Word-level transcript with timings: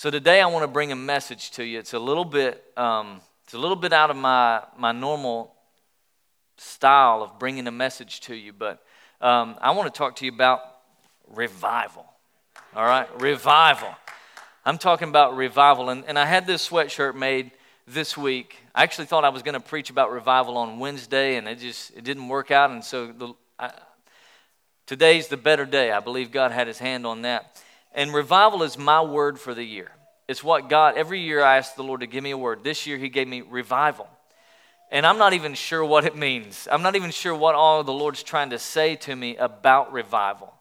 So 0.00 0.08
today 0.10 0.40
I 0.40 0.46
want 0.46 0.62
to 0.62 0.66
bring 0.66 0.92
a 0.92 0.96
message 0.96 1.50
to 1.50 1.62
you. 1.62 1.78
It's 1.78 1.92
a 1.92 1.98
little 1.98 2.24
bit, 2.24 2.64
um, 2.74 3.20
it's 3.44 3.52
a 3.52 3.58
little 3.58 3.76
bit 3.76 3.92
out 3.92 4.08
of 4.08 4.16
my 4.16 4.62
my 4.78 4.92
normal 4.92 5.54
style 6.56 7.22
of 7.22 7.38
bringing 7.38 7.66
a 7.66 7.70
message 7.70 8.20
to 8.22 8.34
you, 8.34 8.54
but 8.54 8.82
um, 9.20 9.56
I 9.60 9.72
want 9.72 9.92
to 9.92 9.98
talk 9.98 10.16
to 10.16 10.24
you 10.24 10.32
about 10.32 10.62
revival. 11.28 12.06
All 12.74 12.86
right, 12.86 13.08
revival. 13.20 13.94
I'm 14.64 14.78
talking 14.78 15.10
about 15.10 15.36
revival, 15.36 15.90
and, 15.90 16.02
and 16.06 16.18
I 16.18 16.24
had 16.24 16.46
this 16.46 16.66
sweatshirt 16.66 17.14
made 17.14 17.50
this 17.86 18.16
week. 18.16 18.56
I 18.74 18.84
actually 18.84 19.04
thought 19.04 19.26
I 19.26 19.28
was 19.28 19.42
going 19.42 19.52
to 19.52 19.60
preach 19.60 19.90
about 19.90 20.10
revival 20.10 20.56
on 20.56 20.78
Wednesday, 20.78 21.36
and 21.36 21.46
it 21.46 21.58
just 21.58 21.90
it 21.94 22.04
didn't 22.04 22.26
work 22.26 22.50
out. 22.50 22.70
And 22.70 22.82
so 22.82 23.08
the, 23.08 23.34
I, 23.58 23.70
today's 24.86 25.28
the 25.28 25.36
better 25.36 25.66
day. 25.66 25.92
I 25.92 26.00
believe 26.00 26.32
God 26.32 26.52
had 26.52 26.68
His 26.68 26.78
hand 26.78 27.04
on 27.04 27.20
that. 27.20 27.60
And 27.92 28.14
revival 28.14 28.62
is 28.62 28.78
my 28.78 29.00
word 29.02 29.38
for 29.38 29.54
the 29.54 29.64
year. 29.64 29.90
It's 30.28 30.44
what 30.44 30.68
God, 30.68 30.96
every 30.96 31.20
year 31.20 31.42
I 31.42 31.56
ask 31.56 31.74
the 31.74 31.82
Lord 31.82 32.00
to 32.00 32.06
give 32.06 32.22
me 32.22 32.30
a 32.30 32.38
word. 32.38 32.62
This 32.62 32.86
year 32.86 32.98
He 32.98 33.08
gave 33.08 33.26
me 33.26 33.40
revival. 33.40 34.08
And 34.92 35.06
I'm 35.06 35.18
not 35.18 35.32
even 35.32 35.54
sure 35.54 35.84
what 35.84 36.04
it 36.04 36.16
means. 36.16 36.66
I'm 36.70 36.82
not 36.82 36.96
even 36.96 37.10
sure 37.10 37.34
what 37.34 37.54
all 37.54 37.82
the 37.84 37.92
Lord's 37.92 38.22
trying 38.22 38.50
to 38.50 38.58
say 38.58 38.96
to 38.96 39.14
me 39.14 39.36
about 39.36 39.92
revival. 39.92 40.52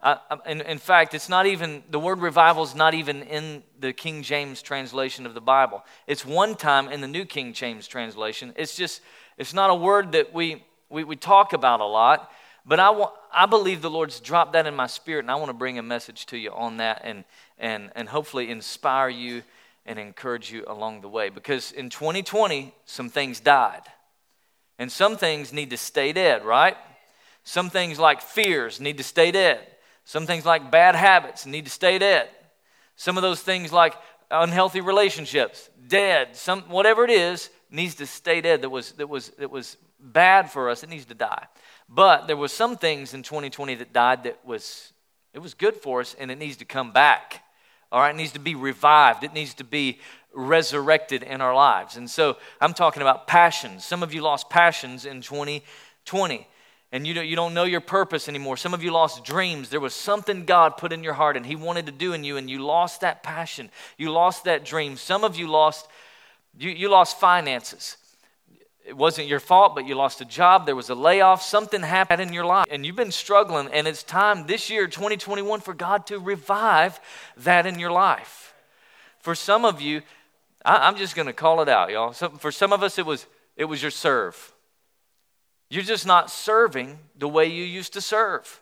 I, 0.00 0.18
in, 0.46 0.60
in 0.60 0.78
fact, 0.78 1.14
it's 1.14 1.28
not 1.28 1.46
even, 1.46 1.82
the 1.90 1.98
word 1.98 2.20
revival 2.20 2.62
is 2.62 2.74
not 2.74 2.94
even 2.94 3.22
in 3.22 3.62
the 3.80 3.92
King 3.92 4.22
James 4.22 4.62
translation 4.62 5.26
of 5.26 5.34
the 5.34 5.40
Bible. 5.40 5.84
It's 6.06 6.24
one 6.24 6.54
time 6.54 6.88
in 6.88 7.00
the 7.00 7.08
New 7.08 7.24
King 7.24 7.52
James 7.52 7.88
translation. 7.88 8.52
It's 8.56 8.76
just, 8.76 9.00
it's 9.36 9.54
not 9.54 9.70
a 9.70 9.74
word 9.74 10.12
that 10.12 10.32
we, 10.32 10.64
we, 10.88 11.02
we 11.02 11.16
talk 11.16 11.52
about 11.52 11.80
a 11.80 11.86
lot. 11.86 12.30
But 12.66 12.80
I, 12.80 12.90
want, 12.90 13.12
I 13.32 13.46
believe 13.46 13.80
the 13.80 13.90
Lord's 13.90 14.18
dropped 14.18 14.54
that 14.54 14.66
in 14.66 14.74
my 14.74 14.88
spirit, 14.88 15.20
and 15.20 15.30
I 15.30 15.36
want 15.36 15.50
to 15.50 15.54
bring 15.54 15.78
a 15.78 15.82
message 15.82 16.26
to 16.26 16.36
you 16.36 16.50
on 16.50 16.78
that 16.78 17.02
and, 17.04 17.24
and, 17.58 17.90
and 17.94 18.08
hopefully 18.08 18.50
inspire 18.50 19.08
you 19.08 19.44
and 19.86 20.00
encourage 20.00 20.50
you 20.50 20.64
along 20.66 21.00
the 21.00 21.08
way. 21.08 21.28
Because 21.28 21.70
in 21.70 21.90
2020, 21.90 22.74
some 22.84 23.08
things 23.08 23.38
died. 23.38 23.82
And 24.78 24.90
some 24.90 25.16
things 25.16 25.52
need 25.52 25.70
to 25.70 25.76
stay 25.76 26.12
dead, 26.12 26.44
right? 26.44 26.76
Some 27.44 27.70
things 27.70 28.00
like 28.00 28.20
fears 28.20 28.80
need 28.80 28.98
to 28.98 29.04
stay 29.04 29.30
dead. 29.30 29.60
Some 30.04 30.26
things 30.26 30.44
like 30.44 30.70
bad 30.70 30.96
habits 30.96 31.46
need 31.46 31.64
to 31.66 31.70
stay 31.70 31.98
dead. 31.98 32.28
Some 32.96 33.16
of 33.16 33.22
those 33.22 33.40
things 33.40 33.72
like 33.72 33.94
unhealthy 34.30 34.80
relationships, 34.80 35.70
dead. 35.86 36.34
Some 36.34 36.62
whatever 36.62 37.04
it 37.04 37.10
is 37.10 37.48
needs 37.70 37.94
to 37.96 38.06
stay 38.06 38.40
dead 38.40 38.62
that 38.62 38.70
was 38.70 38.92
that 38.92 39.08
was 39.08 39.30
that 39.38 39.50
was 39.50 39.76
bad 40.00 40.50
for 40.50 40.70
us, 40.70 40.82
it 40.82 40.88
needs 40.88 41.04
to 41.06 41.14
die. 41.14 41.46
But 41.88 42.26
there 42.26 42.36
was 42.36 42.52
some 42.52 42.76
things 42.76 43.14
in 43.14 43.22
2020 43.22 43.76
that 43.76 43.92
died 43.92 44.24
that 44.24 44.44
was 44.44 44.92
it 45.32 45.40
was 45.40 45.54
good 45.54 45.76
for 45.76 46.00
us 46.00 46.16
and 46.18 46.30
it 46.30 46.38
needs 46.38 46.56
to 46.56 46.64
come 46.64 46.92
back. 46.92 47.42
All 47.92 48.00
right, 48.00 48.14
it 48.14 48.16
needs 48.16 48.32
to 48.32 48.38
be 48.38 48.54
revived. 48.54 49.22
It 49.22 49.34
needs 49.34 49.54
to 49.54 49.64
be 49.64 50.00
resurrected 50.32 51.22
in 51.22 51.40
our 51.40 51.54
lives. 51.54 51.96
And 51.96 52.08
so 52.10 52.38
I'm 52.60 52.74
talking 52.74 53.02
about 53.02 53.26
passions. 53.26 53.84
Some 53.84 54.02
of 54.02 54.12
you 54.14 54.22
lost 54.22 54.50
passions 54.50 55.04
in 55.04 55.20
2020 55.20 56.48
and 56.92 57.06
you 57.06 57.14
don't, 57.14 57.26
you 57.26 57.36
don't 57.36 57.52
know 57.52 57.64
your 57.64 57.80
purpose 57.80 58.28
anymore. 58.28 58.56
Some 58.56 58.72
of 58.72 58.82
you 58.82 58.90
lost 58.90 59.24
dreams. 59.24 59.68
There 59.68 59.80
was 59.80 59.94
something 59.94 60.44
God 60.44 60.76
put 60.76 60.92
in 60.92 61.04
your 61.04 61.14
heart 61.14 61.36
and 61.36 61.44
He 61.44 61.56
wanted 61.56 61.86
to 61.86 61.92
do 61.92 62.12
in 62.12 62.24
you, 62.24 62.36
and 62.36 62.48
you 62.48 62.64
lost 62.64 63.00
that 63.00 63.22
passion. 63.22 63.70
You 63.98 64.12
lost 64.12 64.44
that 64.44 64.64
dream. 64.64 64.96
Some 64.96 65.24
of 65.24 65.36
you 65.36 65.48
lost, 65.48 65.88
you, 66.56 66.70
you 66.70 66.88
lost 66.88 67.18
finances 67.18 67.96
it 68.86 68.96
wasn't 68.96 69.26
your 69.26 69.40
fault, 69.40 69.74
but 69.74 69.86
you 69.86 69.96
lost 69.96 70.20
a 70.20 70.24
job, 70.24 70.64
there 70.64 70.76
was 70.76 70.90
a 70.90 70.94
layoff, 70.94 71.42
something 71.42 71.82
happened 71.82 72.22
in 72.22 72.32
your 72.32 72.44
life, 72.44 72.66
and 72.70 72.86
you've 72.86 72.94
been 72.94 73.10
struggling, 73.10 73.68
and 73.72 73.88
it's 73.88 74.04
time 74.04 74.46
this 74.46 74.70
year, 74.70 74.86
2021, 74.86 75.60
for 75.60 75.74
God 75.74 76.06
to 76.06 76.20
revive 76.20 77.00
that 77.36 77.66
in 77.66 77.80
your 77.80 77.90
life. 77.90 78.54
For 79.18 79.34
some 79.34 79.64
of 79.64 79.80
you, 79.80 80.02
I, 80.64 80.86
am 80.86 80.96
just 80.96 81.16
going 81.16 81.26
to 81.26 81.32
call 81.32 81.60
it 81.62 81.68
out, 81.68 81.90
y'all. 81.90 82.12
So 82.12 82.28
for 82.28 82.52
some 82.52 82.72
of 82.72 82.84
us, 82.84 82.96
it 82.98 83.04
was 83.06 83.26
it 83.56 83.64
was 83.64 83.82
your 83.82 83.90
serve. 83.90 84.52
You're 85.68 85.82
just 85.82 86.06
not 86.06 86.30
serving 86.30 86.98
the 87.18 87.28
way 87.28 87.46
you 87.46 87.64
used 87.64 87.92
to 87.94 88.00
serve, 88.00 88.60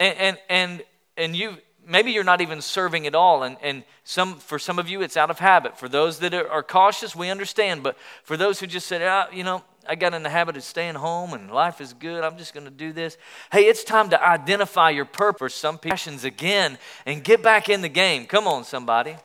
and 0.00 0.16
and 0.16 0.38
and, 0.48 0.82
and 1.18 1.36
you 1.36 1.58
maybe 1.86 2.10
you're 2.10 2.24
not 2.24 2.40
even 2.40 2.60
serving 2.60 3.06
at 3.06 3.14
all 3.14 3.42
and, 3.42 3.56
and 3.62 3.84
some, 4.04 4.36
for 4.36 4.58
some 4.58 4.78
of 4.78 4.88
you 4.88 5.02
it's 5.02 5.16
out 5.16 5.30
of 5.30 5.38
habit. 5.38 5.78
For 5.78 5.88
those 5.88 6.18
that 6.18 6.34
are, 6.34 6.62
cautious 6.62 7.14
we 7.14 7.30
understand 7.30 7.82
but 7.82 7.96
for 8.24 8.36
those 8.36 8.60
who 8.60 8.66
just 8.66 8.86
said 8.86 9.02
ah, 9.02 9.28
you 9.32 9.44
know 9.44 9.62
i 9.88 9.94
got 9.94 10.14
in 10.14 10.22
the 10.22 10.28
habit 10.28 10.56
of 10.56 10.62
staying 10.62 10.96
home 10.96 11.32
and 11.32 11.50
life 11.50 11.80
is 11.80 11.92
good 11.92 12.24
i'm 12.24 12.36
just 12.36 12.52
going 12.52 12.64
to 12.64 12.70
do 12.70 12.92
this 12.92 13.16
hey 13.52 13.62
it's 13.62 13.84
time 13.84 14.10
to 14.10 14.22
identify 14.22 14.90
your 14.90 15.04
purpose 15.04 15.54
some 15.54 15.78
passions 15.78 16.24
again 16.24 16.76
and 17.04 17.22
get 17.22 17.42
back 17.42 17.68
in 17.68 17.82
the 17.82 17.88
game. 17.88 18.26
Come 18.26 18.46
on 18.46 18.64
somebody. 18.64 19.16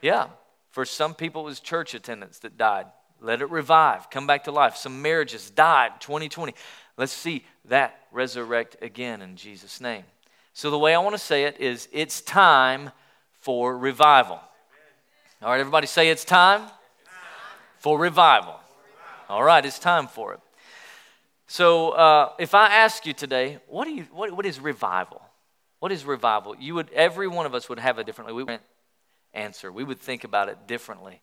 Yeah 0.00 0.28
for 0.70 0.84
some 0.84 1.14
people 1.14 1.42
it 1.42 1.46
was 1.46 1.60
church 1.60 1.94
attendance 1.94 2.38
that 2.40 2.58
died. 2.58 2.86
Let 3.22 3.40
it 3.40 3.50
revive. 3.50 4.10
Come 4.10 4.26
back 4.26 4.44
to 4.44 4.52
life. 4.52 4.76
Some 4.76 5.00
marriages 5.00 5.50
died. 5.50 5.92
2020 6.00 6.52
let's 6.96 7.12
see 7.12 7.44
that 7.66 7.98
resurrect 8.12 8.76
again 8.82 9.22
in 9.22 9.36
jesus 9.36 9.80
name 9.80 10.04
so, 10.56 10.70
the 10.70 10.78
way 10.78 10.94
I 10.94 10.98
want 11.00 11.14
to 11.14 11.18
say 11.18 11.44
it 11.44 11.60
is 11.60 11.86
it's 11.92 12.22
time 12.22 12.90
for 13.40 13.76
revival. 13.76 14.40
All 15.42 15.50
right, 15.50 15.60
everybody 15.60 15.86
say 15.86 16.08
it's 16.08 16.24
time 16.24 16.62
for 17.78 17.98
revival. 17.98 18.58
All 19.28 19.44
right, 19.44 19.62
it's 19.66 19.78
time 19.78 20.06
for 20.06 20.32
it. 20.32 20.40
So, 21.46 21.90
uh, 21.90 22.32
if 22.38 22.54
I 22.54 22.68
ask 22.68 23.04
you 23.04 23.12
today, 23.12 23.58
what, 23.68 23.84
do 23.84 23.90
you, 23.90 24.04
what, 24.10 24.32
what 24.32 24.46
is 24.46 24.58
revival? 24.58 25.20
What 25.80 25.92
is 25.92 26.06
revival? 26.06 26.56
You 26.58 26.76
would, 26.76 26.90
every 26.94 27.28
one 27.28 27.44
of 27.44 27.54
us 27.54 27.68
would 27.68 27.78
have 27.78 27.98
a 27.98 28.04
differently. 28.04 28.32
We 28.32 28.44
would 28.44 28.60
answer. 29.34 29.70
We 29.70 29.84
would 29.84 30.00
think 30.00 30.24
about 30.24 30.48
it 30.48 30.66
differently. 30.66 31.20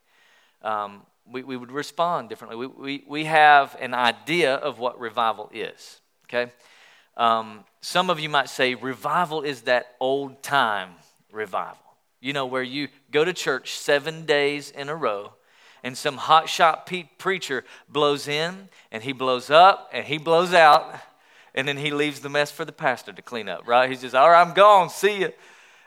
Um, 0.62 1.08
we, 1.26 1.42
we 1.42 1.58
would 1.58 1.72
respond 1.72 2.30
differently. 2.30 2.56
We, 2.56 2.68
we, 2.68 3.04
we 3.08 3.26
have 3.26 3.76
an 3.80 3.96
idea 3.96 4.54
of 4.54 4.78
what 4.78 5.00
revival 5.00 5.50
is. 5.52 6.02
Okay? 6.26 6.52
Um, 7.16 7.64
some 7.82 8.10
of 8.10 8.20
you 8.20 8.30
might 8.30 8.50
say 8.50 8.76
revival 8.76 9.42
is 9.42 9.62
that 9.64 9.96
old 10.00 10.42
time 10.42 10.90
revival. 11.32 11.78
You 12.22 12.34
know, 12.34 12.46
where 12.46 12.64
you 12.64 12.88
go 13.12 13.26
to 13.26 13.34
church 13.34 13.76
seven 13.76 14.26
days 14.26 14.72
in 14.72 14.90
a 14.90 14.96
row 14.96 15.34
and 15.84 15.98
some 15.98 16.18
hotshot 16.18 16.86
pe- 16.86 17.10
preacher 17.18 17.66
blows 17.90 18.28
in 18.28 18.70
and 18.92 19.04
he 19.04 19.12
blows 19.12 19.50
up 19.50 19.90
and 19.92 20.06
he 20.06 20.18
blows 20.18 20.54
out 20.54 20.96
and 21.54 21.68
then 21.68 21.78
he 21.78 21.92
leaves 21.92 22.22
the 22.22 22.30
mess 22.30 22.50
for 22.52 22.66
the 22.66 22.72
pastor 22.72 23.14
to 23.14 23.22
clean 23.22 23.50
up, 23.50 23.68
right? 23.68 23.90
He's 23.90 24.02
just, 24.02 24.16
all 24.16 24.30
right, 24.30 24.42
I'm 24.42 24.54
gone, 24.54 24.90
see 24.90 25.20
you. 25.20 25.34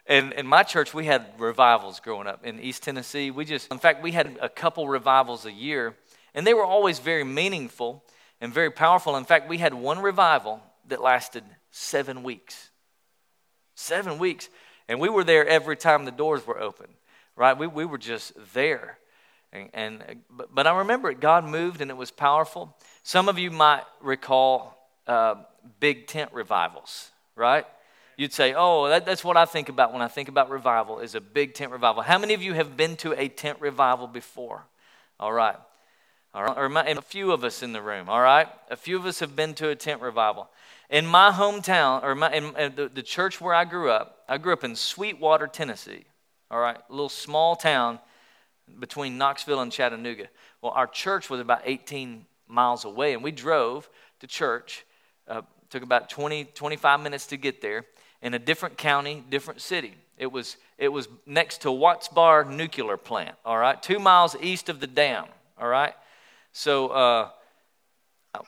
And 0.06 0.32
in 0.34 0.46
my 0.46 0.62
church, 0.62 0.94
we 0.94 1.06
had 1.06 1.26
revivals 1.38 1.98
growing 1.98 2.28
up 2.28 2.44
in 2.44 2.60
East 2.60 2.84
Tennessee. 2.84 3.32
We 3.32 3.44
just, 3.44 3.72
in 3.72 3.78
fact, 3.78 4.02
we 4.02 4.12
had 4.12 4.38
a 4.40 4.48
couple 4.48 4.86
revivals 4.86 5.44
a 5.46 5.52
year, 5.52 5.96
and 6.34 6.46
they 6.46 6.54
were 6.54 6.64
always 6.64 7.00
very 7.00 7.24
meaningful 7.24 8.04
and 8.40 8.54
very 8.54 8.70
powerful. 8.70 9.16
In 9.16 9.24
fact, 9.24 9.48
we 9.48 9.58
had 9.58 9.74
one 9.74 9.98
revival 9.98 10.62
that 10.88 11.02
lasted 11.02 11.44
seven 11.70 12.22
weeks. 12.22 12.70
Seven 13.74 14.18
weeks. 14.18 14.48
And 14.88 15.00
we 15.00 15.08
were 15.08 15.24
there 15.24 15.46
every 15.46 15.76
time 15.76 16.04
the 16.04 16.10
doors 16.10 16.46
were 16.46 16.60
open, 16.60 16.86
right? 17.34 17.58
We, 17.58 17.66
we 17.66 17.84
were 17.84 17.98
just 17.98 18.32
there. 18.54 18.98
And, 19.52 19.70
and 19.74 20.22
but, 20.30 20.54
but 20.54 20.66
I 20.66 20.78
remember 20.78 21.10
it, 21.10 21.20
God 21.20 21.44
moved 21.44 21.80
and 21.80 21.90
it 21.90 21.96
was 21.96 22.10
powerful. 22.10 22.76
Some 23.02 23.28
of 23.28 23.38
you 23.38 23.50
might 23.50 23.82
recall 24.00 24.76
uh, 25.06 25.36
big 25.80 26.06
tent 26.06 26.30
revivals, 26.32 27.10
right? 27.34 27.66
You'd 28.16 28.32
say, 28.32 28.54
oh, 28.56 28.88
that, 28.88 29.04
that's 29.04 29.22
what 29.22 29.36
I 29.36 29.44
think 29.44 29.68
about 29.68 29.92
when 29.92 30.02
I 30.02 30.08
think 30.08 30.28
about 30.28 30.50
revival 30.50 31.00
is 31.00 31.14
a 31.14 31.20
big 31.20 31.54
tent 31.54 31.70
revival. 31.70 32.02
How 32.02 32.18
many 32.18 32.32
of 32.34 32.42
you 32.42 32.54
have 32.54 32.76
been 32.76 32.96
to 32.96 33.12
a 33.12 33.28
tent 33.28 33.60
revival 33.60 34.06
before? 34.06 34.64
All 35.20 35.32
right. 35.32 35.56
All 36.32 36.44
right. 36.44 36.56
Or 36.56 36.66
a 36.66 37.02
few 37.02 37.32
of 37.32 37.44
us 37.44 37.62
in 37.62 37.72
the 37.72 37.82
room, 37.82 38.08
all 38.08 38.20
right? 38.20 38.48
A 38.70 38.76
few 38.76 38.96
of 38.96 39.04
us 39.04 39.20
have 39.20 39.36
been 39.36 39.54
to 39.54 39.68
a 39.68 39.74
tent 39.74 40.00
revival. 40.00 40.48
In 40.88 41.06
my 41.06 41.30
hometown, 41.30 42.02
or 42.02 42.14
my, 42.14 42.32
in, 42.32 42.56
in 42.56 42.74
the, 42.74 42.88
the 42.88 43.02
church 43.02 43.40
where 43.40 43.54
I 43.54 43.64
grew 43.64 43.90
up, 43.90 44.24
I 44.28 44.38
grew 44.38 44.52
up 44.52 44.64
in 44.64 44.76
Sweetwater, 44.76 45.46
Tennessee. 45.46 46.04
All 46.50 46.60
right, 46.60 46.76
a 46.76 46.92
little 46.92 47.08
small 47.08 47.56
town 47.56 47.98
between 48.78 49.18
Knoxville 49.18 49.60
and 49.60 49.72
Chattanooga. 49.72 50.28
Well, 50.62 50.72
our 50.72 50.86
church 50.86 51.28
was 51.28 51.40
about 51.40 51.62
18 51.64 52.24
miles 52.46 52.84
away, 52.84 53.14
and 53.14 53.22
we 53.22 53.32
drove 53.32 53.88
to 54.20 54.26
church. 54.26 54.84
Uh, 55.26 55.42
took 55.70 55.82
about 55.82 56.08
20, 56.08 56.44
25 56.44 57.00
minutes 57.00 57.26
to 57.28 57.36
get 57.36 57.60
there 57.60 57.84
in 58.22 58.34
a 58.34 58.38
different 58.38 58.78
county, 58.78 59.24
different 59.28 59.60
city. 59.60 59.94
It 60.16 60.30
was, 60.30 60.56
it 60.78 60.88
was 60.88 61.08
next 61.26 61.62
to 61.62 61.72
Watts 61.72 62.08
Bar 62.08 62.44
Nuclear 62.44 62.96
Plant, 62.96 63.34
all 63.44 63.58
right, 63.58 63.80
two 63.82 63.98
miles 63.98 64.36
east 64.40 64.68
of 64.68 64.80
the 64.80 64.86
dam, 64.86 65.26
all 65.58 65.68
right? 65.68 65.94
So 66.52 66.88
uh, 66.88 67.28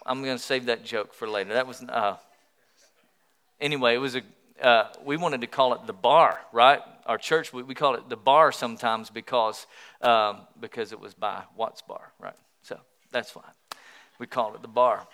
I'm 0.07 0.23
going 0.23 0.37
to 0.37 0.43
save 0.43 0.67
that 0.67 0.85
joke 0.85 1.13
for 1.13 1.29
later. 1.29 1.53
That 1.55 1.67
was, 1.67 1.83
uh, 1.83 2.17
anyway, 3.61 3.95
it 3.95 3.99
was 3.99 4.17
a, 4.17 4.23
uh, 4.63 4.89
we 5.05 5.17
wanted 5.17 5.41
to 5.41 5.47
call 5.47 5.75
it 5.75 5.87
the 5.87 5.93
bar, 5.93 6.41
right? 6.53 6.81
Our 7.07 7.19
church, 7.19 7.53
we, 7.53 7.63
we 7.63 7.75
call 7.75 7.95
it 7.95 8.09
the 8.09 8.17
bar 8.17 8.53
sometimes 8.53 9.11
because, 9.11 9.67
um, 10.03 10.41
because 10.61 10.93
it 10.93 11.01
was 11.01 11.15
by 11.15 11.45
Watts 11.57 11.83
Bar, 11.83 12.13
right? 12.19 12.37
So 12.63 12.79
that's 13.11 13.31
fine. 13.31 13.45
We 14.19 14.27
called 14.27 14.55
it 14.57 14.63
the 14.63 14.69
bar. 14.69 15.07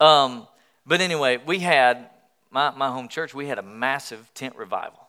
Um, 0.00 0.46
but 0.86 1.00
anyway, 1.00 1.38
we 1.44 1.58
had, 1.58 2.08
my, 2.50 2.70
my 2.70 2.88
home 2.88 3.08
church, 3.08 3.34
we 3.34 3.46
had 3.46 3.58
a 3.58 3.62
massive 3.62 4.30
tent 4.34 4.56
revival. 4.56 5.00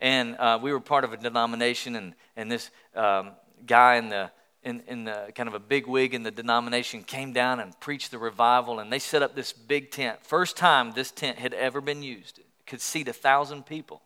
and 0.00 0.36
uh, 0.36 0.58
we 0.60 0.72
were 0.72 0.80
part 0.80 1.04
of 1.04 1.12
a 1.12 1.16
denomination, 1.16 1.96
and, 1.96 2.14
and 2.36 2.50
this 2.50 2.70
um, 2.94 3.32
guy 3.66 3.96
in 3.96 4.08
the 4.08 4.30
in, 4.62 4.82
in 4.88 5.04
the 5.04 5.32
kind 5.34 5.48
of 5.48 5.54
a 5.54 5.60
big 5.60 5.86
wig 5.86 6.14
in 6.14 6.22
the 6.22 6.30
denomination 6.30 7.02
came 7.02 7.32
down 7.32 7.60
and 7.60 7.78
preached 7.80 8.10
the 8.10 8.18
revival 8.18 8.80
and 8.80 8.92
they 8.92 8.98
set 8.98 9.22
up 9.22 9.34
this 9.34 9.52
big 9.52 9.90
tent. 9.90 10.18
First 10.24 10.56
time 10.56 10.92
this 10.92 11.10
tent 11.10 11.38
had 11.38 11.54
ever 11.54 11.80
been 11.80 12.02
used. 12.02 12.38
It 12.38 12.46
could 12.66 12.80
seat 12.80 13.08
a 13.08 13.12
thousand 13.12 13.66
people. 13.66 14.02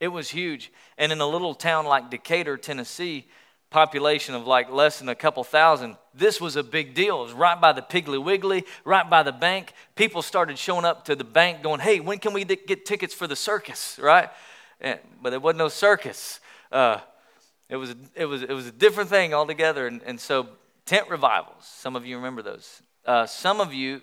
It 0.00 0.08
was 0.08 0.30
huge. 0.30 0.72
And 0.96 1.12
in 1.12 1.20
a 1.20 1.26
little 1.26 1.54
town 1.54 1.84
like 1.84 2.10
decatur 2.10 2.56
tennessee 2.56 3.26
population 3.70 4.34
of 4.34 4.46
like 4.46 4.70
less 4.70 4.98
than 4.98 5.10
a 5.10 5.14
couple 5.14 5.44
thousand 5.44 5.96
this 6.14 6.40
was 6.40 6.56
a 6.56 6.62
big 6.62 6.94
deal. 6.94 7.20
It 7.20 7.24
was 7.24 7.32
right 7.34 7.60
by 7.60 7.72
the 7.72 7.82
piggly 7.82 8.22
wiggly 8.22 8.64
right 8.84 9.08
by 9.08 9.22
the 9.22 9.32
bank. 9.32 9.74
People 9.94 10.22
started 10.22 10.58
showing 10.58 10.86
up 10.86 11.04
to 11.04 11.14
the 11.14 11.24
bank 11.24 11.62
going 11.62 11.80
hey 11.80 12.00
when 12.00 12.18
can 12.18 12.32
we 12.32 12.44
get 12.44 12.86
tickets 12.86 13.12
for 13.12 13.26
the 13.26 13.36
circus? 13.36 13.98
Right? 14.02 14.30
And, 14.80 14.98
but 15.22 15.30
there 15.30 15.40
wasn't 15.40 15.58
no 15.58 15.68
circus. 15.68 16.40
Uh, 16.72 16.98
it 17.68 17.76
was, 17.76 17.94
it 18.14 18.24
was, 18.24 18.42
it 18.42 18.52
was 18.52 18.66
a 18.66 18.72
different 18.72 19.10
thing 19.10 19.34
altogether. 19.34 19.86
And, 19.86 20.02
and 20.04 20.20
so, 20.20 20.48
tent 20.86 21.08
revivals, 21.10 21.64
some 21.64 21.96
of 21.96 22.06
you 22.06 22.16
remember 22.16 22.42
those. 22.42 22.82
Uh, 23.04 23.26
some 23.26 23.60
of 23.60 23.74
you 23.74 24.00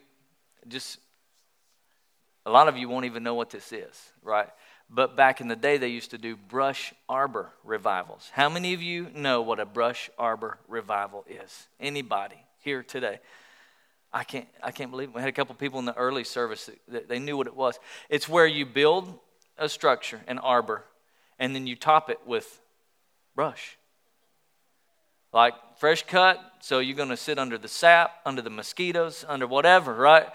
just, 0.68 1.00
a 2.46 2.52
lot 2.52 2.68
of 2.68 2.78
you 2.78 2.88
won't 2.90 3.06
even 3.06 3.24
know 3.24 3.34
what 3.34 3.50
this 3.50 3.72
is, 3.72 4.12
right? 4.24 4.50
But 4.90 5.16
back 5.16 5.42
in 5.42 5.48
the 5.48 5.56
day, 5.56 5.78
they 5.78 5.88
used 5.88 6.12
to 6.12 6.18
do 6.18 6.36
brush 6.36 6.94
arbor 7.10 7.52
revivals. 7.64 8.30
How 8.34 8.50
many 8.50 8.74
of 8.74 8.82
you 8.82 9.10
know 9.16 9.42
what 9.42 9.60
a 9.60 9.66
brush 9.66 10.10
arbor 10.18 10.60
revival 10.68 11.26
is? 11.28 11.68
Anybody 11.80 12.38
here 12.64 12.84
today? 12.84 13.20
I 14.14 14.24
can't, 14.24 14.48
I 14.64 14.72
can't 14.72 14.92
believe 14.92 15.10
it. 15.10 15.16
We 15.16 15.22
had 15.22 15.30
a 15.30 15.34
couple 15.34 15.56
people 15.56 15.80
in 15.80 15.86
the 15.86 15.98
early 15.98 16.24
service 16.24 16.68
that, 16.68 16.80
that 16.90 17.10
they 17.10 17.20
knew 17.20 17.36
what 17.36 17.48
it 17.48 17.56
was. 17.56 17.80
It's 18.10 18.30
where 18.30 18.46
you 18.46 18.66
build 18.66 19.12
a 19.58 19.68
structure, 19.68 20.22
an 20.28 20.38
arbor, 20.38 20.84
and 21.40 21.56
then 21.56 21.68
you 21.68 21.76
top 21.76 22.10
it 22.10 22.20
with 22.26 22.62
brush. 23.36 23.78
Like 25.34 25.54
fresh 25.78 26.04
cut, 26.04 26.40
so 26.62 26.80
you're 26.80 26.96
going 26.96 27.10
to 27.10 27.18
sit 27.18 27.38
under 27.38 27.58
the 27.58 27.68
sap, 27.68 28.22
under 28.26 28.42
the 28.42 28.50
mosquitoes, 28.50 29.26
under 29.28 29.46
whatever, 29.46 29.94
right? 29.94 30.28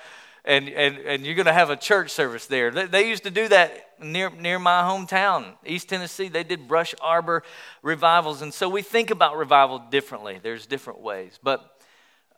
And, 0.45 0.69
and, 0.69 0.99
and 0.99 1.25
you're 1.25 1.35
going 1.35 1.47
to 1.47 1.53
have 1.53 1.71
a 1.71 1.77
church 1.77 2.11
service 2.11 2.47
there. 2.47 2.71
They, 2.71 2.87
they, 2.87 3.09
used 3.09 3.25
to 3.25 3.31
do 3.31 3.49
that 3.49 3.95
near, 4.03 4.31
near 4.31 4.59
my 4.59 4.83
hometown, 4.83 5.53
East 5.67 5.89
Tennessee. 5.89 6.29
They 6.29 6.45
did 6.45 6.67
brush 6.69 6.95
arbor 7.01 7.43
revivals. 7.83 8.41
And 8.41 8.53
so 8.53 8.69
we 8.69 8.83
think 8.83 9.11
about 9.11 9.37
revival 9.37 9.79
differently. 9.91 10.39
There's 10.43 10.67
different 10.67 11.01
ways. 11.01 11.39
But 11.43 11.83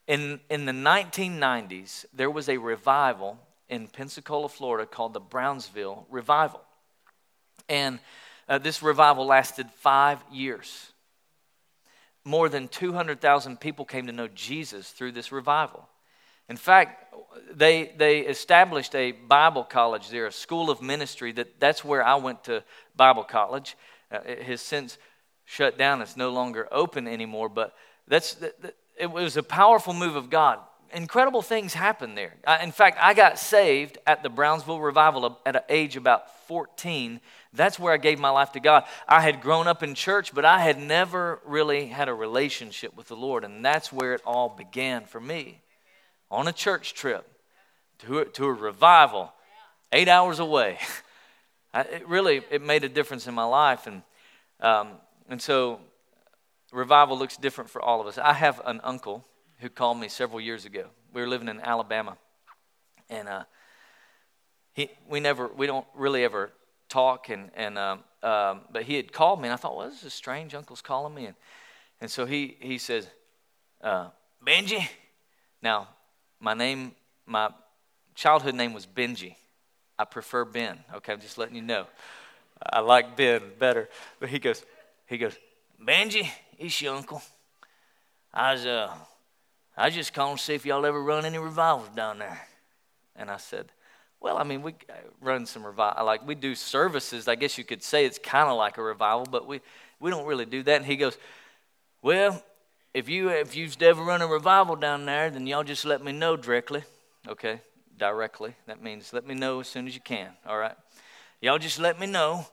in, 0.09 0.41
in 0.51 0.65
the 0.67 0.73
1990s, 0.73 2.05
there 2.13 2.31
was 2.31 2.49
a 2.49 2.59
revival 2.59 3.39
in 3.69 3.87
Pensacola, 3.87 4.49
Florida 4.49 4.87
called 4.87 5.15
the 5.15 5.21
Brownsville 5.21 6.07
Revival. 6.11 6.61
And 7.69 8.01
uh, 8.49 8.59
this 8.59 8.83
revival 8.83 9.27
lasted 9.27 9.71
five 9.71 10.23
years. 10.31 10.93
More 12.25 12.49
than 12.49 12.69
200,000 12.69 13.59
people 13.61 13.85
came 13.85 14.07
to 14.07 14.13
know 14.13 14.29
Jesus 14.29 14.91
through 14.91 15.13
this 15.13 15.33
revival. 15.33 15.89
In 16.49 16.57
fact, 16.57 17.15
they, 17.51 17.93
they 17.97 18.21
established 18.21 18.95
a 18.95 19.13
Bible 19.13 19.65
college 19.65 20.11
there, 20.11 20.27
a 20.27 20.33
school 20.33 20.71
of 20.71 20.83
ministry. 20.83 21.33
That, 21.33 21.59
that's 21.59 21.85
where 21.85 22.05
I 22.05 22.17
went 22.17 22.45
to 22.45 22.63
Bible 22.97 23.25
college. 23.25 23.77
Uh, 24.11 24.19
it 24.27 24.43
has 24.43 24.61
since 24.61 24.99
shut 25.45 25.79
down, 25.79 26.03
it's 26.03 26.17
no 26.17 26.31
longer 26.31 26.69
open 26.71 27.09
anymore. 27.09 27.49
But 27.49 27.75
that's, 28.07 28.37
it 28.99 29.11
was 29.11 29.37
a 29.37 29.43
powerful 29.43 29.95
move 29.95 30.17
of 30.17 30.31
God 30.31 30.59
incredible 30.93 31.43
things 31.43 31.75
happened 31.75 32.17
there. 32.17 32.35
I, 32.47 32.63
in 32.63 32.73
fact, 32.73 32.99
I 33.01 33.15
got 33.15 33.39
saved 33.39 33.99
at 34.07 34.23
the 34.23 34.29
Brownsville 34.29 34.81
revival 34.81 35.39
at 35.45 35.57
an 35.57 35.63
age 35.69 35.97
about 35.97 36.47
14 36.47 37.21
that's 37.53 37.79
where 37.79 37.93
I 37.93 37.99
gave 37.99 38.19
my 38.19 38.31
life 38.31 38.53
to 38.53 38.61
God. 38.61 38.85
I 39.07 39.21
had 39.21 39.43
grown 39.43 39.67
up 39.67 39.83
in 39.83 39.95
church, 39.95 40.35
but 40.35 40.45
I 40.45 40.61
had 40.61 40.81
never 40.81 41.39
really 41.45 41.87
had 41.87 42.09
a 42.09 42.15
relationship 42.15 42.97
with 42.97 43.09
the 43.09 43.17
Lord. 43.17 43.45
And 43.45 43.65
that's 43.65 43.93
where 43.93 44.15
it 44.15 44.23
all 44.25 44.49
began 44.49 45.05
for 45.05 45.21
me 45.21 45.61
on 46.31 46.49
a 46.49 46.53
church 46.53 46.95
trip 46.95 47.29
to 47.99 48.21
a, 48.21 48.25
to 48.25 48.47
a 48.47 48.53
revival 48.53 49.33
eight 49.93 50.09
hours 50.09 50.39
away. 50.39 50.79
I, 51.75 51.83
it 51.83 52.09
really 52.09 52.43
it 52.51 52.63
made 52.63 52.85
a 52.85 52.89
difference 52.89 53.27
in 53.27 53.35
my 53.35 53.45
life. 53.45 53.87
And, 53.87 54.03
um, 54.61 54.93
and 55.29 55.41
so 55.41 55.79
revival 56.73 57.19
looks 57.19 57.37
different 57.37 57.69
for 57.69 57.83
all 57.83 58.01
of 58.01 58.07
us. 58.07 58.17
I 58.17 58.33
have 58.33 58.63
an 58.65 58.81
uncle 58.83 59.27
who 59.59 59.69
called 59.69 59.99
me 59.99 60.09
several 60.09 60.41
years 60.41 60.65
ago. 60.65 60.87
We 61.13 61.21
were 61.21 61.29
living 61.29 61.49
in 61.49 61.61
Alabama. 61.61 62.17
And 63.11 63.29
uh, 63.29 63.45
he, 64.73 64.89
we 65.07 65.21
never, 65.21 65.49
we 65.49 65.67
don't 65.67 65.87
really 65.95 66.25
ever 66.25 66.51
talk, 66.93 67.31
and, 67.31 67.51
and 67.55 67.79
um, 67.79 68.05
um, 68.23 68.61
but 68.71 68.83
he 68.83 68.95
had 68.97 69.13
called 69.13 69.41
me, 69.41 69.49
and 69.49 69.55
I 69.55 69.57
thought, 69.57 69.77
well, 69.77 69.89
this 69.89 70.05
is 70.05 70.13
strange. 70.13 70.55
Uncle's 70.55 70.83
calling 70.83 71.15
me, 71.15 71.27
and, 71.27 71.37
and 72.01 72.11
so 72.11 72.27
he 72.27 72.57
he 72.61 72.79
says, 72.79 73.09
uh, 73.83 74.09
Benji. 74.47 74.87
Now, 75.63 75.89
my 76.41 76.55
name, 76.55 76.93
my 77.27 77.51
childhood 78.15 78.55
name 78.55 78.73
was 78.73 78.87
Benji. 78.87 79.37
I 79.99 80.05
prefer 80.05 80.45
Ben. 80.45 80.79
Okay, 80.95 81.13
I'm 81.13 81.21
just 81.21 81.39
letting 81.39 81.55
you 81.55 81.63
know. 81.63 81.87
I 82.73 82.81
like 82.81 83.17
Ben 83.17 83.43
better. 83.59 83.89
But 84.21 84.29
he 84.29 84.39
goes, 84.39 84.65
he 85.07 85.19
goes, 85.19 85.37
Benji, 85.81 86.29
it's 86.59 86.81
your 86.81 86.97
uncle. 86.97 87.23
I 88.35 88.53
was 88.53 88.67
uh, 88.67 88.95
I 89.77 89.87
was 89.87 89.95
just 89.95 90.13
calling 90.13 90.37
to 90.37 90.43
see 90.43 90.55
if 90.55 90.67
y'all 90.67 90.85
ever 90.85 91.03
run 91.03 91.25
any 91.25 91.39
revivals 91.39 91.89
down 91.95 92.19
there. 92.19 92.41
And 93.17 93.31
I 93.31 93.37
said, 93.39 93.67
well, 94.23 94.39
I 94.39 94.45
mean, 94.45 94.63
we 94.63 94.73
uh, 94.89 94.95
run 95.21 95.47
some 95.47 95.67
revival, 95.67 96.07
like 96.07 96.27
we 96.27 96.37
do 96.37 96.55
services. 96.55 97.27
I 97.27 97.35
guess 97.35 97.59
you 97.59 97.65
could 97.65 97.83
say 97.83 98.07
it's 98.07 98.19
kind 98.19 98.49
of 98.49 98.57
like 98.57 98.79
a 98.79 98.83
revival, 98.83 99.27
but 99.29 99.49
we, 99.49 99.61
we 99.99 100.11
don't 100.11 100.27
really 100.27 100.47
do 100.47 100.63
that. 100.63 100.77
And 100.77 100.87
he 100.87 100.97
goes, 100.97 101.19
well, 102.03 102.43
if 102.95 103.09
you 103.09 103.31
if 103.31 103.57
you've 103.57 103.81
ever 103.83 104.03
run 104.03 104.23
a 104.23 104.27
revival 104.27 104.77
down 104.77 105.07
there, 105.07 105.31
then 105.31 105.47
y'all 105.47 105.65
just 105.65 105.85
let 105.85 106.05
me 106.05 106.13
know 106.13 106.37
directly. 106.37 106.85
Okay, 107.27 107.61
directly. 107.99 108.55
That 108.67 108.83
means 108.83 109.13
let 109.13 109.27
me 109.27 109.35
know 109.35 109.61
as 109.61 109.69
soon 109.69 109.87
as 109.87 109.95
you 109.95 110.01
can. 110.01 110.31
All 110.47 110.59
right, 110.59 110.77
y'all 111.41 111.59
just 111.59 111.79
let 111.79 111.99
me 111.99 112.07
know, 112.07 112.47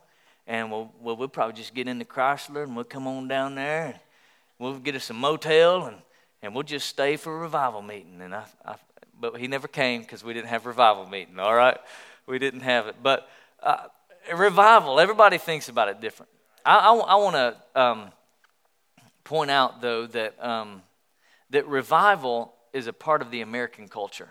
and 0.47 0.71
we'll 0.71 0.91
we'll, 0.99 1.17
we'll 1.17 1.27
probably 1.27 1.55
just 1.55 1.75
get 1.75 1.87
into 1.87 2.05
Chrysler 2.05 2.63
and 2.63 2.75
we'll 2.75 2.85
come 2.85 3.05
on 3.05 3.27
down 3.27 3.55
there. 3.55 3.85
And 3.85 3.99
we'll 4.57 4.79
get 4.79 4.95
us 4.95 5.09
a 5.09 5.13
motel 5.13 5.85
and 5.85 5.97
and 6.41 6.53
we'll 6.53 6.63
just 6.63 6.87
stay 6.87 7.17
for 7.17 7.35
a 7.35 7.39
revival 7.39 7.81
meeting. 7.81 8.21
And 8.21 8.33
I, 8.33 8.45
I 8.65 8.75
but 9.19 9.37
he 9.37 9.47
never 9.47 9.67
came 9.67 10.01
because 10.01 10.23
we 10.23 10.33
didn't 10.33 10.49
have 10.49 10.65
revival 10.65 11.05
meeting, 11.07 11.39
all 11.39 11.53
right? 11.53 11.77
We 12.25 12.39
didn't 12.39 12.61
have 12.61 12.87
it. 12.87 12.95
But 13.01 13.29
uh, 13.61 13.87
revival, 14.33 14.99
everybody 14.99 15.37
thinks 15.37 15.69
about 15.69 15.89
it 15.89 16.01
different. 16.01 16.31
I, 16.65 16.77
I, 16.77 16.95
I 16.95 17.15
want 17.15 17.35
to 17.35 17.81
um, 17.81 18.11
point 19.23 19.51
out, 19.51 19.81
though, 19.81 20.07
that, 20.07 20.43
um, 20.43 20.83
that 21.49 21.67
revival 21.67 22.53
is 22.73 22.87
a 22.87 22.93
part 22.93 23.21
of 23.21 23.31
the 23.31 23.41
American 23.41 23.87
culture, 23.87 24.29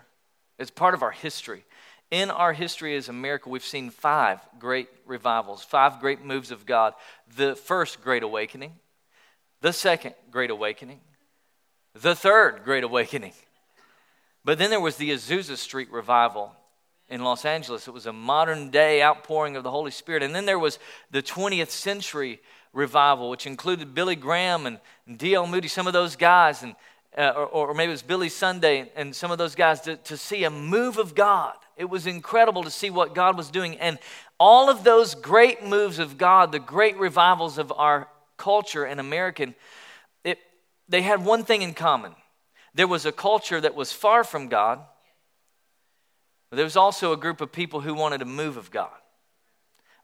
it's 0.57 0.71
part 0.71 0.93
of 0.93 1.03
our 1.03 1.11
history. 1.11 1.63
In 2.11 2.31
our 2.31 2.53
history 2.53 2.95
as 2.95 3.07
America, 3.07 3.49
we've 3.49 3.63
seen 3.63 3.91
five 3.91 4.39
great 4.57 4.89
revivals, 5.05 5.63
five 5.63 5.99
great 5.99 6.25
moves 6.25 6.49
of 6.49 6.65
God. 6.65 6.95
The 7.37 7.55
first 7.55 8.01
Great 8.01 8.23
Awakening, 8.23 8.71
the 9.61 9.71
second 9.71 10.15
Great 10.31 10.49
Awakening, 10.49 11.01
the 11.93 12.15
third 12.15 12.63
Great 12.63 12.83
Awakening, 12.83 13.33
but 14.45 14.57
then 14.57 14.69
there 14.69 14.79
was 14.79 14.97
the 14.97 15.11
Azusa 15.11 15.57
Street 15.57 15.91
revival 15.91 16.55
in 17.09 17.23
Los 17.23 17.45
Angeles. 17.45 17.87
It 17.87 17.93
was 17.93 18.05
a 18.05 18.13
modern 18.13 18.69
day 18.69 19.01
outpouring 19.01 19.55
of 19.55 19.63
the 19.63 19.71
Holy 19.71 19.91
Spirit. 19.91 20.23
And 20.23 20.33
then 20.33 20.45
there 20.45 20.59
was 20.59 20.79
the 21.11 21.21
20th 21.21 21.69
century 21.69 22.39
revival, 22.71 23.29
which 23.29 23.47
included 23.47 23.95
Billy 23.95 24.15
Graham 24.15 24.65
and, 24.65 24.79
D.L. 25.17 25.47
Moody, 25.47 25.67
some 25.67 25.87
of 25.87 25.93
those 25.93 26.15
guys, 26.15 26.61
and, 26.61 26.75
uh, 27.17 27.33
or, 27.35 27.69
or, 27.69 27.73
maybe 27.73 27.89
it 27.89 27.93
was 27.93 28.03
Billy 28.03 28.29
Sunday 28.29 28.91
and 28.95 29.15
some 29.15 29.31
of 29.31 29.39
those 29.39 29.55
guys, 29.55 29.81
to, 29.81 29.95
to 29.97 30.15
see 30.15 30.43
a 30.43 30.51
move 30.51 30.99
of 30.99 31.15
God. 31.15 31.55
It 31.75 31.89
was 31.89 32.05
incredible 32.05 32.63
to 32.63 32.69
see 32.69 32.91
what 32.91 33.15
God 33.15 33.35
was 33.35 33.49
doing. 33.49 33.77
And 33.79 33.97
all 34.39 34.69
of 34.69 34.83
those 34.83 35.15
great 35.15 35.65
moves 35.65 35.97
of 35.97 36.17
God, 36.17 36.51
the 36.51 36.59
great 36.59 36.97
revivals 36.97 37.57
of 37.57 37.71
our 37.71 38.07
culture 38.37 38.85
and 38.85 38.99
American, 38.99 39.55
it, 40.23 40.37
they 40.87 41.01
had 41.01 41.25
one 41.25 41.43
thing 41.43 41.63
in 41.63 41.73
common 41.73 42.13
there 42.79 42.87
was 42.87 43.05
a 43.05 43.11
culture 43.11 43.59
that 43.59 43.75
was 43.75 43.91
far 43.91 44.23
from 44.23 44.47
God. 44.47 44.79
But 46.49 46.55
there 46.55 46.63
was 46.63 46.77
also 46.77 47.11
a 47.11 47.17
group 47.17 47.41
of 47.41 47.51
people 47.51 47.81
who 47.81 47.93
wanted 47.93 48.21
a 48.21 48.25
move 48.25 48.55
of 48.55 48.71
God. 48.71 48.95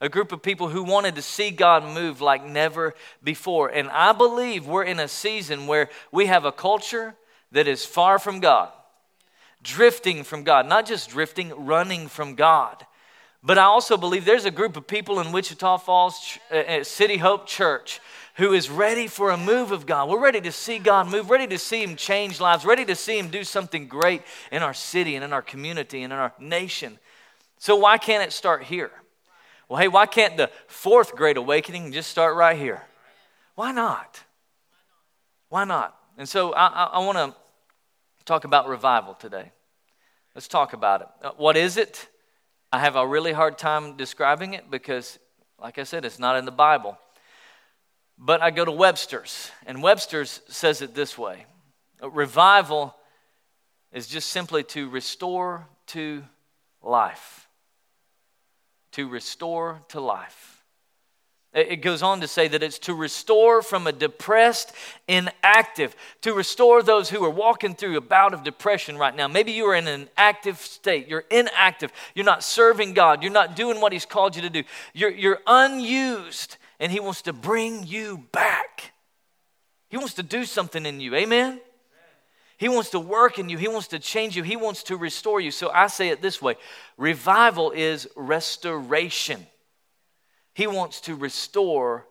A 0.01 0.09
group 0.09 0.33
of 0.33 0.43
people 0.43 0.67
who 0.67 0.83
wanted 0.83 1.15
to 1.15 1.21
see 1.21 1.51
God 1.51 1.85
move 1.85 2.19
like 2.19 2.45
never 2.45 2.93
before. 3.23 3.69
And 3.69 3.89
I 3.91 4.11
believe 4.11 4.67
we're 4.67 4.83
in 4.83 4.99
a 4.99 5.07
season 5.07 5.67
where 5.67 5.89
we 6.11 6.25
have 6.25 6.43
a 6.43 6.51
culture 6.51 7.15
that 7.53 7.65
is 7.65 7.85
far 7.85 8.19
from 8.19 8.41
God, 8.41 8.73
drifting 9.63 10.25
from 10.25 10.43
God, 10.43 10.67
not 10.67 10.85
just 10.85 11.11
drifting, 11.11 11.53
running 11.55 12.09
from 12.09 12.35
God. 12.35 12.85
But 13.41 13.57
I 13.57 13.63
also 13.63 13.95
believe 13.95 14.25
there's 14.25 14.43
a 14.43 14.51
group 14.51 14.75
of 14.75 14.85
people 14.85 15.21
in 15.21 15.31
Wichita 15.31 15.77
Falls 15.77 16.37
uh, 16.51 16.55
uh, 16.55 16.83
City 16.83 17.15
Hope 17.15 17.47
Church 17.47 18.01
who 18.35 18.53
is 18.53 18.69
ready 18.69 19.07
for 19.07 19.31
a 19.31 19.37
move 19.37 19.71
of 19.71 19.85
God. 19.85 20.09
We're 20.09 20.19
ready 20.19 20.41
to 20.41 20.51
see 20.51 20.77
God 20.77 21.07
move, 21.07 21.29
ready 21.29 21.47
to 21.47 21.57
see 21.57 21.81
Him 21.81 21.95
change 21.95 22.39
lives, 22.39 22.65
ready 22.65 22.85
to 22.85 22.95
see 22.95 23.17
Him 23.17 23.29
do 23.29 23.43
something 23.43 23.87
great 23.87 24.21
in 24.51 24.61
our 24.61 24.73
city 24.73 25.15
and 25.15 25.23
in 25.23 25.33
our 25.33 25.41
community 25.41 26.03
and 26.03 26.11
in 26.11 26.19
our 26.19 26.33
nation. 26.39 26.99
So, 27.57 27.75
why 27.75 27.97
can't 27.97 28.23
it 28.23 28.33
start 28.33 28.63
here? 28.63 28.91
Well, 29.69 29.79
hey, 29.79 29.87
why 29.87 30.05
can't 30.05 30.37
the 30.37 30.51
fourth 30.67 31.15
great 31.15 31.37
awakening 31.37 31.91
just 31.91 32.09
start 32.09 32.35
right 32.35 32.57
here? 32.57 32.83
Why 33.55 33.71
not? 33.71 34.21
Why 35.49 35.63
not? 35.63 35.97
And 36.17 36.27
so 36.27 36.53
I, 36.53 36.67
I, 36.67 36.83
I 36.93 36.99
want 37.05 37.17
to 37.17 37.35
talk 38.25 38.43
about 38.43 38.67
revival 38.67 39.13
today. 39.13 39.51
Let's 40.35 40.47
talk 40.47 40.73
about 40.73 41.01
it. 41.01 41.07
Uh, 41.21 41.31
what 41.37 41.55
is 41.55 41.77
it? 41.77 42.09
I 42.71 42.79
have 42.79 42.97
a 42.97 43.07
really 43.07 43.31
hard 43.31 43.57
time 43.57 43.95
describing 43.95 44.53
it 44.53 44.69
because, 44.69 45.17
like 45.61 45.77
I 45.79 45.83
said, 45.83 46.03
it's 46.03 46.19
not 46.19 46.35
in 46.37 46.43
the 46.43 46.51
Bible. 46.51 46.97
But 48.17 48.41
I 48.41 48.51
go 48.51 48.63
to 48.63 48.71
Webster's, 48.71 49.51
and 49.65 49.83
Webster's 49.83 50.41
says 50.47 50.81
it 50.81 50.95
this 50.95 51.17
way 51.17 51.45
Revival 52.01 52.95
is 53.91 54.07
just 54.07 54.29
simply 54.29 54.63
to 54.63 54.89
restore 54.89 55.67
to 55.87 56.23
life. 56.81 57.47
To 58.93 59.07
restore 59.07 59.81
to 59.89 59.99
life. 59.99 60.55
It 61.55 61.77
goes 61.77 62.03
on 62.03 62.19
to 62.19 62.27
say 62.27 62.49
that 62.49 62.61
it's 62.61 62.79
to 62.79 62.93
restore 62.93 63.61
from 63.61 63.87
a 63.87 63.93
depressed, 63.93 64.73
inactive, 65.07 65.95
to 66.19 66.33
restore 66.33 66.83
those 66.83 67.09
who 67.09 67.23
are 67.23 67.29
walking 67.29 67.75
through 67.75 67.95
a 67.95 68.01
bout 68.01 68.33
of 68.33 68.43
depression 68.43 68.97
right 68.97 69.15
now. 69.15 69.29
Maybe 69.29 69.53
you 69.53 69.65
are 69.67 69.75
in 69.75 69.87
an 69.87 70.09
active 70.17 70.57
state. 70.57 71.07
You're 71.07 71.23
inactive. 71.31 71.93
You're 72.13 72.25
not 72.25 72.43
serving 72.43 72.93
God. 72.93 73.23
You're 73.23 73.31
not 73.31 73.55
doing 73.55 73.79
what 73.79 73.93
He's 73.93 74.05
called 74.05 74.35
you 74.35 74.41
to 74.41 74.49
do. 74.49 74.63
You're, 74.93 75.11
you're 75.11 75.39
unused, 75.47 76.57
and 76.85 76.91
He 76.91 76.99
wants 76.99 77.23
to 77.23 77.33
bring 77.33 77.87
you 77.87 78.27
back. 78.31 78.93
He 79.89 79.97
wants 79.97 80.13
to 80.13 80.21
do 80.21 80.45
something 80.45 80.85
in 80.85 80.99
you. 80.99 81.15
Amen? 81.15 81.59
He 82.57 82.69
wants 82.69 82.91
to 82.91 82.99
work 82.99 83.39
in 83.39 83.49
you. 83.49 83.57
He 83.57 83.67
wants 83.67 83.87
to 83.87 83.97
change 83.97 84.37
you. 84.37 84.43
He 84.43 84.55
wants 84.55 84.83
to 84.83 84.95
restore 84.95 85.41
you. 85.41 85.49
So 85.49 85.71
I 85.71 85.87
say 85.87 86.09
it 86.09 86.21
this 86.21 86.39
way 86.43 86.57
revival 86.95 87.71
is 87.71 88.07
restoration. 88.15 89.47
He 90.53 90.67
wants 90.67 91.01
to 91.01 91.15
restore 91.15 92.05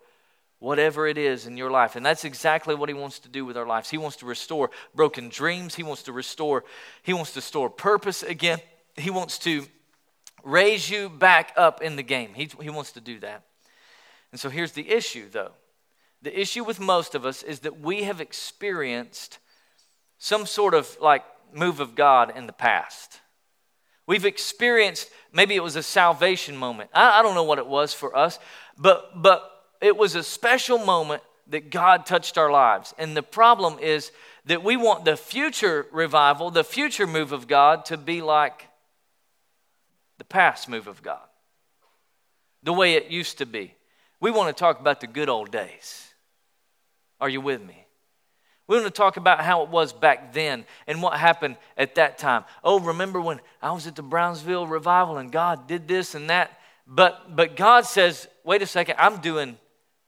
whatever 0.58 1.06
it 1.06 1.18
is 1.18 1.46
in 1.46 1.56
your 1.56 1.70
life. 1.70 1.94
And 1.94 2.04
that's 2.04 2.24
exactly 2.24 2.74
what 2.74 2.88
he 2.88 2.96
wants 2.96 3.20
to 3.20 3.28
do 3.28 3.44
with 3.44 3.56
our 3.56 3.66
lives. 3.66 3.90
He 3.90 3.98
wants 3.98 4.16
to 4.16 4.26
restore 4.26 4.72
broken 4.92 5.28
dreams. 5.28 5.76
He 5.76 5.84
wants 5.84 6.02
to 6.02 6.12
restore, 6.12 6.64
he 7.04 7.12
wants 7.12 7.32
to 7.34 7.40
store 7.40 7.70
purpose 7.70 8.24
again. 8.24 8.58
He 8.96 9.10
wants 9.10 9.38
to 9.40 9.66
raise 10.42 10.90
you 10.90 11.10
back 11.10 11.52
up 11.56 11.80
in 11.80 11.94
the 11.94 12.02
game. 12.02 12.34
He, 12.34 12.50
he 12.60 12.70
wants 12.70 12.90
to 12.94 13.00
do 13.00 13.20
that. 13.20 13.44
And 14.34 14.40
so 14.40 14.50
here's 14.50 14.72
the 14.72 14.90
issue, 14.90 15.28
though. 15.30 15.52
The 16.20 16.40
issue 16.40 16.64
with 16.64 16.80
most 16.80 17.14
of 17.14 17.24
us 17.24 17.44
is 17.44 17.60
that 17.60 17.78
we 17.78 18.02
have 18.02 18.20
experienced 18.20 19.38
some 20.18 20.44
sort 20.44 20.74
of 20.74 20.98
like 21.00 21.22
move 21.52 21.78
of 21.78 21.94
God 21.94 22.36
in 22.36 22.48
the 22.48 22.52
past. 22.52 23.20
We've 24.08 24.24
experienced, 24.24 25.08
maybe 25.32 25.54
it 25.54 25.62
was 25.62 25.76
a 25.76 25.84
salvation 25.84 26.56
moment. 26.56 26.90
I, 26.92 27.20
I 27.20 27.22
don't 27.22 27.36
know 27.36 27.44
what 27.44 27.60
it 27.60 27.66
was 27.68 27.94
for 27.94 28.16
us, 28.16 28.40
but, 28.76 29.22
but 29.22 29.48
it 29.80 29.96
was 29.96 30.16
a 30.16 30.22
special 30.24 30.78
moment 30.78 31.22
that 31.46 31.70
God 31.70 32.04
touched 32.04 32.36
our 32.36 32.50
lives. 32.50 32.92
And 32.98 33.16
the 33.16 33.22
problem 33.22 33.78
is 33.78 34.10
that 34.46 34.64
we 34.64 34.76
want 34.76 35.04
the 35.04 35.16
future 35.16 35.86
revival, 35.92 36.50
the 36.50 36.64
future 36.64 37.06
move 37.06 37.30
of 37.30 37.46
God, 37.46 37.84
to 37.84 37.96
be 37.96 38.20
like 38.20 38.66
the 40.18 40.24
past 40.24 40.68
move 40.68 40.88
of 40.88 41.04
God, 41.04 41.22
the 42.64 42.72
way 42.72 42.94
it 42.94 43.12
used 43.12 43.38
to 43.38 43.46
be. 43.46 43.73
We 44.24 44.30
want 44.30 44.56
to 44.56 44.58
talk 44.58 44.80
about 44.80 45.02
the 45.02 45.06
good 45.06 45.28
old 45.28 45.50
days. 45.50 46.08
Are 47.20 47.28
you 47.28 47.42
with 47.42 47.62
me? 47.62 47.86
We 48.66 48.76
want 48.76 48.86
to 48.86 48.90
talk 48.90 49.18
about 49.18 49.42
how 49.42 49.64
it 49.64 49.68
was 49.68 49.92
back 49.92 50.32
then 50.32 50.64
and 50.86 51.02
what 51.02 51.18
happened 51.18 51.58
at 51.76 51.96
that 51.96 52.16
time. 52.16 52.44
Oh, 52.64 52.80
remember 52.80 53.20
when 53.20 53.42
I 53.60 53.72
was 53.72 53.86
at 53.86 53.96
the 53.96 54.02
Brownsville 54.02 54.66
revival 54.66 55.18
and 55.18 55.30
God 55.30 55.66
did 55.66 55.86
this 55.86 56.14
and 56.14 56.30
that? 56.30 56.58
But 56.86 57.36
but 57.36 57.54
God 57.54 57.84
says, 57.84 58.26
"Wait 58.44 58.62
a 58.62 58.66
second, 58.66 58.94
I'm 58.98 59.18
doing 59.18 59.58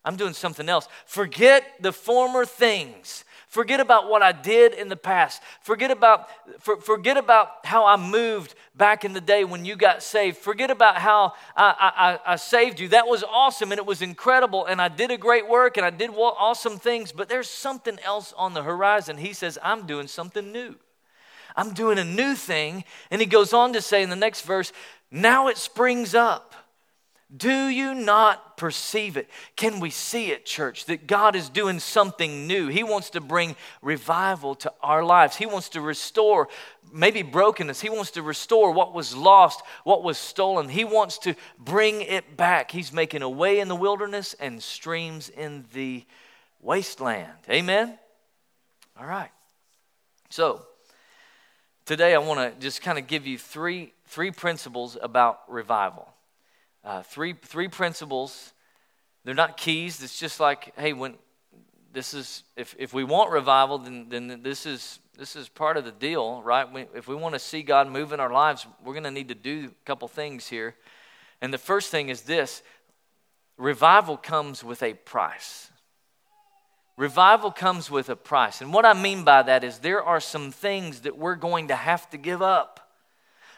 I'm 0.02 0.16
doing 0.16 0.32
something 0.32 0.66
else. 0.66 0.88
Forget 1.04 1.64
the 1.80 1.92
former 1.92 2.46
things. 2.46 3.25
Forget 3.56 3.80
about 3.80 4.10
what 4.10 4.20
I 4.20 4.32
did 4.32 4.74
in 4.74 4.90
the 4.90 4.96
past. 4.96 5.42
Forget 5.62 5.90
about, 5.90 6.28
for, 6.60 6.78
forget 6.78 7.16
about 7.16 7.64
how 7.64 7.86
I 7.86 7.96
moved 7.96 8.54
back 8.74 9.02
in 9.02 9.14
the 9.14 9.20
day 9.22 9.44
when 9.44 9.64
you 9.64 9.76
got 9.76 10.02
saved. 10.02 10.36
Forget 10.36 10.70
about 10.70 10.98
how 10.98 11.32
I, 11.56 12.18
I, 12.26 12.32
I 12.34 12.36
saved 12.36 12.80
you. 12.80 12.88
That 12.88 13.06
was 13.06 13.24
awesome 13.24 13.72
and 13.72 13.78
it 13.78 13.86
was 13.86 14.02
incredible, 14.02 14.66
and 14.66 14.78
I 14.78 14.88
did 14.88 15.10
a 15.10 15.16
great 15.16 15.48
work 15.48 15.78
and 15.78 15.86
I 15.86 15.88
did 15.88 16.10
awesome 16.10 16.78
things, 16.78 17.12
but 17.12 17.30
there's 17.30 17.48
something 17.48 17.98
else 18.04 18.34
on 18.36 18.52
the 18.52 18.62
horizon. 18.62 19.16
He 19.16 19.32
says, 19.32 19.58
I'm 19.62 19.86
doing 19.86 20.06
something 20.06 20.52
new. 20.52 20.74
I'm 21.56 21.72
doing 21.72 21.98
a 21.98 22.04
new 22.04 22.34
thing. 22.34 22.84
And 23.10 23.22
he 23.22 23.26
goes 23.26 23.54
on 23.54 23.72
to 23.72 23.80
say 23.80 24.02
in 24.02 24.10
the 24.10 24.16
next 24.16 24.42
verse, 24.42 24.70
now 25.10 25.48
it 25.48 25.56
springs 25.56 26.14
up. 26.14 26.54
Do 27.34 27.66
you 27.66 27.92
not 27.94 28.56
perceive 28.56 29.16
it? 29.16 29.28
Can 29.56 29.80
we 29.80 29.90
see 29.90 30.30
it, 30.30 30.46
church, 30.46 30.84
that 30.84 31.08
God 31.08 31.34
is 31.34 31.48
doing 31.48 31.80
something 31.80 32.46
new? 32.46 32.68
He 32.68 32.84
wants 32.84 33.10
to 33.10 33.20
bring 33.20 33.56
revival 33.82 34.54
to 34.56 34.72
our 34.80 35.04
lives. 35.04 35.36
He 35.36 35.46
wants 35.46 35.70
to 35.70 35.80
restore 35.80 36.48
maybe 36.92 37.22
brokenness. 37.22 37.80
He 37.80 37.90
wants 37.90 38.12
to 38.12 38.22
restore 38.22 38.70
what 38.70 38.94
was 38.94 39.16
lost, 39.16 39.62
what 39.82 40.04
was 40.04 40.18
stolen. 40.18 40.68
He 40.68 40.84
wants 40.84 41.18
to 41.18 41.34
bring 41.58 42.02
it 42.02 42.36
back. 42.36 42.70
He's 42.70 42.92
making 42.92 43.22
a 43.22 43.30
way 43.30 43.58
in 43.58 43.66
the 43.66 43.76
wilderness 43.76 44.34
and 44.38 44.62
streams 44.62 45.28
in 45.28 45.64
the 45.72 46.04
wasteland. 46.60 47.32
Amen? 47.50 47.98
All 48.98 49.06
right. 49.06 49.30
So, 50.30 50.62
today 51.86 52.14
I 52.14 52.18
want 52.18 52.38
to 52.38 52.60
just 52.60 52.82
kind 52.82 52.98
of 52.98 53.08
give 53.08 53.26
you 53.26 53.36
three, 53.36 53.92
three 54.06 54.30
principles 54.30 54.96
about 55.02 55.40
revival. 55.48 56.08
Uh, 56.86 57.02
three, 57.02 57.34
three 57.42 57.66
principles. 57.66 58.52
They're 59.24 59.34
not 59.34 59.56
keys. 59.56 60.00
It's 60.04 60.20
just 60.20 60.38
like, 60.38 60.72
hey, 60.78 60.92
when 60.92 61.16
this 61.92 62.14
is, 62.14 62.44
if, 62.54 62.76
if 62.78 62.94
we 62.94 63.02
want 63.02 63.32
revival, 63.32 63.78
then, 63.78 64.06
then 64.08 64.40
this 64.44 64.66
is, 64.66 65.00
this 65.18 65.34
is 65.34 65.48
part 65.48 65.76
of 65.76 65.84
the 65.84 65.90
deal, 65.90 66.40
right? 66.42 66.72
We, 66.72 66.86
if 66.94 67.08
we 67.08 67.16
want 67.16 67.34
to 67.34 67.40
see 67.40 67.64
God 67.64 67.88
move 67.88 68.12
in 68.12 68.20
our 68.20 68.32
lives, 68.32 68.68
we're 68.84 68.92
going 68.92 69.02
to 69.02 69.10
need 69.10 69.26
to 69.30 69.34
do 69.34 69.72
a 69.72 69.84
couple 69.84 70.06
things 70.06 70.46
here. 70.46 70.76
And 71.42 71.52
the 71.52 71.58
first 71.58 71.90
thing 71.90 72.08
is 72.08 72.20
this 72.20 72.62
revival 73.58 74.16
comes 74.16 74.62
with 74.62 74.80
a 74.84 74.94
price. 74.94 75.72
Revival 76.96 77.50
comes 77.50 77.90
with 77.90 78.10
a 78.10 78.16
price. 78.16 78.60
And 78.60 78.72
what 78.72 78.84
I 78.84 78.92
mean 78.92 79.24
by 79.24 79.42
that 79.42 79.64
is 79.64 79.80
there 79.80 80.04
are 80.04 80.20
some 80.20 80.52
things 80.52 81.00
that 81.00 81.18
we're 81.18 81.34
going 81.34 81.66
to 81.66 81.74
have 81.74 82.08
to 82.10 82.16
give 82.16 82.42
up 82.42 82.85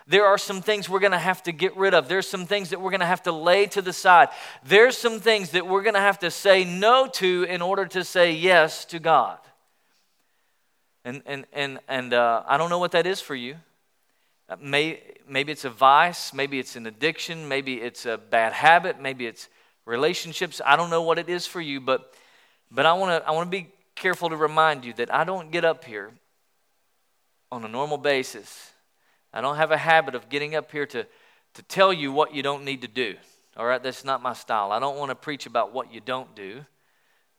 there 0.09 0.25
are 0.25 0.39
some 0.39 0.63
things 0.63 0.89
we're 0.89 1.01
going 1.01 1.13
to 1.13 1.19
have 1.19 1.43
to 1.43 1.53
get 1.53 1.77
rid 1.77 1.93
of. 1.93 2.09
There's 2.09 2.27
some 2.27 2.47
things 2.47 2.71
that 2.71 2.81
we're 2.81 2.91
going 2.91 3.01
to 3.01 3.07
have 3.07 3.23
to 3.25 3.33
lay 3.33 3.67
to 3.67 3.83
the 3.83 3.93
side. 3.93 4.29
There's 4.65 4.97
some 4.97 5.21
things 5.21 5.51
that 5.51 5.67
we're 5.67 5.83
going 5.83 5.95
to 5.95 6.01
have 6.01 6.19
to 6.21 6.31
say 6.31 6.65
no 6.65 7.07
to 7.07 7.45
in 7.45 7.61
order 7.61 7.85
to 7.85 8.03
say 8.03 8.33
yes 8.33 8.87
to 8.87 8.99
God. 8.99 9.39
And, 11.05 11.23
and, 11.27 11.45
and, 11.53 11.79
and 11.89 12.15
uh, 12.15 12.43
I 12.47 12.57
don't 12.57 12.71
know 12.71 12.79
what 12.79 12.93
that 12.93 13.07
is 13.07 13.21
for 13.21 13.35
you. 13.35 13.57
Uh, 14.49 14.57
may, 14.63 15.03
maybe 15.29 15.53
it's 15.53 15.67
a 15.67 15.71
vice, 15.71 16.33
maybe 16.33 16.59
it's 16.59 16.75
an 16.75 16.87
addiction, 16.87 17.47
maybe 17.47 17.75
it's 17.75 18.07
a 18.07 18.17
bad 18.17 18.55
habit, 18.55 18.99
maybe 18.99 19.27
it's 19.27 19.49
relationships. 19.85 20.63
I 20.65 20.77
don't 20.77 20.89
know 20.89 21.03
what 21.03 21.19
it 21.19 21.29
is 21.29 21.47
for 21.47 21.61
you, 21.61 21.83
but, 21.83 22.15
but 22.71 22.87
I 22.87 22.95
want 22.95 23.23
to 23.23 23.29
I 23.29 23.33
wanna 23.33 23.51
be 23.51 23.69
careful 23.95 24.31
to 24.31 24.37
remind 24.37 24.87
you 24.87 24.95
that 24.95 25.13
I 25.13 25.25
don't 25.25 25.51
get 25.51 25.67
up 25.67 25.85
here 25.85 26.13
on 27.53 27.63
a 27.63 27.69
normal 27.69 27.99
basis 27.99 28.73
I 29.33 29.41
don't 29.41 29.57
have 29.57 29.71
a 29.71 29.77
habit 29.77 30.15
of 30.15 30.29
getting 30.29 30.55
up 30.55 30.71
here 30.73 30.87
to, 30.87 31.07
to 31.55 31.63
tell 31.63 31.93
you 31.93 32.13
what 32.13 32.35
you 32.35 32.43
don't 32.43 32.65
need 32.65 32.83
to 32.83 32.89
do. 32.89 33.17
All 33.57 33.67
right, 33.67 33.83
that's 33.83 34.05
not 34.05 34.23
my 34.23 34.33
style. 34.33 34.73
I 34.73 34.79
don't 34.79 34.97
want 34.97 35.11
to 35.11 35.15
preach 35.15 35.47
about 35.47 35.73
what 35.73 35.93
you 35.93 36.01
don't 36.01 36.35
do. 36.35 36.65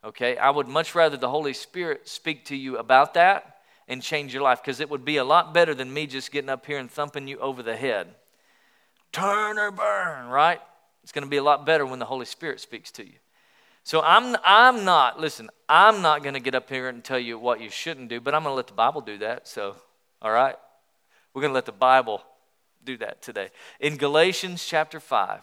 Okay, 0.03 0.38
I 0.38 0.50
would 0.50 0.67
much 0.67 0.96
rather 0.96 1.17
the 1.17 1.29
Holy 1.29 1.53
Spirit 1.53 2.08
speak 2.08 2.46
to 2.46 2.55
you 2.55 2.77
about 2.77 3.13
that 3.15 3.58
and 3.88 4.01
change 4.01 4.34
your 4.34 4.43
life 4.43 4.62
because 4.62 4.79
it 4.79 4.89
would 4.89 5.03
be 5.03 5.17
a 5.17 5.24
lot 5.24 5.53
better 5.53 5.74
than 5.74 5.93
me 5.93 6.08
just 6.08 6.31
getting 6.31 6.50
up 6.50 6.65
here 6.65 6.77
and 6.77 6.89
thumping 6.89 7.27
you 7.27 7.38
over 7.39 7.63
the 7.63 7.75
head. 7.75 8.08
Turn 9.12 9.58
or 9.58 9.72
burn, 9.72 10.27
right? 10.27 10.62
It's 11.03 11.12
going 11.12 11.24
to 11.24 11.29
be 11.29 11.38
a 11.38 11.43
lot 11.43 11.65
better 11.65 11.86
when 11.86 12.00
the 12.00 12.05
Holy 12.05 12.25
Spirit 12.25 12.60
speaks 12.60 12.91
to 12.91 13.05
you. 13.05 13.15
So 13.84 14.01
I'm, 14.01 14.38
I'm 14.46 14.86
not, 14.86 15.19
listen, 15.19 15.50
I'm 15.67 16.01
not 16.01 16.22
going 16.22 16.36
to 16.36 16.39
get 16.39 16.53
up 16.53 16.69
here 16.69 16.88
and 16.88 17.03
tell 17.03 17.17
you 17.17 17.39
what 17.39 17.60
you 17.60 17.69
shouldn't 17.69 18.10
do, 18.10 18.22
but 18.22 18.36
I'm 18.36 18.43
going 18.43 18.51
to 18.51 18.55
let 18.55 18.67
the 18.67 18.74
Bible 18.74 19.01
do 19.01 19.17
that. 19.19 19.48
So, 19.48 19.75
all 20.22 20.31
right? 20.31 20.55
We're 21.33 21.41
going 21.41 21.51
to 21.51 21.55
let 21.55 21.65
the 21.65 21.71
Bible 21.71 22.24
do 22.83 22.98
that 22.98 23.21
today. 23.21 23.50
In 23.79 23.98
Galatians 23.98 24.65
chapter 24.65 25.00
5, 25.00 25.41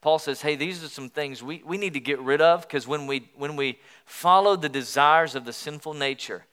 Paul 0.00 0.18
says, 0.18 0.40
hey, 0.40 0.54
these 0.54 0.82
are 0.84 0.88
some 0.88 1.08
things 1.08 1.42
we, 1.42 1.62
we 1.66 1.76
need 1.76 1.94
to 1.94 2.00
get 2.00 2.20
rid 2.20 2.40
of 2.40 2.62
because 2.62 2.86
when 2.86 3.06
we, 3.06 3.28
when 3.36 3.56
we 3.56 3.78
follow 4.04 4.54
the 4.56 4.68
desires 4.68 5.34
of 5.34 5.44
the 5.44 5.52
sinful 5.52 5.94
nature, 5.94 6.44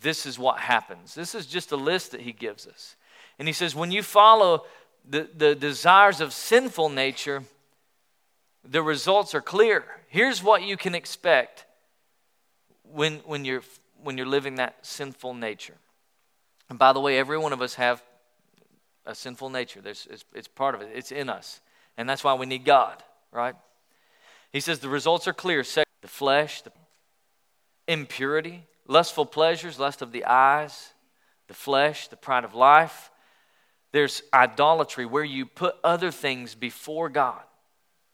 this 0.00 0.26
is 0.26 0.38
what 0.38 0.58
happens. 0.58 1.14
This 1.14 1.34
is 1.34 1.46
just 1.46 1.72
a 1.72 1.76
list 1.76 2.12
that 2.12 2.20
he 2.20 2.32
gives 2.32 2.66
us. 2.66 2.96
And 3.38 3.48
he 3.48 3.54
says, 3.54 3.74
when 3.74 3.90
you 3.90 4.02
follow 4.02 4.64
the, 5.08 5.28
the 5.36 5.54
desires 5.54 6.20
of 6.20 6.32
sinful 6.32 6.90
nature, 6.90 7.44
the 8.68 8.82
results 8.82 9.34
are 9.34 9.40
clear. 9.40 9.84
Here's 10.08 10.42
what 10.42 10.62
you 10.62 10.76
can 10.76 10.94
expect 10.94 11.64
when, 12.82 13.18
when, 13.24 13.44
you're, 13.44 13.62
when 14.02 14.16
you're 14.18 14.26
living 14.26 14.56
that 14.56 14.76
sinful 14.82 15.34
nature. 15.34 15.76
And 16.68 16.78
by 16.78 16.92
the 16.92 17.00
way, 17.00 17.18
every 17.18 17.38
one 17.38 17.52
of 17.52 17.62
us 17.62 17.74
have 17.74 18.02
a 19.06 19.14
sinful 19.14 19.50
nature. 19.50 19.80
There's, 19.80 20.06
it's, 20.10 20.24
it's 20.34 20.48
part 20.48 20.74
of 20.74 20.82
it, 20.82 20.90
it's 20.94 21.12
in 21.12 21.28
us. 21.28 21.60
And 21.96 22.08
that's 22.08 22.24
why 22.24 22.34
we 22.34 22.46
need 22.46 22.64
God. 22.64 23.02
right? 23.30 23.54
He 24.52 24.60
says 24.60 24.78
the 24.78 24.88
results 24.88 25.26
are 25.28 25.32
clear 25.32 25.64
the 26.02 26.08
flesh, 26.08 26.62
the 26.62 26.72
impurity, 27.86 28.64
lustful 28.86 29.26
pleasures, 29.26 29.78
lust 29.78 30.02
of 30.02 30.12
the 30.12 30.24
eyes, 30.24 30.92
the 31.48 31.54
flesh, 31.54 32.08
the 32.08 32.16
pride 32.16 32.44
of 32.44 32.54
life. 32.54 33.10
There's 33.92 34.22
idolatry 34.32 35.06
where 35.06 35.24
you 35.24 35.46
put 35.46 35.76
other 35.84 36.10
things 36.10 36.54
before 36.54 37.08
God. 37.08 37.42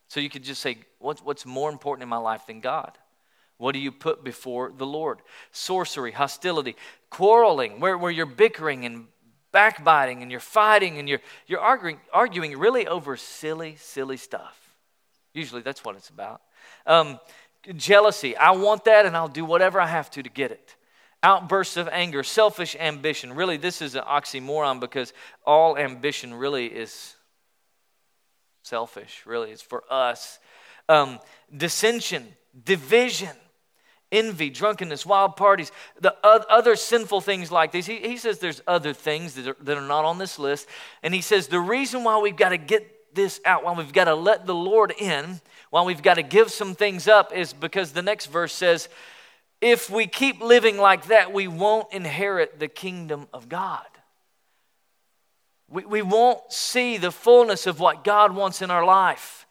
So 0.07 0.19
you 0.19 0.29
could 0.29 0.43
just 0.43 0.61
say, 0.61 0.79
what's, 0.99 1.23
what's 1.23 1.45
more 1.45 1.71
important 1.71 2.03
in 2.03 2.09
my 2.09 2.17
life 2.17 2.47
than 2.47 2.59
God? 2.59 2.97
What 3.57 3.73
do 3.73 3.79
you 3.79 3.91
put 3.91 4.23
before 4.23 4.71
the 4.75 4.85
Lord? 4.85 5.19
Sorcery, 5.51 6.11
hostility, 6.11 6.75
quarreling, 7.09 7.79
where, 7.79 7.97
where 7.97 8.11
you're 8.11 8.25
bickering 8.25 8.85
and 8.85 9.07
backbiting 9.51 10.21
and 10.21 10.31
you're 10.31 10.39
fighting 10.39 10.97
and 10.97 11.09
you're, 11.09 11.21
you're 11.47 11.59
arguing, 11.59 11.99
arguing 12.13 12.57
really 12.57 12.87
over 12.87 13.17
silly, 13.17 13.75
silly 13.77 14.17
stuff. 14.17 14.75
Usually 15.33 15.61
that's 15.61 15.83
what 15.83 15.95
it's 15.95 16.09
about. 16.09 16.41
Um, 16.85 17.19
jealousy, 17.75 18.35
I 18.35 18.51
want 18.51 18.85
that 18.85 19.05
and 19.05 19.15
I'll 19.15 19.27
do 19.27 19.45
whatever 19.45 19.79
I 19.79 19.87
have 19.87 20.09
to 20.11 20.23
to 20.23 20.29
get 20.29 20.51
it. 20.51 20.75
Outbursts 21.21 21.77
of 21.77 21.89
anger, 21.89 22.23
selfish 22.23 22.75
ambition. 22.79 23.33
Really, 23.33 23.57
this 23.57 23.81
is 23.81 23.95
an 23.95 24.03
oxymoron 24.03 24.79
because 24.79 25.13
all 25.45 25.77
ambition 25.77 26.33
really 26.33 26.67
is 26.67 27.15
selfish, 28.63 29.23
really. 29.25 29.51
It's 29.51 29.61
for 29.61 29.83
us. 29.89 30.39
Um, 30.87 31.19
dissension, 31.55 32.25
division, 32.63 33.35
envy, 34.11 34.49
drunkenness, 34.49 35.05
wild 35.05 35.35
parties, 35.35 35.71
the 36.01 36.15
other 36.23 36.75
sinful 36.75 37.21
things 37.21 37.51
like 37.51 37.71
these. 37.71 37.85
He, 37.85 37.97
he 37.97 38.17
says 38.17 38.39
there's 38.39 38.61
other 38.67 38.93
things 38.93 39.35
that 39.35 39.47
are, 39.47 39.57
that 39.61 39.77
are 39.77 39.87
not 39.87 40.05
on 40.05 40.17
this 40.17 40.39
list. 40.39 40.67
And 41.03 41.13
he 41.13 41.21
says 41.21 41.47
the 41.47 41.59
reason 41.59 42.03
why 42.03 42.17
we've 42.19 42.35
got 42.35 42.49
to 42.49 42.57
get 42.57 43.15
this 43.15 43.39
out, 43.45 43.63
why 43.63 43.73
we've 43.73 43.93
got 43.93 44.05
to 44.05 44.15
let 44.15 44.45
the 44.45 44.55
Lord 44.55 44.93
in, 44.97 45.41
why 45.69 45.83
we've 45.83 46.01
got 46.01 46.15
to 46.15 46.23
give 46.23 46.51
some 46.51 46.75
things 46.75 47.07
up, 47.07 47.35
is 47.35 47.53
because 47.53 47.91
the 47.91 48.01
next 48.01 48.27
verse 48.27 48.53
says, 48.53 48.89
if 49.61 49.89
we 49.89 50.07
keep 50.07 50.41
living 50.41 50.77
like 50.77 51.07
that, 51.07 51.33
we 51.33 51.47
won't 51.47 51.91
inherit 51.93 52.59
the 52.59 52.67
kingdom 52.67 53.27
of 53.33 53.49
God. 53.49 53.85
We, 55.69 55.85
we 55.85 56.01
won't 56.01 56.51
see 56.51 56.97
the 56.97 57.11
fullness 57.11 57.67
of 57.67 57.79
what 57.79 58.03
God 58.03 58.33
wants 58.35 58.61
in 58.61 58.71
our 58.71 58.85
life. 58.85 59.45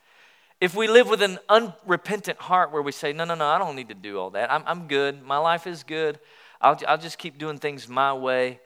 If 0.60 0.74
we 0.74 0.88
live 0.88 1.08
with 1.08 1.22
an 1.22 1.38
unrepentant 1.48 2.38
heart 2.38 2.72
where 2.72 2.82
we 2.82 2.90
say, 2.90 3.12
no, 3.12 3.24
no, 3.24 3.34
no, 3.34 3.46
I 3.46 3.58
don't 3.58 3.76
need 3.76 3.88
to 3.88 3.94
do 3.94 4.18
all 4.18 4.30
that. 4.30 4.50
I'm, 4.50 4.64
I'm 4.66 4.88
good. 4.88 5.22
My 5.22 5.38
life 5.38 5.68
is 5.68 5.84
good. 5.84 6.18
I'll, 6.60 6.78
I'll 6.88 6.98
just 6.98 7.18
keep 7.18 7.38
doing 7.38 7.58
things 7.58 7.88
my 7.88 8.12
way. 8.12 8.58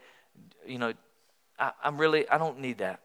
You 0.66 0.78
know, 0.78 0.94
I, 1.58 1.72
I'm 1.84 1.98
really, 1.98 2.26
I 2.30 2.38
don't 2.38 2.60
need 2.60 2.78
that. 2.78 3.00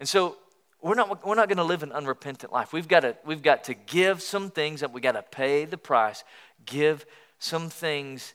And 0.00 0.08
so 0.08 0.36
we're 0.82 0.96
not, 0.96 1.24
we're 1.24 1.36
not 1.36 1.48
going 1.48 1.58
to 1.58 1.64
live 1.64 1.84
an 1.84 1.92
unrepentant 1.92 2.52
life. 2.52 2.72
We've 2.72 2.88
got, 2.88 3.00
to, 3.00 3.16
we've 3.24 3.42
got 3.42 3.64
to 3.64 3.74
give 3.74 4.20
some 4.22 4.50
things 4.50 4.82
up. 4.82 4.92
We've 4.92 5.02
got 5.02 5.12
to 5.12 5.22
pay 5.22 5.64
the 5.64 5.78
price, 5.78 6.24
give 6.64 7.06
some 7.38 7.70
things 7.70 8.34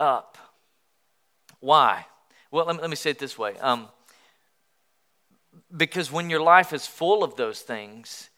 up. 0.00 0.36
Why? 1.60 2.06
Well, 2.50 2.66
let 2.66 2.76
me, 2.76 2.82
let 2.82 2.90
me 2.90 2.96
say 2.96 3.10
it 3.10 3.20
this 3.20 3.38
way. 3.38 3.56
Um, 3.58 3.88
because 5.76 6.10
when 6.10 6.28
your 6.28 6.40
life 6.40 6.72
is 6.72 6.86
full 6.86 7.22
of 7.22 7.36
those 7.36 7.60
things, 7.60 8.30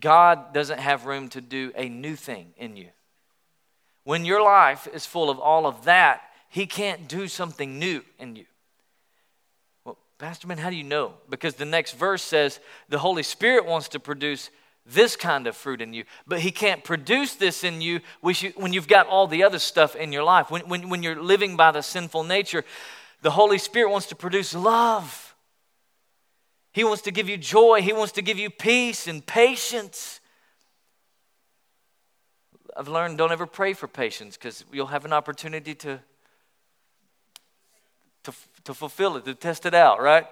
God 0.00 0.52
doesn't 0.52 0.80
have 0.80 1.06
room 1.06 1.28
to 1.30 1.40
do 1.40 1.72
a 1.76 1.88
new 1.88 2.16
thing 2.16 2.54
in 2.56 2.76
you. 2.76 2.88
When 4.04 4.24
your 4.24 4.42
life 4.42 4.88
is 4.92 5.06
full 5.06 5.30
of 5.30 5.38
all 5.38 5.66
of 5.66 5.84
that, 5.84 6.22
He 6.48 6.66
can't 6.66 7.08
do 7.08 7.28
something 7.28 7.78
new 7.78 8.02
in 8.18 8.36
you. 8.36 8.46
Well, 9.84 9.96
Pastor 10.18 10.48
Man, 10.48 10.58
how 10.58 10.70
do 10.70 10.76
you 10.76 10.84
know? 10.84 11.14
Because 11.30 11.54
the 11.54 11.64
next 11.64 11.92
verse 11.92 12.22
says 12.22 12.58
the 12.88 12.98
Holy 12.98 13.22
Spirit 13.22 13.64
wants 13.64 13.88
to 13.88 14.00
produce 14.00 14.50
this 14.84 15.14
kind 15.14 15.46
of 15.46 15.56
fruit 15.56 15.80
in 15.80 15.94
you, 15.94 16.04
but 16.26 16.40
He 16.40 16.50
can't 16.50 16.82
produce 16.82 17.36
this 17.36 17.62
in 17.62 17.80
you 17.80 18.00
when 18.20 18.72
you've 18.72 18.88
got 18.88 19.06
all 19.06 19.28
the 19.28 19.44
other 19.44 19.60
stuff 19.60 19.94
in 19.94 20.12
your 20.12 20.24
life. 20.24 20.50
When, 20.50 20.62
when, 20.62 20.88
when 20.88 21.04
you're 21.04 21.22
living 21.22 21.56
by 21.56 21.70
the 21.70 21.82
sinful 21.82 22.24
nature, 22.24 22.64
the 23.20 23.30
Holy 23.30 23.58
Spirit 23.58 23.90
wants 23.90 24.08
to 24.08 24.16
produce 24.16 24.52
love 24.52 25.21
he 26.72 26.84
wants 26.84 27.02
to 27.02 27.10
give 27.10 27.28
you 27.28 27.36
joy. 27.36 27.82
He 27.82 27.92
wants 27.92 28.12
to 28.12 28.22
give 28.22 28.38
you 28.38 28.48
peace 28.48 29.06
and 29.06 29.24
patience. 29.24 30.20
I've 32.74 32.88
learned 32.88 33.18
don't 33.18 33.32
ever 33.32 33.46
pray 33.46 33.74
for 33.74 33.86
patience 33.86 34.36
because 34.38 34.64
you'll 34.72 34.86
have 34.86 35.04
an 35.04 35.12
opportunity 35.12 35.74
to, 35.74 36.00
to, 38.24 38.32
to 38.64 38.72
fulfill 38.74 39.16
it, 39.16 39.26
to 39.26 39.34
test 39.34 39.66
it 39.66 39.74
out, 39.74 40.00
right? 40.00 40.26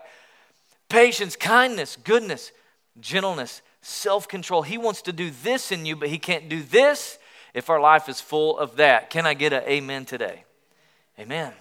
Patience, 0.88 1.36
kindness, 1.36 1.96
goodness, 1.96 2.52
gentleness, 2.98 3.60
self 3.82 4.26
control. 4.26 4.62
He 4.62 4.78
wants 4.78 5.02
to 5.02 5.12
do 5.12 5.30
this 5.42 5.70
in 5.70 5.84
you, 5.84 5.94
but 5.94 6.08
He 6.08 6.18
can't 6.18 6.48
do 6.48 6.62
this 6.62 7.18
if 7.52 7.68
our 7.68 7.80
life 7.80 8.08
is 8.08 8.22
full 8.22 8.58
of 8.58 8.76
that. 8.76 9.10
Can 9.10 9.26
I 9.26 9.34
get 9.34 9.52
an 9.52 9.64
amen 9.64 10.06
today? 10.06 10.44
Amen. 11.18 11.52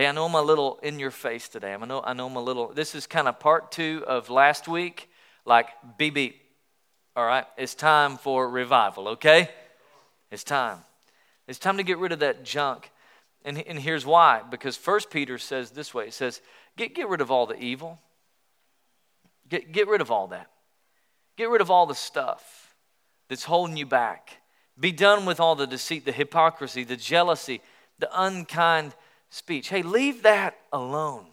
Hey, 0.00 0.06
I 0.06 0.12
know 0.12 0.24
I'm 0.24 0.34
a 0.34 0.40
little 0.40 0.78
in 0.82 0.98
your 0.98 1.10
face 1.10 1.46
today. 1.46 1.74
I 1.74 1.84
know, 1.84 2.00
I 2.02 2.14
know 2.14 2.26
I'm 2.26 2.36
a 2.36 2.40
little, 2.40 2.72
this 2.72 2.94
is 2.94 3.06
kind 3.06 3.28
of 3.28 3.38
part 3.38 3.70
two 3.70 4.02
of 4.06 4.30
last 4.30 4.66
week, 4.66 5.10
like 5.44 5.68
beep 5.98 6.14
beep. 6.14 6.40
All 7.14 7.26
right, 7.26 7.44
it's 7.58 7.74
time 7.74 8.16
for 8.16 8.48
revival, 8.48 9.08
okay? 9.08 9.50
It's 10.30 10.42
time. 10.42 10.78
It's 11.46 11.58
time 11.58 11.76
to 11.76 11.82
get 11.82 11.98
rid 11.98 12.12
of 12.12 12.20
that 12.20 12.44
junk. 12.46 12.90
And, 13.44 13.58
and 13.58 13.78
here's 13.78 14.06
why 14.06 14.40
because 14.50 14.74
First 14.74 15.10
Peter 15.10 15.36
says 15.36 15.72
this 15.72 15.92
way 15.92 16.06
it 16.06 16.14
says, 16.14 16.40
get, 16.78 16.94
get 16.94 17.06
rid 17.10 17.20
of 17.20 17.30
all 17.30 17.44
the 17.44 17.58
evil, 17.62 17.98
get, 19.50 19.70
get 19.70 19.86
rid 19.86 20.00
of 20.00 20.10
all 20.10 20.28
that, 20.28 20.50
get 21.36 21.50
rid 21.50 21.60
of 21.60 21.70
all 21.70 21.84
the 21.84 21.94
stuff 21.94 22.74
that's 23.28 23.44
holding 23.44 23.76
you 23.76 23.84
back. 23.84 24.38
Be 24.78 24.92
done 24.92 25.26
with 25.26 25.40
all 25.40 25.56
the 25.56 25.66
deceit, 25.66 26.06
the 26.06 26.12
hypocrisy, 26.12 26.84
the 26.84 26.96
jealousy, 26.96 27.60
the 27.98 28.08
unkind 28.18 28.94
speech. 29.30 29.68
Hey, 29.68 29.82
leave 29.82 30.22
that 30.24 30.58
alone. 30.72 31.26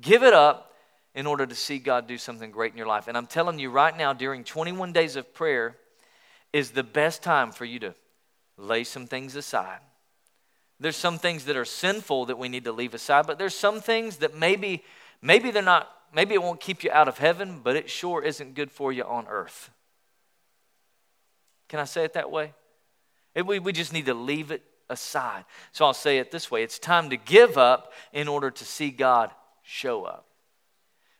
Give 0.00 0.22
it 0.22 0.32
up 0.32 0.72
in 1.14 1.26
order 1.26 1.46
to 1.46 1.54
see 1.54 1.78
God 1.78 2.06
do 2.06 2.16
something 2.16 2.50
great 2.50 2.72
in 2.72 2.78
your 2.78 2.86
life. 2.86 3.08
And 3.08 3.16
I'm 3.16 3.26
telling 3.26 3.58
you 3.58 3.70
right 3.70 3.96
now, 3.96 4.12
during 4.12 4.44
21 4.44 4.92
days 4.92 5.16
of 5.16 5.34
prayer 5.34 5.76
is 6.52 6.70
the 6.70 6.82
best 6.82 7.22
time 7.22 7.52
for 7.52 7.64
you 7.64 7.78
to 7.80 7.94
lay 8.56 8.84
some 8.84 9.06
things 9.06 9.36
aside. 9.36 9.80
There's 10.80 10.96
some 10.96 11.18
things 11.18 11.44
that 11.44 11.56
are 11.56 11.64
sinful 11.64 12.26
that 12.26 12.38
we 12.38 12.48
need 12.48 12.64
to 12.64 12.72
leave 12.72 12.94
aside, 12.94 13.26
but 13.26 13.38
there's 13.38 13.54
some 13.54 13.80
things 13.80 14.16
that 14.18 14.36
maybe 14.36 14.82
maybe 15.20 15.50
they're 15.50 15.62
not 15.62 15.88
maybe 16.12 16.34
it 16.34 16.42
won't 16.42 16.60
keep 16.60 16.82
you 16.82 16.90
out 16.90 17.08
of 17.08 17.18
heaven, 17.18 17.60
but 17.62 17.76
it 17.76 17.88
sure 17.88 18.22
isn't 18.22 18.54
good 18.54 18.70
for 18.70 18.92
you 18.92 19.04
on 19.04 19.26
earth. 19.28 19.70
Can 21.68 21.78
I 21.78 21.84
say 21.84 22.04
it 22.04 22.14
that 22.14 22.30
way? 22.30 22.52
We, 23.34 23.58
we 23.58 23.72
just 23.72 23.92
need 23.92 24.06
to 24.06 24.14
leave 24.14 24.50
it 24.50 24.62
aside. 24.92 25.44
So 25.72 25.84
I'll 25.84 25.94
say 25.94 26.18
it 26.18 26.30
this 26.30 26.50
way 26.50 26.62
it's 26.62 26.78
time 26.78 27.10
to 27.10 27.16
give 27.16 27.58
up 27.58 27.92
in 28.12 28.28
order 28.28 28.50
to 28.50 28.64
see 28.64 28.90
God 28.90 29.30
show 29.62 30.04
up. 30.04 30.26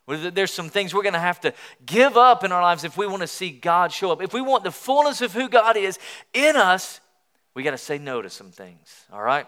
There's 0.07 0.53
some 0.53 0.69
things 0.69 0.93
we're 0.93 1.03
going 1.03 1.13
to 1.15 1.21
have 1.21 1.41
to 1.43 1.55
give 1.87 2.17
up 2.17 2.45
in 2.45 2.53
our 2.53 2.61
lives 2.61 2.85
if 2.85 2.97
we 2.97 3.07
want 3.07 3.23
to 3.23 3.29
see 3.29 3.51
God 3.51 3.93
show 3.93 4.11
up. 4.11 4.21
If 4.21 4.35
we 4.35 4.41
want 4.41 4.65
the 4.65 4.73
fullness 4.73 5.21
of 5.21 5.33
who 5.33 5.49
God 5.49 5.77
is 5.77 5.99
in 6.35 6.57
us, 6.57 7.01
we 7.55 7.63
got 7.63 7.71
to 7.71 7.79
say 7.79 7.99
no 7.99 8.21
to 8.21 8.29
some 8.29 8.51
things, 8.51 9.07
all 9.13 9.23
right? 9.23 9.47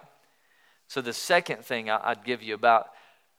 So 0.86 1.00
the 1.00 1.12
second 1.12 1.64
thing 1.64 1.90
I'd 1.90 2.24
give 2.24 2.42
you 2.42 2.54
about 2.54 2.88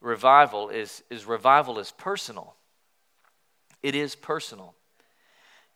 revival 0.01 0.69
is, 0.69 1.03
is 1.09 1.25
revival 1.25 1.79
is 1.79 1.91
personal. 1.91 2.55
It 3.81 3.95
is 3.95 4.15
personal. 4.15 4.75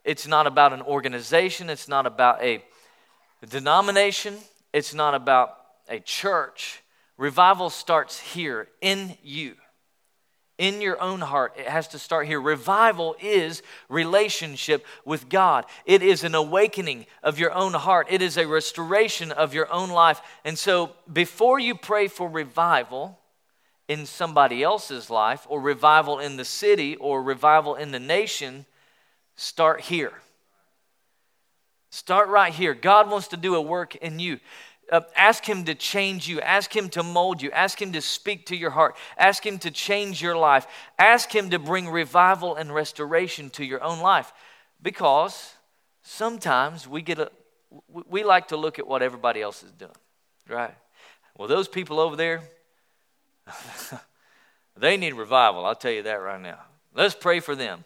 It's 0.03 0.27
not 0.27 0.47
about 0.47 0.73
an 0.73 0.81
organization, 0.81 1.69
it's 1.69 1.87
not 1.87 2.05
about 2.05 2.41
a 2.41 2.63
denomination, 3.47 4.37
it's 4.73 4.93
not 4.93 5.15
about 5.15 5.57
a 5.87 5.99
church. 5.99 6.81
Revival 7.17 7.69
starts 7.69 8.19
here 8.19 8.67
in 8.81 9.17
you, 9.23 9.55
in 10.57 10.81
your 10.81 11.01
own 11.01 11.19
heart. 11.19 11.53
It 11.57 11.67
has 11.67 11.87
to 11.89 11.99
start 11.99 12.27
here. 12.27 12.39
Revival 12.39 13.15
is 13.21 13.61
relationship 13.89 14.85
with 15.03 15.29
God, 15.29 15.65
it 15.85 16.01
is 16.01 16.23
an 16.23 16.35
awakening 16.35 17.05
of 17.23 17.39
your 17.39 17.51
own 17.53 17.73
heart, 17.73 18.07
it 18.09 18.21
is 18.21 18.37
a 18.37 18.47
restoration 18.47 19.31
of 19.31 19.53
your 19.53 19.71
own 19.71 19.89
life. 19.89 20.21
And 20.45 20.57
so, 20.57 20.91
before 21.11 21.59
you 21.59 21.75
pray 21.75 22.07
for 22.07 22.29
revival, 22.29 23.19
in 23.89 24.05
somebody 24.05 24.61
else's 24.63 25.09
life, 25.09 25.47
or 25.49 25.59
revival 25.59 26.19
in 26.19 26.37
the 26.37 26.45
city, 26.45 26.95
or 26.97 27.23
revival 27.23 27.73
in 27.73 27.91
the 27.91 27.99
nation, 27.99 28.67
start 29.35 29.81
here. 29.81 30.13
Start 31.89 32.29
right 32.29 32.53
here. 32.53 32.73
God 32.73 33.09
wants 33.09 33.29
to 33.29 33.37
do 33.37 33.55
a 33.55 33.61
work 33.61 33.95
in 33.95 34.19
you. 34.19 34.39
Uh, 34.91 35.01
ask 35.15 35.45
Him 35.45 35.65
to 35.65 35.75
change 35.75 36.27
you. 36.27 36.41
Ask 36.41 36.75
Him 36.75 36.89
to 36.89 37.03
mold 37.03 37.41
you. 37.41 37.51
Ask 37.51 37.81
Him 37.81 37.91
to 37.93 38.01
speak 38.01 38.47
to 38.47 38.55
your 38.55 38.71
heart. 38.71 38.95
Ask 39.17 39.45
Him 39.45 39.59
to 39.59 39.71
change 39.71 40.21
your 40.21 40.35
life. 40.35 40.65
Ask 40.97 41.33
Him 41.33 41.49
to 41.51 41.59
bring 41.59 41.89
revival 41.89 42.55
and 42.55 42.73
restoration 42.73 43.49
to 43.51 43.65
your 43.65 43.83
own 43.83 43.99
life. 43.99 44.33
Because 44.81 45.53
sometimes 46.01 46.87
we 46.87 47.01
get 47.01 47.19
a, 47.19 47.31
we 47.87 48.23
like 48.23 48.47
to 48.47 48.57
look 48.57 48.79
at 48.79 48.87
what 48.87 49.01
everybody 49.01 49.41
else 49.41 49.63
is 49.63 49.71
doing, 49.71 49.91
right? 50.47 50.75
Well, 51.37 51.47
those 51.47 51.67
people 51.67 51.99
over 51.99 52.15
there, 52.15 52.41
they 54.77 54.97
need 54.97 55.13
revival. 55.13 55.65
I'll 55.65 55.75
tell 55.75 55.91
you 55.91 56.03
that 56.03 56.15
right 56.15 56.41
now. 56.41 56.59
Let's 56.95 57.15
pray 57.15 57.39
for 57.39 57.55
them. 57.55 57.83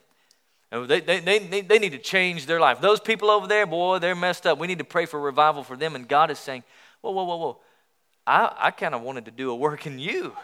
They, 0.74 1.02
they, 1.02 1.20
they, 1.20 1.62
they 1.62 1.78
need 1.78 1.92
to 1.92 2.00
change 2.00 2.48
their 2.48 2.60
life. 2.60 2.82
Those 2.82 3.00
people 3.00 3.30
over 3.30 3.46
there, 3.46 3.68
boy, 3.68 4.00
they're 4.00 4.16
messed 4.16 4.48
up. 4.48 4.58
We 4.58 4.66
need 4.66 4.80
to 4.80 4.84
pray 4.84 5.06
for 5.06 5.20
revival 5.20 5.64
for 5.64 5.78
them. 5.78 5.96
And 5.96 6.08
God 6.08 6.32
is 6.32 6.40
saying, 6.40 6.64
whoa, 7.02 7.12
whoa, 7.12 7.24
whoa, 7.24 7.38
whoa. 7.38 7.58
I, 8.26 8.52
I 8.58 8.72
kind 8.72 8.96
of 8.96 9.02
wanted 9.02 9.26
to 9.26 9.32
do 9.32 9.52
a 9.52 9.56
work 9.56 9.86
in 9.86 10.00
you. 10.00 10.36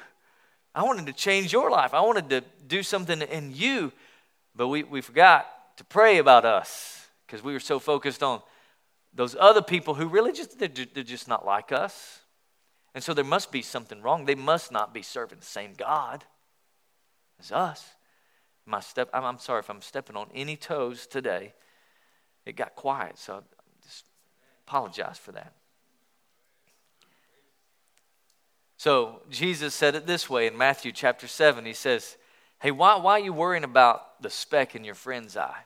I 0.76 0.84
wanted 0.84 1.08
to 1.08 1.14
change 1.14 1.52
your 1.52 1.72
life. 1.72 1.96
I 1.96 2.02
wanted 2.02 2.30
to 2.30 2.44
do 2.68 2.84
something 2.84 3.22
in 3.24 3.54
you. 3.56 3.92
But 4.56 4.68
we, 4.68 4.84
we 4.84 5.02
forgot 5.02 5.48
to 5.78 5.84
pray 5.84 6.20
about 6.20 6.46
us 6.46 7.08
because 7.26 7.44
we 7.44 7.54
were 7.54 7.60
so 7.60 7.80
focused 7.80 8.22
on 8.22 8.42
those 9.14 9.36
other 9.40 9.64
people 9.64 9.96
who 9.96 10.08
really 10.08 10.32
just, 10.32 10.60
they're, 10.60 10.70
they're 10.94 11.04
just 11.04 11.28
not 11.28 11.44
like 11.44 11.72
us. 11.72 12.20
And 12.94 13.04
so 13.04 13.16
there 13.16 13.26
must 13.26 13.52
be 13.52 13.64
something 13.64 14.02
wrong. 14.04 14.26
They 14.26 14.36
must 14.36 14.72
not 14.72 14.94
be 14.94 15.02
serving 15.02 15.40
the 15.40 15.46
same 15.46 15.74
God 15.76 16.24
as 17.40 17.52
us. 17.52 17.96
My 18.70 18.80
step, 18.82 19.10
I'm, 19.14 19.24
I'm 19.24 19.40
sorry 19.40 19.60
if 19.60 19.70
I'm 19.70 19.82
stepping 19.82 20.16
on 20.16 20.30
any 20.34 20.56
toes 20.56 21.08
today. 21.08 21.54
It 22.46 22.56
got 22.56 22.76
quiet, 22.76 23.18
so 23.18 23.38
I 23.38 23.40
just 23.84 24.06
apologize 24.68 25.18
for 25.18 25.32
that. 25.32 25.54
So 28.78 29.24
Jesus 29.30 29.74
said 29.74 29.96
it 29.96 30.06
this 30.06 30.30
way 30.30 30.48
in 30.48 30.56
Matthew 30.56 30.92
chapter 30.92 31.28
7. 31.28 31.66
He 31.66 31.74
says, 31.74 32.16
Hey, 32.62 32.72
why, 32.72 32.96
why 32.98 33.14
are 33.14 33.20
you 33.20 33.34
worrying 33.34 33.64
about 33.64 34.22
the 34.22 34.30
speck 34.30 34.76
in 34.76 34.84
your 34.84 34.96
friend's 34.96 35.36
eye? 35.36 35.64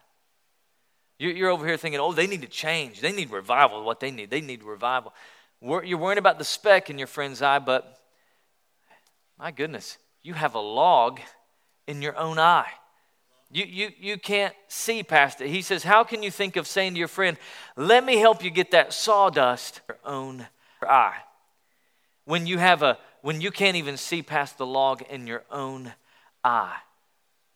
You're 1.20 1.50
over 1.50 1.66
here 1.66 1.78
thinking, 1.78 2.00
oh, 2.00 2.12
they 2.12 2.28
need 2.28 2.42
to 2.42 2.48
change. 2.48 3.02
They 3.02 3.12
need 3.12 3.32
revival. 3.32 3.84
What 3.84 4.00
they 4.00 4.12
need, 4.12 4.30
they 4.30 4.42
need 4.42 4.64
revival. 4.64 5.14
You're 5.62 5.98
worrying 5.98 6.18
about 6.18 6.38
the 6.38 6.44
speck 6.44 6.90
in 6.90 6.98
your 6.98 7.08
friend's 7.08 7.42
eye, 7.42 7.60
but 7.60 7.98
my 9.40 9.52
goodness, 9.52 9.98
you 10.22 10.34
have 10.34 10.56
a 10.56 10.60
log 10.60 11.20
in 11.88 12.02
your 12.02 12.18
own 12.18 12.40
eye. 12.40 12.72
You, 13.54 13.66
you, 13.66 13.92
you 14.00 14.18
can't 14.18 14.56
see 14.68 15.04
past 15.04 15.40
it. 15.40 15.48
He 15.48 15.62
says, 15.62 15.84
How 15.84 16.04
can 16.04 16.24
you 16.24 16.32
think 16.32 16.56
of 16.56 16.66
saying 16.66 16.94
to 16.94 17.00
your 17.00 17.08
friend, 17.08 17.38
Let 17.76 18.04
me 18.04 18.18
help 18.18 18.44
you 18.44 18.50
get 18.50 18.72
that 18.72 18.94
sawdust 18.94 19.82
in 19.88 19.96
your 19.96 20.12
own 20.12 20.48
eye? 20.82 21.18
When 22.26 22.48
you 22.48 22.58
have 22.58 22.82
a 22.82 22.98
when 23.22 23.40
you 23.40 23.52
can't 23.52 23.78
even 23.78 23.96
see 23.96 24.22
past 24.22 24.58
the 24.58 24.66
log 24.66 25.02
in 25.04 25.28
your 25.28 25.44
own 25.50 25.94
eye. 26.44 26.76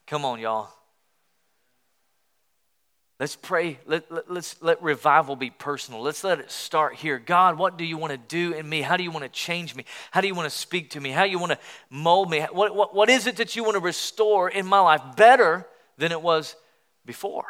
Come 0.06 0.24
on, 0.24 0.40
y'all. 0.40 0.70
Let's 3.20 3.36
pray. 3.36 3.80
Let, 3.86 4.10
let, 4.12 4.32
let's 4.32 4.62
let 4.62 4.82
revival 4.82 5.36
be 5.36 5.50
personal. 5.50 6.02
Let's 6.02 6.24
let 6.24 6.40
it 6.40 6.52
start 6.52 6.96
here. 6.96 7.18
God, 7.20 7.58
what 7.58 7.78
do 7.78 7.84
you 7.84 7.98
want 7.98 8.12
to 8.12 8.18
do 8.18 8.54
in 8.54 8.70
me? 8.70 8.82
How 8.82 8.96
do 8.96 9.04
you 9.04 9.12
want 9.12 9.24
to 9.24 9.30
change 9.30 9.76
me? 9.76 9.84
How 10.12 10.22
do 10.22 10.28
you 10.28 10.36
want 10.36 10.50
to 10.50 10.56
speak 10.56 10.92
to 10.92 11.02
me? 11.02 11.10
How 11.10 11.26
do 11.26 11.32
you 11.32 11.40
want 11.40 11.52
to 11.52 11.60
mold 11.90 12.30
me? 12.30 12.42
What, 12.52 12.74
what, 12.76 12.96
what 12.96 13.10
is 13.10 13.28
it 13.28 13.38
that 13.38 13.56
you 13.56 13.64
want 13.64 13.74
to 13.74 13.82
restore 13.82 14.50
in 14.50 14.66
my 14.66 14.80
life 14.80 15.02
better 15.18 15.66
than 15.98 16.12
it 16.12 16.22
was 16.22 16.56
before? 17.06 17.46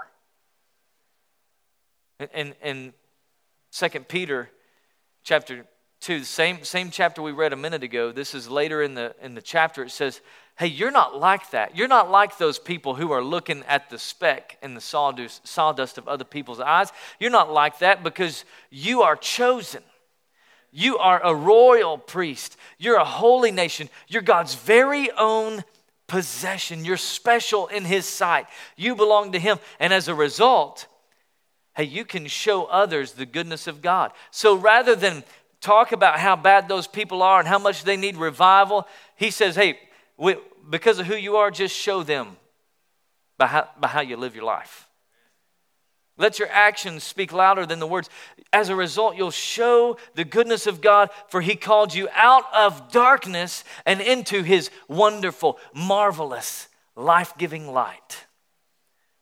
And, 2.20 2.56
in 2.64 2.94
2 3.72 3.90
Peter 4.08 4.50
chapter 5.24 5.66
2, 6.02 6.20
the 6.20 6.26
same, 6.26 6.64
same 6.64 6.90
chapter 6.90 7.22
we 7.22 7.32
read 7.32 7.54
a 7.54 7.58
minute 7.58 7.84
ago, 7.84 8.12
this 8.12 8.34
is 8.34 8.50
later 8.50 8.82
in 8.82 8.96
the, 8.96 9.16
in 9.22 9.36
the 9.36 9.42
chapter, 9.42 9.84
it 9.84 9.92
says, 9.92 10.22
Hey, 10.58 10.68
you're 10.68 10.90
not 10.90 11.20
like 11.20 11.52
that. 11.52 11.78
You're 11.78 11.88
not 11.88 12.10
like 12.10 12.40
those 12.40 12.58
people 12.58 12.96
who 12.96 13.12
are 13.12 13.24
looking 13.24 13.64
at 13.68 13.92
the 13.92 14.00
speck 14.00 14.58
in 14.64 14.74
the 14.74 14.82
sawdust, 14.82 15.48
sawdust 15.48 16.00
of 16.00 16.08
other 16.08 16.24
people's 16.24 16.60
eyes. 16.60 16.92
You're 17.20 17.30
not 17.30 17.54
like 17.54 17.78
that 17.80 18.04
because 18.04 18.44
you 18.72 19.04
are 19.04 19.16
chosen. 19.16 19.84
You 20.72 20.98
are 20.98 21.24
a 21.24 21.34
royal 21.34 22.00
priest. 22.00 22.58
You're 22.80 22.98
a 22.98 23.06
holy 23.06 23.52
nation. 23.52 23.88
You're 24.08 24.24
God's 24.24 24.56
very 24.56 25.12
own 25.12 25.64
possession. 26.08 26.86
You're 26.86 26.98
special 26.98 27.68
in 27.68 27.86
His 27.86 28.06
sight. 28.06 28.48
You 28.76 28.96
belong 28.96 29.34
to 29.34 29.40
Him. 29.40 29.60
And 29.80 29.94
as 29.94 30.08
a 30.08 30.16
result, 30.16 30.88
hey, 31.76 31.84
you 31.84 32.06
can 32.06 32.28
show 32.28 32.66
others 32.66 33.14
the 33.14 33.26
goodness 33.26 33.68
of 33.68 33.82
God. 33.82 34.12
So 34.32 34.56
rather 34.56 34.96
than 34.96 35.24
talk 35.62 35.92
about 35.92 36.20
how 36.20 36.36
bad 36.36 36.68
those 36.68 36.88
people 36.88 37.22
are 37.22 37.40
and 37.40 37.48
how 37.48 37.60
much 37.60 37.84
they 37.84 37.98
need 37.98 38.18
revival, 38.18 38.88
He 39.16 39.32
says, 39.32 39.56
hey, 39.56 39.80
we, 40.18 40.36
because 40.70 41.00
of 41.00 41.06
who 41.06 41.16
you 41.16 41.38
are, 41.38 41.52
just 41.52 41.76
show 41.76 42.04
them 42.04 42.38
by 43.38 43.48
how, 43.48 43.70
by 43.80 43.88
how 43.88 44.02
you 44.02 44.18
live 44.18 44.36
your 44.36 44.46
life. 44.46 44.87
Let 46.18 46.40
your 46.40 46.50
actions 46.50 47.04
speak 47.04 47.32
louder 47.32 47.66
than 47.66 47.80
the 47.80 47.88
words. 47.88 48.10
As 48.52 48.70
a 48.70 48.76
result, 48.76 49.16
you'll 49.16 49.32
show 49.32 49.98
the 50.16 50.26
goodness 50.26 50.66
of 50.66 50.82
God, 50.82 51.10
for 51.28 51.42
He 51.42 51.56
called 51.56 51.94
you 51.94 52.10
out 52.14 52.44
of 52.54 52.92
darkness 52.92 53.64
and 53.86 54.02
into 54.02 54.42
His 54.42 54.72
wonderful, 54.88 55.60
marvelous, 55.74 56.68
life 56.96 57.34
giving 57.38 57.72
light. 57.72 58.26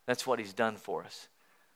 That's 0.06 0.26
what 0.26 0.40
He's 0.40 0.54
done 0.54 0.78
for 0.78 1.04
us. 1.04 1.28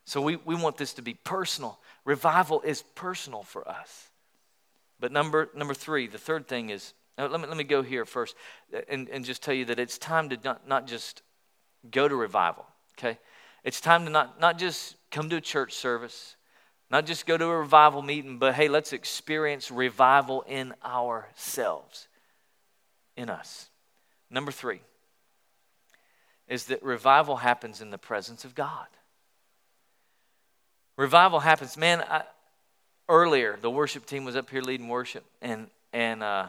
So 0.06 0.22
we, 0.22 0.38
we 0.38 0.56
want 0.56 0.78
this 0.78 0.94
to 0.94 1.02
be 1.02 1.14
personal. 1.14 1.80
Revival 2.06 2.62
is 2.62 2.82
personal 2.96 3.44
for 3.44 3.68
us. 3.68 4.10
But 5.00 5.12
number, 5.12 5.50
number 5.54 5.74
three, 5.74 6.08
the 6.08 6.18
third 6.18 6.48
thing 6.48 6.70
is 6.70 6.94
uh, 7.20 7.28
let 7.28 7.42
me, 7.42 7.48
let 7.48 7.58
me 7.58 7.64
go 7.64 7.82
here 7.82 8.06
first 8.06 8.36
uh, 8.74 8.80
and, 8.88 9.10
and 9.10 9.26
just 9.26 9.44
tell 9.44 9.54
you 9.54 9.66
that 9.66 9.80
it's 9.80 9.98
time 9.98 10.30
to 10.30 10.38
not, 10.44 10.68
not 10.68 10.88
just 10.88 11.22
go 11.92 12.08
to 12.08 12.16
revival, 12.16 12.66
okay? 12.98 13.20
It's 13.64 13.82
time 13.82 14.06
to 14.06 14.10
not, 14.10 14.40
not 14.40 14.58
just 14.58 14.96
come 15.12 15.30
to 15.30 15.38
a 15.38 15.42
church 15.42 15.74
service, 15.74 16.36
not 16.90 17.06
just 17.06 17.26
go 17.26 17.38
to 17.38 17.46
a 17.46 17.58
revival 17.58 18.02
meeting, 18.02 18.38
but 18.40 18.56
hey, 18.56 18.68
let's 18.68 18.94
experience 18.94 19.70
revival 19.70 20.44
in 20.48 20.74
ourselves, 20.84 22.08
in 23.16 23.30
us. 23.30 23.70
Number 24.30 24.52
three 24.52 24.82
is 26.48 26.66
that 26.66 26.82
revival 26.82 27.38
happens 27.38 27.80
in 27.80 27.92
the 27.92 27.98
presence 27.98 28.44
of 28.44 28.56
God. 28.56 28.88
Revival 30.98 31.40
happens, 31.40 31.78
man. 31.78 32.02
I, 32.02 32.24
earlier, 33.08 33.58
the 33.62 33.70
worship 33.70 34.06
team 34.06 34.26
was 34.26 34.36
up 34.36 34.50
here 34.50 34.62
leading 34.62 34.88
worship, 34.88 35.24
and 35.42 35.68
and 35.94 36.24
uh, 36.24 36.48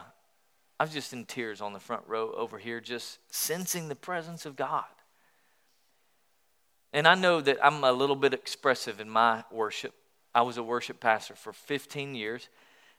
I 0.79 0.83
was 0.83 0.91
just 0.91 1.13
in 1.13 1.25
tears 1.25 1.61
on 1.61 1.73
the 1.73 1.79
front 1.79 2.03
row 2.07 2.33
over 2.35 2.57
here, 2.57 2.81
just 2.81 3.19
sensing 3.29 3.87
the 3.87 3.95
presence 3.95 4.45
of 4.45 4.55
God. 4.55 4.85
And 6.93 7.07
I 7.07 7.15
know 7.15 7.41
that 7.41 7.57
I'm 7.65 7.83
a 7.83 7.91
little 7.91 8.15
bit 8.15 8.33
expressive 8.33 8.99
in 8.99 9.09
my 9.09 9.43
worship. 9.51 9.93
I 10.33 10.41
was 10.41 10.57
a 10.57 10.63
worship 10.63 10.99
pastor 10.99 11.35
for 11.35 11.53
15 11.53 12.15
years, 12.15 12.49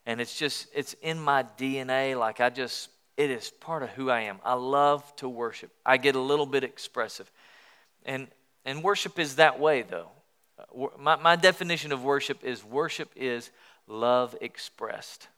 and 0.06 0.20
it's 0.20 0.38
just, 0.38 0.66
it's 0.74 0.94
in 1.02 1.18
my 1.18 1.44
DNA. 1.58 2.18
Like 2.18 2.40
I 2.40 2.50
just, 2.50 2.90
it 3.16 3.30
is 3.30 3.50
part 3.50 3.82
of 3.82 3.90
who 3.90 4.10
I 4.10 4.22
am. 4.22 4.38
I 4.44 4.54
love 4.54 5.14
to 5.16 5.28
worship. 5.28 5.70
I 5.84 5.96
get 5.96 6.14
a 6.14 6.20
little 6.20 6.46
bit 6.46 6.64
expressive. 6.64 7.30
And, 8.04 8.28
and 8.64 8.82
worship 8.82 9.18
is 9.18 9.36
that 9.36 9.60
way, 9.60 9.82
though. 9.82 10.08
My, 10.98 11.16
my 11.16 11.36
definition 11.36 11.92
of 11.92 12.02
worship 12.02 12.44
is 12.44 12.64
worship 12.64 13.10
is 13.16 13.50
love 13.86 14.36
expressed 14.40 15.28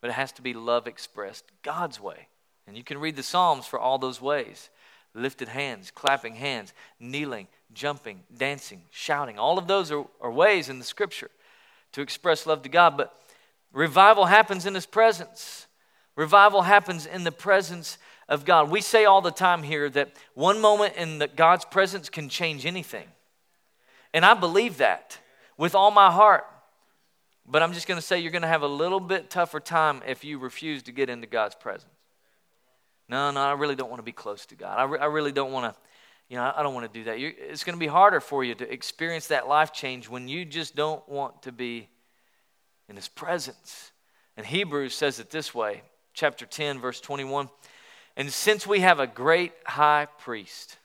but 0.00 0.10
it 0.10 0.14
has 0.14 0.32
to 0.32 0.42
be 0.42 0.54
love 0.54 0.86
expressed 0.86 1.44
God's 1.62 2.00
way. 2.00 2.28
And 2.66 2.76
you 2.76 2.84
can 2.84 2.98
read 2.98 3.16
the 3.16 3.22
Psalms 3.22 3.66
for 3.66 3.78
all 3.78 3.98
those 3.98 4.20
ways 4.20 4.70
lifted 5.14 5.48
hands, 5.48 5.90
clapping 5.90 6.34
hands, 6.34 6.72
kneeling, 6.98 7.48
jumping, 7.72 8.22
dancing, 8.36 8.82
shouting. 8.90 9.38
All 9.38 9.58
of 9.58 9.66
those 9.66 9.90
are, 9.90 10.04
are 10.20 10.30
ways 10.30 10.68
in 10.68 10.78
the 10.78 10.84
scripture 10.84 11.30
to 11.92 12.02
express 12.02 12.46
love 12.46 12.62
to 12.62 12.68
God. 12.68 12.96
But 12.96 13.14
revival 13.72 14.26
happens 14.26 14.66
in 14.66 14.74
His 14.74 14.86
presence. 14.86 15.66
Revival 16.16 16.62
happens 16.62 17.06
in 17.06 17.24
the 17.24 17.32
presence 17.32 17.98
of 18.28 18.44
God. 18.44 18.70
We 18.70 18.80
say 18.80 19.04
all 19.04 19.20
the 19.20 19.30
time 19.30 19.62
here 19.62 19.88
that 19.90 20.12
one 20.34 20.60
moment 20.60 20.94
in 20.96 21.18
the, 21.18 21.28
God's 21.28 21.64
presence 21.64 22.08
can 22.08 22.28
change 22.28 22.66
anything. 22.66 23.08
And 24.12 24.24
I 24.24 24.34
believe 24.34 24.78
that 24.78 25.18
with 25.56 25.74
all 25.74 25.90
my 25.90 26.10
heart. 26.10 26.44
But 27.46 27.62
I'm 27.62 27.72
just 27.72 27.88
going 27.88 27.98
to 27.98 28.06
say 28.06 28.20
you're 28.20 28.30
going 28.30 28.42
to 28.42 28.48
have 28.48 28.62
a 28.62 28.68
little 28.68 29.00
bit 29.00 29.28
tougher 29.28 29.58
time 29.58 30.02
if 30.06 30.24
you 30.24 30.38
refuse 30.38 30.84
to 30.84 30.92
get 30.92 31.10
into 31.10 31.26
God's 31.26 31.56
presence. 31.56 31.90
No, 33.10 33.30
no, 33.30 33.40
I 33.40 33.52
really 33.52 33.74
don't 33.74 33.90
want 33.90 33.98
to 33.98 34.04
be 34.04 34.12
close 34.12 34.46
to 34.46 34.54
God. 34.54 34.78
I, 34.78 34.84
re- 34.84 34.98
I 35.00 35.06
really 35.06 35.32
don't 35.32 35.52
want 35.52 35.74
to, 35.74 35.80
you 36.28 36.36
know, 36.36 36.52
I, 36.56 36.62
don't 36.62 36.74
want 36.74 36.90
to 36.90 36.98
do 36.98 37.04
that. 37.04 37.18
You're, 37.18 37.32
it's 37.36 37.64
going 37.64 37.74
to 37.74 37.80
be 37.80 37.88
harder 37.88 38.20
for 38.20 38.44
you 38.44 38.54
to 38.54 38.72
experience 38.72 39.26
that 39.26 39.48
life 39.48 39.72
change 39.72 40.08
when 40.08 40.28
you 40.28 40.44
just 40.44 40.76
don't 40.76 41.06
want 41.08 41.42
to 41.42 41.52
be 41.52 41.88
in 42.88 42.96
His 42.96 43.08
presence. 43.08 43.90
And 44.36 44.46
Hebrews 44.46 44.94
says 44.94 45.18
it 45.18 45.30
this 45.30 45.52
way, 45.52 45.82
chapter 46.14 46.46
10, 46.46 46.78
verse 46.78 47.00
21. 47.00 47.50
And 48.16 48.32
since 48.32 48.66
we 48.66 48.80
have 48.80 49.00
a 49.00 49.06
great 49.06 49.52
high 49.66 50.06
priest, 50.18 50.78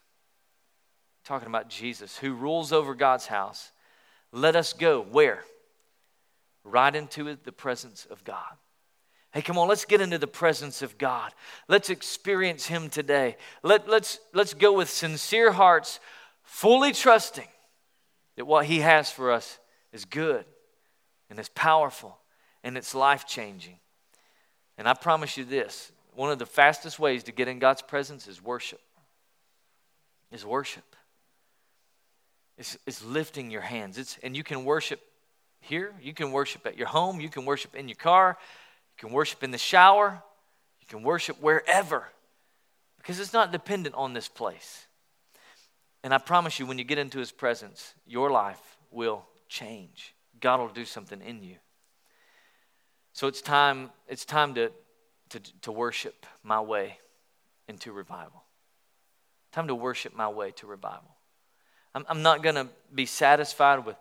talking 1.23 1.47
about 1.47 1.69
Jesus, 1.69 2.17
who 2.17 2.33
rules 2.33 2.73
over 2.73 2.95
God's 2.95 3.27
house, 3.27 3.71
let 4.31 4.55
us 4.55 4.73
go 4.73 5.01
where? 5.01 5.43
right 6.65 6.95
into 6.95 7.38
the 7.43 7.51
presence 7.51 8.05
of 8.09 8.23
God. 8.23 8.57
Hey, 9.35 9.41
come 9.41 9.57
on, 9.57 9.67
let's 9.67 9.83
get 9.83 9.99
into 9.99 10.17
the 10.17 10.27
presence 10.27 10.81
of 10.81 10.97
God. 10.97 11.33
Let's 11.67 11.89
experience 11.89 12.67
Him 12.67 12.89
today. 12.89 13.35
Let, 13.63 13.85
let's, 13.85 14.21
let's 14.33 14.53
go 14.53 14.71
with 14.71 14.89
sincere 14.89 15.51
hearts, 15.51 15.99
fully 16.41 16.93
trusting 16.93 17.49
that 18.37 18.45
what 18.45 18.65
He 18.65 18.79
has 18.79 19.11
for 19.11 19.33
us 19.33 19.59
is 19.91 20.05
good 20.05 20.45
and 21.29 21.37
it's 21.37 21.49
powerful 21.53 22.17
and 22.63 22.77
it's 22.77 22.95
life 22.95 23.27
changing. 23.27 23.77
And 24.77 24.87
I 24.87 24.93
promise 24.93 25.35
you 25.35 25.43
this 25.43 25.91
one 26.13 26.31
of 26.31 26.39
the 26.39 26.45
fastest 26.45 26.97
ways 26.97 27.23
to 27.23 27.33
get 27.33 27.49
in 27.49 27.59
God's 27.59 27.81
presence 27.81 28.29
is 28.29 28.41
worship. 28.41 28.79
Is 30.31 30.45
worship. 30.45 30.95
It's, 32.57 32.77
is 32.85 33.03
lifting 33.03 33.51
your 33.51 33.59
hands. 33.59 33.97
It's, 33.97 34.17
and 34.23 34.33
you 34.33 34.43
can 34.43 34.63
worship 34.63 35.01
here, 35.59 35.93
you 36.01 36.13
can 36.13 36.31
worship 36.31 36.65
at 36.65 36.77
your 36.77 36.87
home, 36.87 37.19
you 37.19 37.27
can 37.27 37.43
worship 37.43 37.75
in 37.75 37.89
your 37.89 37.95
car, 37.95 38.37
you 38.95 39.08
can 39.08 39.13
worship 39.13 39.43
in 39.43 39.51
the 39.51 39.58
shower, 39.58 40.21
you 40.79 40.88
can 40.88 41.03
worship 41.03 41.41
wherever 41.41 42.08
because 42.97 43.19
it's 43.19 43.34
not 43.34 43.51
dependent 43.51 43.93
on 43.95 44.13
this 44.13 44.27
place. 44.27 44.88
And 46.03 46.13
I 46.13 46.17
promise 46.17 46.60
you, 46.60 46.65
when 46.65 46.77
you 46.77 46.84
get 46.84 46.97
into 46.97 47.19
His 47.19 47.31
presence, 47.31 47.93
your 48.05 48.31
life 48.31 48.77
will 48.91 49.25
change. 49.49 50.13
God 50.39 50.60
will 50.60 50.69
do 50.69 50.86
something 50.86 51.21
in 51.21 51.43
you. 51.43 51.55
So 53.13 53.27
it's 53.27 53.41
time, 53.41 53.91
it's 54.08 54.25
time 54.25 54.53
to, 54.55 54.71
to, 55.29 55.39
to 55.62 55.71
worship 55.71 56.25
my 56.43 56.62
way 56.62 56.99
into 57.67 57.91
revival. 57.91 58.43
Time 59.51 59.67
to 59.67 59.75
worship 59.75 60.15
my 60.15 60.29
way 60.29 60.51
to 60.51 60.67
revival. 60.67 61.15
I'm, 61.93 62.05
I'm 62.10 62.21
not 62.21 62.43
going 62.43 62.55
to 62.55 62.67
be 62.93 63.05
satisfied 63.05 63.86
with 63.86 63.95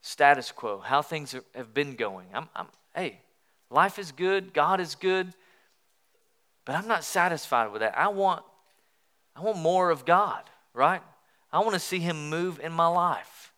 status 0.00 0.52
quo, 0.52 0.78
how 0.78 1.02
things 1.02 1.34
have 1.54 1.74
been 1.74 1.96
going. 1.96 2.28
I'm, 2.32 2.48
I'm, 2.54 2.66
hey, 2.94 3.20
life 3.70 3.98
is 3.98 4.12
good, 4.12 4.52
God 4.52 4.80
is 4.80 4.94
good, 4.94 5.32
but 6.64 6.74
I'm 6.74 6.88
not 6.88 7.04
satisfied 7.04 7.72
with 7.72 7.80
that. 7.80 7.96
I 7.98 8.08
want, 8.08 8.42
I 9.34 9.40
want 9.40 9.58
more 9.58 9.90
of 9.90 10.04
God, 10.04 10.42
right? 10.74 11.02
I 11.52 11.60
want 11.60 11.74
to 11.74 11.80
see 11.80 11.98
Him 11.98 12.28
move 12.28 12.60
in 12.60 12.72
my 12.72 12.86
life. 12.86 13.52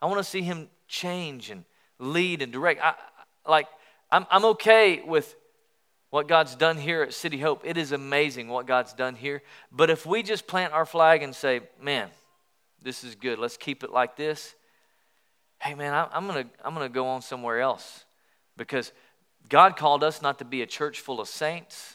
I 0.00 0.06
want 0.06 0.18
to 0.18 0.24
see 0.24 0.42
Him 0.42 0.68
change 0.88 1.50
and 1.50 1.64
lead 1.98 2.42
and 2.42 2.52
direct. 2.52 2.80
I, 2.82 2.94
like, 3.48 3.66
I'm, 4.10 4.26
I'm 4.30 4.44
okay 4.46 5.02
with 5.02 5.34
what 6.10 6.28
God's 6.28 6.54
done 6.54 6.78
here 6.78 7.02
at 7.02 7.12
City 7.12 7.38
Hope. 7.38 7.62
It 7.64 7.76
is 7.76 7.90
amazing 7.90 8.48
what 8.48 8.66
God's 8.66 8.92
done 8.92 9.16
here. 9.16 9.42
But 9.72 9.90
if 9.90 10.06
we 10.06 10.22
just 10.22 10.46
plant 10.46 10.72
our 10.72 10.86
flag 10.86 11.24
and 11.24 11.34
say, 11.34 11.62
man, 11.82 12.08
this 12.80 13.02
is 13.02 13.16
good, 13.16 13.40
let's 13.40 13.56
keep 13.56 13.82
it 13.82 13.90
like 13.90 14.14
this, 14.14 14.54
hey, 15.58 15.74
man, 15.74 15.92
I, 15.92 16.08
I'm 16.12 16.28
to 16.28 16.46
I'm 16.64 16.76
to 16.76 16.88
go 16.88 17.06
on 17.08 17.22
somewhere 17.22 17.60
else 17.60 18.04
because 18.56 18.92
God 19.48 19.76
called 19.76 20.02
us 20.02 20.22
not 20.22 20.38
to 20.38 20.44
be 20.44 20.62
a 20.62 20.66
church 20.66 21.00
full 21.00 21.20
of 21.20 21.28
saints, 21.28 21.94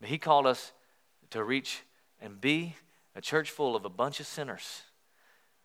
but 0.00 0.08
He 0.08 0.18
called 0.18 0.46
us 0.46 0.72
to 1.30 1.42
reach 1.42 1.82
and 2.20 2.40
be 2.40 2.76
a 3.14 3.20
church 3.20 3.50
full 3.50 3.74
of 3.74 3.84
a 3.84 3.88
bunch 3.88 4.20
of 4.20 4.26
sinners 4.26 4.82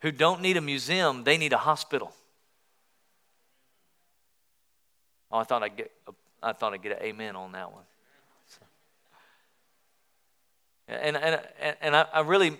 who 0.01 0.11
don't 0.11 0.41
need 0.41 0.57
a 0.57 0.61
museum, 0.61 1.23
they 1.23 1.37
need 1.37 1.53
a 1.53 1.57
hospital. 1.57 2.13
Oh, 5.31 5.37
I 5.37 5.43
thought 5.43 5.61
I'd 5.61 5.75
get, 5.75 5.91
I 6.41 6.53
thought 6.53 6.73
I'd 6.73 6.81
get 6.81 6.93
an 6.93 7.03
amen 7.03 7.35
on 7.35 7.51
that 7.51 7.71
one. 7.71 7.83
So. 8.47 8.61
And, 10.87 11.17
and, 11.17 11.41
and 11.81 11.95
I, 11.95 12.05
I 12.13 12.21
really, 12.21 12.57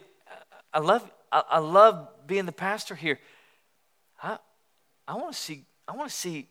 I 0.74 0.80
love, 0.80 1.10
I 1.32 1.60
love 1.60 2.08
being 2.28 2.46
the 2.46 2.52
pastor 2.52 2.94
here. 2.94 3.20
I, 4.22 4.38
I 5.08 5.16
want 5.16 5.34
to 5.34 5.40
see, 5.40 5.64
I 5.88 5.96
want 5.96 6.10
to 6.10 6.16
see 6.16 6.48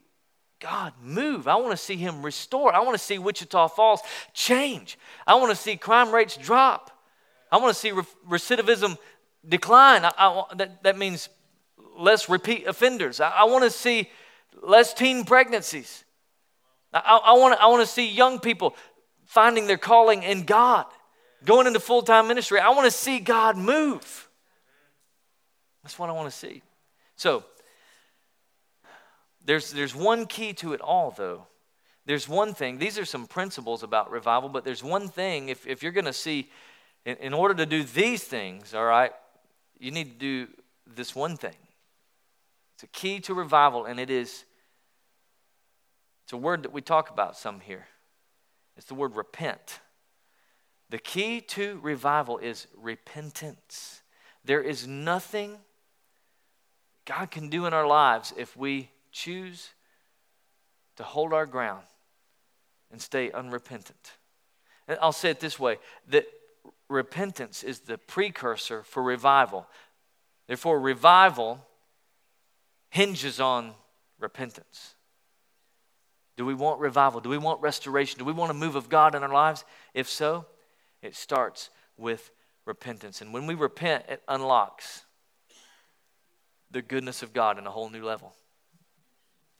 God 0.60 0.92
move. 1.02 1.46
I 1.46 1.56
want 1.56 1.70
to 1.70 1.76
see 1.76 1.96
Him 1.96 2.22
restore. 2.22 2.74
I 2.74 2.80
want 2.80 2.94
to 2.94 3.02
see 3.02 3.18
Wichita 3.18 3.68
Falls 3.68 4.00
change. 4.32 4.98
I 5.26 5.34
want 5.36 5.50
to 5.50 5.56
see 5.56 5.76
crime 5.76 6.12
rates 6.12 6.36
drop. 6.36 6.90
I 7.50 7.58
want 7.58 7.74
to 7.74 7.80
see 7.80 7.90
recidivism 8.28 8.98
decline. 9.46 10.04
I, 10.04 10.12
I, 10.18 10.44
that, 10.56 10.82
that 10.82 10.98
means 10.98 11.28
less 11.96 12.28
repeat 12.28 12.66
offenders. 12.66 13.20
I, 13.20 13.30
I 13.30 13.44
want 13.44 13.64
to 13.64 13.70
see 13.70 14.10
less 14.62 14.92
teen 14.92 15.24
pregnancies. 15.24 16.04
I, 16.92 17.20
I, 17.24 17.32
want 17.34 17.60
I 17.60 17.66
want 17.66 17.82
to 17.82 17.92
see 17.92 18.08
young 18.08 18.40
people 18.40 18.74
finding 19.26 19.66
their 19.66 19.78
calling 19.78 20.22
in 20.22 20.44
God, 20.44 20.86
going 21.44 21.66
into 21.66 21.80
full 21.80 22.02
time 22.02 22.28
ministry. 22.28 22.60
I 22.60 22.70
want 22.70 22.86
to 22.86 22.90
see 22.90 23.20
God 23.20 23.56
move. 23.56 24.28
That's 25.82 25.98
what 25.98 26.08
I 26.08 26.12
want 26.12 26.30
to 26.30 26.36
see. 26.36 26.62
So, 27.16 27.44
there's, 29.48 29.72
there's 29.72 29.94
one 29.94 30.26
key 30.26 30.52
to 30.52 30.74
it 30.74 30.82
all, 30.82 31.10
though. 31.10 31.46
There's 32.04 32.28
one 32.28 32.52
thing, 32.52 32.76
these 32.76 32.98
are 32.98 33.06
some 33.06 33.26
principles 33.26 33.82
about 33.82 34.10
revival, 34.10 34.50
but 34.50 34.62
there's 34.62 34.84
one 34.84 35.08
thing, 35.08 35.48
if, 35.48 35.66
if 35.66 35.82
you're 35.82 35.92
going 35.92 36.04
to 36.04 36.12
see, 36.12 36.50
in, 37.06 37.16
in 37.16 37.32
order 37.32 37.54
to 37.54 37.64
do 37.64 37.82
these 37.82 38.22
things, 38.22 38.74
all 38.74 38.84
right, 38.84 39.12
you 39.78 39.90
need 39.90 40.20
to 40.20 40.46
do 40.46 40.52
this 40.86 41.14
one 41.14 41.38
thing. 41.38 41.56
It's 42.74 42.82
a 42.82 42.88
key 42.88 43.20
to 43.20 43.32
revival, 43.32 43.86
and 43.86 43.98
it 43.98 44.10
is 44.10 44.44
it's 46.24 46.34
a 46.34 46.36
word 46.36 46.64
that 46.64 46.74
we 46.74 46.82
talk 46.82 47.08
about 47.08 47.38
some 47.38 47.60
here. 47.60 47.86
It's 48.76 48.84
the 48.84 48.94
word 48.94 49.16
repent. 49.16 49.80
The 50.90 50.98
key 50.98 51.40
to 51.40 51.80
revival 51.82 52.36
is 52.36 52.66
repentance. 52.76 54.02
There 54.44 54.60
is 54.60 54.86
nothing 54.86 55.56
God 57.06 57.30
can 57.30 57.48
do 57.48 57.64
in 57.64 57.72
our 57.72 57.86
lives 57.86 58.34
if 58.36 58.54
we 58.54 58.90
choose 59.12 59.70
to 60.96 61.02
hold 61.02 61.32
our 61.32 61.46
ground 61.46 61.84
and 62.90 63.00
stay 63.00 63.30
unrepentant. 63.30 64.12
And 64.86 64.98
I'll 65.00 65.12
say 65.12 65.30
it 65.30 65.40
this 65.40 65.58
way 65.58 65.78
that 66.08 66.26
repentance 66.88 67.62
is 67.62 67.80
the 67.80 67.98
precursor 67.98 68.82
for 68.82 69.02
revival. 69.02 69.66
Therefore, 70.46 70.80
revival 70.80 71.66
hinges 72.90 73.38
on 73.38 73.74
repentance. 74.18 74.94
Do 76.36 76.46
we 76.46 76.54
want 76.54 76.80
revival? 76.80 77.20
Do 77.20 77.28
we 77.28 77.38
want 77.38 77.60
restoration? 77.60 78.18
Do 78.18 78.24
we 78.24 78.32
want 78.32 78.50
a 78.50 78.54
move 78.54 78.76
of 78.76 78.88
God 78.88 79.14
in 79.14 79.22
our 79.22 79.32
lives? 79.32 79.64
If 79.92 80.08
so, 80.08 80.46
it 81.02 81.14
starts 81.14 81.70
with 81.96 82.30
repentance. 82.64 83.20
And 83.20 83.34
when 83.34 83.46
we 83.46 83.54
repent, 83.54 84.04
it 84.08 84.22
unlocks 84.28 85.04
the 86.70 86.82
goodness 86.82 87.22
of 87.22 87.32
God 87.32 87.58
in 87.58 87.66
a 87.66 87.70
whole 87.70 87.90
new 87.90 88.04
level. 88.04 88.34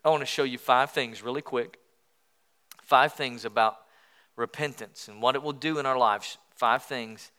I 0.05 0.11
want 0.11 0.21
to 0.21 0.27
show 0.27 0.45
you 0.45 0.59
five 0.59 0.91
things 0.91 1.23
really 1.23 1.43
quick. 1.43 1.79
Five 2.83 3.13
things 3.13 3.45
about 3.45 3.77
repentance 4.37 5.09
and 5.09 5.21
what 5.21 5.35
it 5.35 5.43
will 5.43 5.53
do 5.53 5.79
in 5.79 5.87
our 5.87 5.99
lives. 5.99 6.39
Five 6.55 6.85
things 6.85 7.31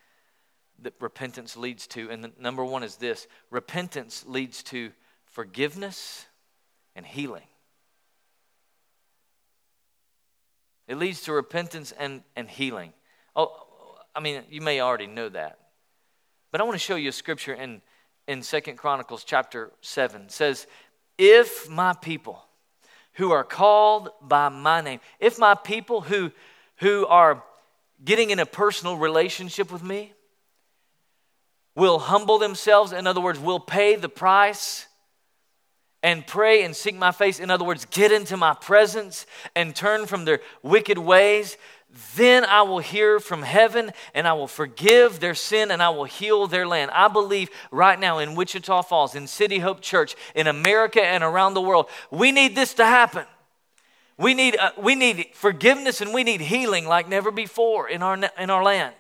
that 0.82 0.94
repentance 1.00 1.58
leads 1.58 1.88
to. 1.88 2.10
And 2.10 2.24
the, 2.24 2.32
number 2.40 2.64
one 2.64 2.84
is 2.84 2.96
this 2.96 3.28
repentance 3.50 4.26
leads 4.28 4.64
to 4.64 4.92
forgiveness 5.26 6.26
and 6.96 7.06
healing. 7.06 7.44
It 10.88 10.98
leads 10.98 11.22
to 11.24 11.34
repentance 11.34 11.94
and, 11.98 12.24
and 12.36 12.50
healing. 12.50 12.94
Oh, 13.36 13.56
I 14.16 14.20
mean, 14.20 14.44
you 14.50 14.62
may 14.62 14.82
already 14.82 15.08
know 15.08 15.30
that. 15.30 15.60
But 16.52 16.62
I 16.62 16.64
want 16.64 16.76
to 16.76 16.80
show 16.80 16.96
you 16.96 17.10
a 17.10 17.14
scripture 17.14 17.54
in, 17.54 17.82
in 18.28 18.42
Second 18.42 18.78
Chronicles 18.78 19.24
chapter 19.24 19.72
7. 19.82 20.24
It 20.24 20.32
says, 20.32 20.66
If 21.18 21.70
my 21.70 21.94
people 21.94 22.44
who 23.20 23.32
are 23.32 23.44
called 23.44 24.10
by 24.22 24.48
my 24.48 24.80
name, 24.80 25.02
if 25.20 25.38
my 25.38 25.54
people 25.54 26.00
who, 26.00 26.32
who 26.78 27.06
are 27.08 27.44
getting 28.04 28.30
in 28.30 28.40
a 28.40 28.46
personal 28.46 28.96
relationship 28.96 29.72
with 29.74 29.84
me 29.84 30.14
will 31.76 32.00
humble 32.00 32.38
themselves, 32.38 32.94
in 32.94 33.06
other 33.06 33.20
words, 33.20 33.38
will 33.38 33.60
pay 33.60 33.98
the 33.98 34.08
price 34.08 34.88
and 36.02 36.26
pray 36.26 36.64
and 36.64 36.74
seek 36.74 36.96
my 36.96 37.12
face, 37.12 37.42
in 37.42 37.52
other 37.52 37.66
words, 37.66 37.86
get 37.92 38.10
into 38.14 38.38
my 38.38 38.54
presence 38.54 39.26
and 39.54 39.76
turn 39.76 40.06
from 40.06 40.24
their 40.24 40.40
wicked 40.64 40.98
ways, 40.98 41.58
then 42.16 42.46
I 42.46 42.62
will 42.62 42.80
hear 42.80 43.20
from 43.20 43.42
heaven 43.42 43.92
and 44.14 44.28
I 44.28 44.34
will 44.34 44.48
forgive 44.48 45.20
their 45.20 45.34
sin 45.34 45.72
and 45.72 45.82
I 45.82 45.90
will 45.90 46.04
heal 46.06 46.48
their 46.48 46.68
land. 46.68 46.92
I 46.92 47.08
believe 47.08 47.50
right 47.72 48.00
now 48.00 48.20
in 48.20 48.36
Wichita 48.36 48.84
Falls, 48.84 49.16
in 49.16 49.26
City 49.26 49.60
Hope 49.60 49.82
Church, 49.82 50.16
in 50.36 50.48
America 50.48 51.02
and 51.02 51.24
around 51.24 51.56
the 51.56 51.62
world, 51.62 51.90
we 52.12 52.32
need 52.32 52.56
this 52.56 52.76
to 52.76 52.86
happen. 52.86 53.26
We 54.18 54.34
need, 54.34 54.56
uh, 54.58 54.72
we 54.78 54.96
need 54.96 55.28
forgiveness 55.34 56.02
and 56.02 56.14
we 56.14 56.24
need 56.24 56.42
healing 56.42 56.86
like 56.86 57.10
never 57.10 57.32
before 57.32 57.90
in 57.90 58.04
our, 58.04 58.20
in 58.38 58.50
our 58.50 58.64
land. 58.64 58.94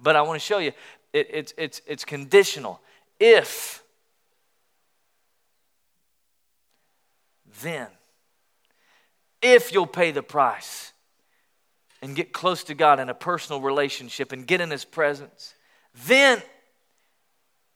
But 0.00 0.16
I 0.16 0.22
want 0.22 0.40
to 0.40 0.44
show 0.44 0.58
you, 0.58 0.72
it, 1.12 1.28
it's, 1.30 1.54
it's, 1.58 1.80
it's 1.86 2.04
conditional. 2.04 2.80
If 3.20 3.82
then. 7.62 7.88
If 9.42 9.72
you'll 9.72 9.86
pay 9.86 10.10
the 10.12 10.22
price 10.22 10.92
and 12.02 12.14
get 12.14 12.32
close 12.32 12.64
to 12.64 12.74
God 12.74 13.00
in 13.00 13.08
a 13.08 13.14
personal 13.14 13.60
relationship 13.60 14.32
and 14.32 14.46
get 14.46 14.60
in 14.60 14.70
His 14.70 14.84
presence, 14.84 15.54
then 16.06 16.42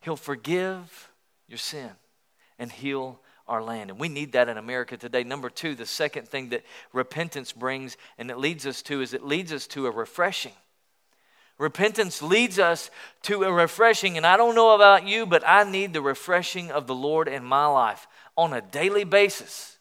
He'll 0.01 0.17
forgive 0.17 1.11
your 1.49 1.59
sin 1.59 1.91
and 2.59 2.71
heal 2.71 3.21
our 3.49 3.63
land. 3.63 3.91
And 3.91 3.99
we 3.99 4.09
need 4.09 4.33
that 4.33 4.49
in 4.49 4.57
America 4.57 4.97
today. 4.97 5.25
Number 5.25 5.51
two, 5.51 5.75
the 5.75 5.87
second 5.87 6.29
thing 6.29 6.51
that 6.51 6.65
repentance 6.93 7.53
brings 7.53 7.97
and 8.17 8.31
it 8.31 8.39
leads 8.39 8.67
us 8.67 8.81
to 8.83 9.03
is 9.03 9.13
it 9.13 9.25
leads 9.25 9.53
us 9.53 9.67
to 9.69 9.87
a 9.87 9.91
refreshing. 9.91 10.53
Repentance 11.59 12.23
leads 12.23 12.59
us 12.59 12.91
to 13.25 13.43
a 13.43 13.53
refreshing, 13.53 14.17
and 14.17 14.27
I 14.27 14.39
don't 14.39 14.55
know 14.55 14.75
about 14.75 15.07
you, 15.07 15.27
but 15.27 15.43
I 15.47 15.71
need 15.71 15.93
the 15.93 16.01
refreshing 16.01 16.71
of 16.71 16.87
the 16.87 16.95
Lord 16.95 17.29
in 17.29 17.45
my 17.45 17.67
life 17.67 18.09
on 18.35 18.55
a 18.55 18.63
daily 18.63 19.05
basis. 19.05 19.77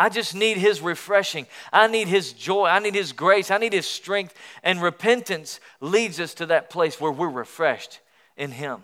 I 0.00 0.08
just 0.08 0.34
need 0.34 0.56
His 0.56 0.80
refreshing. 0.80 1.46
I 1.70 1.86
need 1.86 2.08
His 2.08 2.32
joy. 2.32 2.64
I 2.64 2.78
need 2.78 2.94
His 2.94 3.12
grace. 3.12 3.50
I 3.50 3.58
need 3.58 3.74
His 3.74 3.86
strength. 3.86 4.34
And 4.62 4.80
repentance 4.80 5.60
leads 5.82 6.18
us 6.18 6.32
to 6.34 6.46
that 6.46 6.70
place 6.70 6.98
where 6.98 7.12
we're 7.12 7.28
refreshed 7.28 8.00
in 8.34 8.50
Him. 8.50 8.82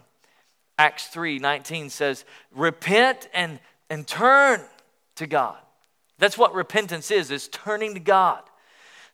Acts 0.78 1.06
3 1.06 1.38
19 1.38 1.88
says, 1.88 2.26
Repent 2.54 3.30
and, 3.32 3.60
and 3.88 4.06
turn 4.06 4.60
to 5.14 5.26
God. 5.26 5.56
That's 6.18 6.36
what 6.36 6.52
repentance 6.52 7.10
is, 7.10 7.30
is 7.30 7.48
turning 7.48 7.94
to 7.94 8.00
God 8.00 8.42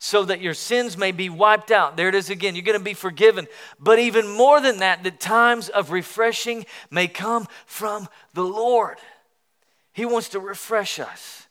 so 0.00 0.24
that 0.24 0.40
your 0.40 0.54
sins 0.54 0.98
may 0.98 1.12
be 1.12 1.28
wiped 1.28 1.70
out. 1.70 1.96
There 1.96 2.08
it 2.08 2.16
is 2.16 2.30
again. 2.30 2.56
You're 2.56 2.64
going 2.64 2.76
to 2.76 2.84
be 2.84 2.94
forgiven. 2.94 3.46
But 3.78 4.00
even 4.00 4.28
more 4.28 4.60
than 4.60 4.78
that, 4.78 5.04
that 5.04 5.20
times 5.20 5.68
of 5.68 5.92
refreshing 5.92 6.66
may 6.90 7.06
come 7.06 7.46
from 7.64 8.08
the 8.34 8.42
Lord. 8.42 8.98
He 9.92 10.04
wants 10.04 10.30
to 10.30 10.40
refresh 10.40 10.98
us. 10.98 11.46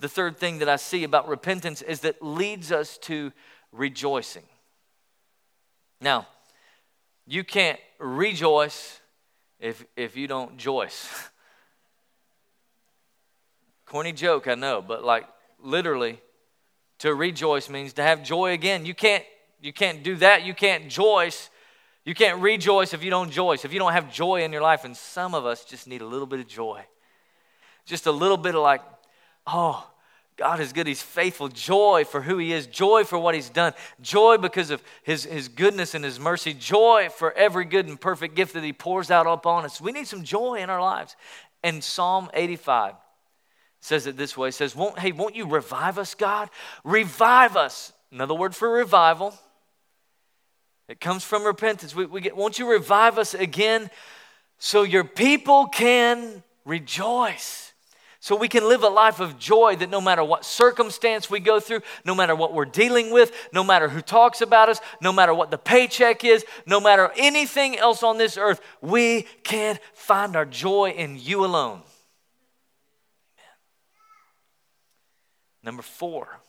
The 0.00 0.08
third 0.08 0.36
thing 0.36 0.58
that 0.58 0.68
I 0.68 0.76
see 0.76 1.04
about 1.04 1.28
repentance 1.28 1.82
is 1.82 2.00
that 2.00 2.22
leads 2.22 2.70
us 2.70 2.98
to 2.98 3.32
rejoicing. 3.72 4.44
Now, 6.00 6.26
you 7.26 7.44
can't 7.44 7.80
rejoice 7.98 9.00
if, 9.58 9.84
if 9.96 10.16
you 10.16 10.28
don't 10.28 10.56
joyce. 10.58 11.08
Corny 13.86 14.12
joke, 14.12 14.48
I 14.48 14.54
know, 14.54 14.82
but 14.82 15.04
like 15.04 15.26
literally, 15.62 16.20
to 16.98 17.14
rejoice 17.14 17.68
means 17.68 17.92
to 17.94 18.02
have 18.02 18.22
joy 18.22 18.52
again. 18.52 18.84
You 18.86 18.94
can't, 18.94 19.24
you 19.60 19.72
can't 19.72 20.02
do 20.02 20.16
that. 20.16 20.44
You 20.44 20.54
can't 20.54 20.88
joyce. 20.88 21.50
You 22.04 22.14
can't 22.14 22.40
rejoice 22.40 22.94
if 22.94 23.02
you 23.02 23.10
don't 23.10 23.30
joyce, 23.30 23.64
if 23.64 23.72
you 23.72 23.80
don't 23.80 23.92
have 23.92 24.12
joy 24.12 24.44
in 24.44 24.52
your 24.52 24.62
life. 24.62 24.84
And 24.84 24.96
some 24.96 25.34
of 25.34 25.44
us 25.44 25.64
just 25.64 25.86
need 25.86 26.02
a 26.02 26.06
little 26.06 26.26
bit 26.26 26.40
of 26.40 26.46
joy. 26.46 26.84
Just 27.84 28.06
a 28.06 28.12
little 28.12 28.36
bit 28.36 28.54
of 28.54 28.62
like, 28.62 28.80
oh, 29.46 29.88
God 30.36 30.60
is 30.60 30.72
good. 30.72 30.86
He's 30.86 31.02
faithful. 31.02 31.48
Joy 31.48 32.04
for 32.04 32.20
who 32.20 32.36
He 32.36 32.52
is. 32.52 32.66
Joy 32.66 33.04
for 33.04 33.18
what 33.18 33.34
He's 33.34 33.48
done. 33.48 33.72
Joy 34.02 34.36
because 34.36 34.70
of 34.70 34.82
His, 35.02 35.24
his 35.24 35.48
goodness 35.48 35.94
and 35.94 36.04
His 36.04 36.20
mercy. 36.20 36.52
Joy 36.52 37.08
for 37.10 37.32
every 37.32 37.64
good 37.64 37.88
and 37.88 37.98
perfect 37.98 38.34
gift 38.34 38.52
that 38.52 38.62
He 38.62 38.72
pours 38.72 39.10
out 39.10 39.26
upon 39.26 39.64
us. 39.64 39.80
We 39.80 39.92
need 39.92 40.06
some 40.06 40.24
joy 40.24 40.56
in 40.56 40.68
our 40.68 40.80
lives. 40.80 41.16
And 41.62 41.82
Psalm 41.82 42.30
85 42.34 42.94
says 43.80 44.06
it 44.06 44.16
this 44.16 44.36
way. 44.36 44.48
It 44.48 44.52
says, 44.52 44.76
won't, 44.76 44.98
hey, 44.98 45.12
won't 45.12 45.36
you 45.36 45.46
revive 45.46 45.98
us, 45.98 46.14
God? 46.14 46.50
Revive 46.84 47.56
us. 47.56 47.92
Another 48.12 48.34
word 48.34 48.54
for 48.54 48.70
revival. 48.70 49.34
It 50.88 51.00
comes 51.00 51.24
from 51.24 51.44
repentance. 51.44 51.94
We, 51.94 52.06
we 52.06 52.20
get, 52.20 52.36
won't 52.36 52.58
you 52.58 52.70
revive 52.70 53.18
us 53.18 53.34
again 53.34 53.90
so 54.58 54.82
your 54.82 55.04
people 55.04 55.66
can 55.66 56.42
rejoice? 56.64 57.65
So 58.20 58.34
we 58.34 58.48
can 58.48 58.68
live 58.68 58.82
a 58.82 58.88
life 58.88 59.20
of 59.20 59.38
joy 59.38 59.76
that 59.76 59.90
no 59.90 60.00
matter 60.00 60.24
what 60.24 60.44
circumstance 60.44 61.30
we 61.30 61.38
go 61.38 61.60
through, 61.60 61.82
no 62.04 62.14
matter 62.14 62.34
what 62.34 62.54
we're 62.54 62.64
dealing 62.64 63.12
with, 63.12 63.30
no 63.52 63.62
matter 63.62 63.88
who 63.88 64.00
talks 64.00 64.40
about 64.40 64.68
us, 64.68 64.80
no 65.00 65.12
matter 65.12 65.34
what 65.34 65.50
the 65.50 65.58
paycheck 65.58 66.24
is, 66.24 66.44
no 66.66 66.80
matter 66.80 67.12
anything 67.16 67.78
else 67.78 68.02
on 68.02 68.18
this 68.18 68.36
earth, 68.36 68.60
we 68.80 69.22
can 69.42 69.78
find 69.94 70.34
our 70.34 70.46
joy 70.46 70.90
in 70.90 71.18
you 71.20 71.44
alone. 71.44 71.82
Number 75.62 75.82
four. 75.82 76.40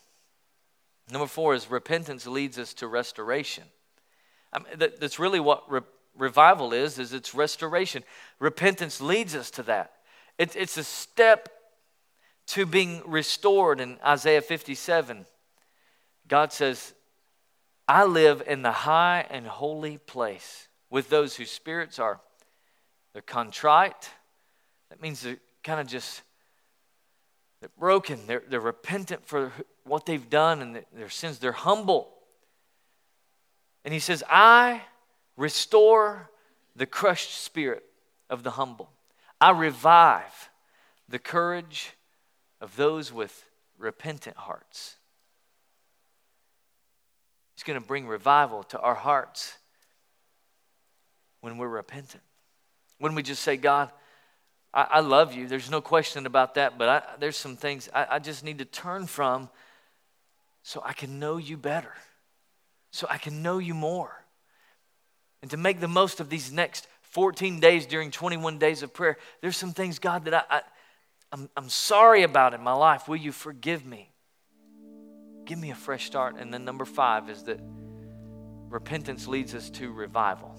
Number 1.12 1.27
four 1.27 1.53
is 1.53 1.69
repentance 1.69 2.27
leads 2.27 2.58
us 2.58 2.73
to 2.75 2.88
restoration. 2.88 3.63
I 4.53 4.60
mean, 4.60 4.67
that, 4.77 4.99
that's 4.99 5.19
really 5.19 5.39
what 5.39 5.69
re- 5.69 5.82
revival 6.17 6.73
is, 6.73 6.99
is 6.99 7.13
it's 7.13 7.34
restoration. 7.34 8.03
Repentance 8.39 9.01
leads 9.01 9.36
us 9.36 9.51
to 9.51 9.63
that. 9.63 9.93
It, 10.38 10.56
it's 10.56 10.77
a 10.77 10.84
step 10.84 11.49
to 12.48 12.66
being 12.66 13.02
restored 13.06 13.80
in 13.80 13.98
Isaiah 14.06 14.42
57. 14.42 15.26
God 16.28 16.52
says, 16.52 16.94
I 17.88 18.06
live 18.06 18.44
in 18.46 18.62
the 18.62 18.72
high 18.72 19.26
and 19.30 19.48
holy 19.48 19.98
place 19.98 20.68
with 20.90 21.10
those 21.10 21.36
whose 21.36 21.52
spirits 21.52 22.00
are 22.00 22.20
they're 23.14 23.22
contrite. 23.24 24.12
That 24.90 25.02
means 25.02 25.22
they're 25.22 25.40
kind 25.64 25.80
of 25.80 25.88
just 25.88 26.22
they're 27.60 27.70
broken. 27.80 28.20
They're, 28.28 28.44
they're 28.48 28.60
repentant 28.60 29.26
for 29.26 29.52
what 29.86 30.06
they've 30.06 30.30
done 30.30 30.62
and 30.62 30.86
their 30.94 31.10
sins. 31.10 31.40
They're 31.40 31.52
humble. 31.52 32.14
And 33.84 33.92
he 33.92 34.00
says, 34.00 34.24
I 34.30 34.84
restore 35.36 36.30
the 36.76 36.86
crushed 36.86 37.44
spirit 37.44 37.84
of 38.30 38.44
the 38.44 38.52
humble. 38.52 38.92
I 39.42 39.50
revive 39.50 40.52
the 41.10 41.18
courage 41.18 41.97
of 42.62 42.76
those 42.76 43.12
with 43.12 43.46
repentant 43.78 44.38
hearts. 44.38 44.96
He's 47.56 47.63
going 47.63 47.80
to 47.80 47.86
bring 47.86 48.08
revival 48.08 48.63
to 48.63 48.80
our 48.80 48.96
hearts 48.96 49.58
when 51.41 51.58
we're 51.58 51.67
repentant. 51.67 52.24
When 53.00 53.15
we 53.15 53.24
just 53.24 53.43
say, 53.43 53.58
God, 53.58 53.91
I, 54.74 54.88
I 54.91 55.00
love 55.00 55.34
you. 55.34 55.48
There's 55.48 55.72
no 55.72 55.82
question 55.82 56.26
about 56.26 56.56
that, 56.56 56.78
but 56.78 56.89
I, 56.89 57.02
there's 57.20 57.38
some 57.38 57.56
things 57.56 57.89
I, 57.93 58.08
I 58.12 58.20
just 58.20 58.43
need 58.43 58.60
to 58.60 58.65
turn 58.65 59.08
from 59.08 59.50
so 60.63 60.82
I 60.84 60.93
can 60.93 61.20
know 61.20 61.38
you 61.38 61.58
better, 61.58 61.93
so 62.91 63.08
I 63.10 63.17
can 63.17 63.41
know 63.41 63.58
you 63.58 63.74
more. 63.74 64.24
And 65.41 65.52
to 65.52 65.58
make 65.58 65.80
the 65.80 65.88
most 65.88 66.20
of 66.20 66.30
these 66.30 66.52
next 66.52 66.88
14 67.04 67.60
days 67.60 67.86
during 67.86 68.12
21 68.12 68.58
days 68.58 68.84
of 68.84 68.93
prayer, 68.93 69.17
there's 69.41 69.58
some 69.58 69.72
things, 69.72 69.98
God, 69.98 70.26
that 70.26 70.34
I, 70.34 70.58
I 70.58 70.62
I'm, 71.32 71.50
I'm 71.58 71.70
sorry 71.70 72.24
about 72.24 72.54
it 72.54 72.58
in 72.58 72.63
my 72.63 72.74
life. 72.74 73.08
Will 73.08 73.18
you 73.18 73.32
forgive 73.32 73.86
me? 73.86 74.12
Give 75.46 75.58
me 75.58 75.72
a 75.72 75.76
fresh 75.76 76.06
start. 76.06 76.38
And 76.38 76.54
then 76.54 76.63
number 76.63 76.86
five 76.86 77.30
is 77.30 77.44
that 77.44 77.60
repentance 78.70 79.28
leads 79.28 79.54
us 79.54 79.70
to 79.72 79.92
revival. 79.92 80.56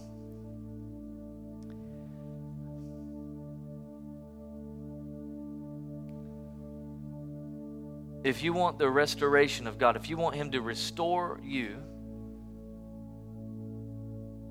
If 8.24 8.42
you 8.42 8.52
want 8.52 8.78
the 8.78 8.90
restoration 8.90 9.66
of 9.66 9.78
God, 9.78 9.96
if 9.96 10.11
you 10.11 10.16
want 10.16 10.35
Him 10.35 10.50
to 10.50 10.61
restore 10.61 11.40
you 11.42 11.76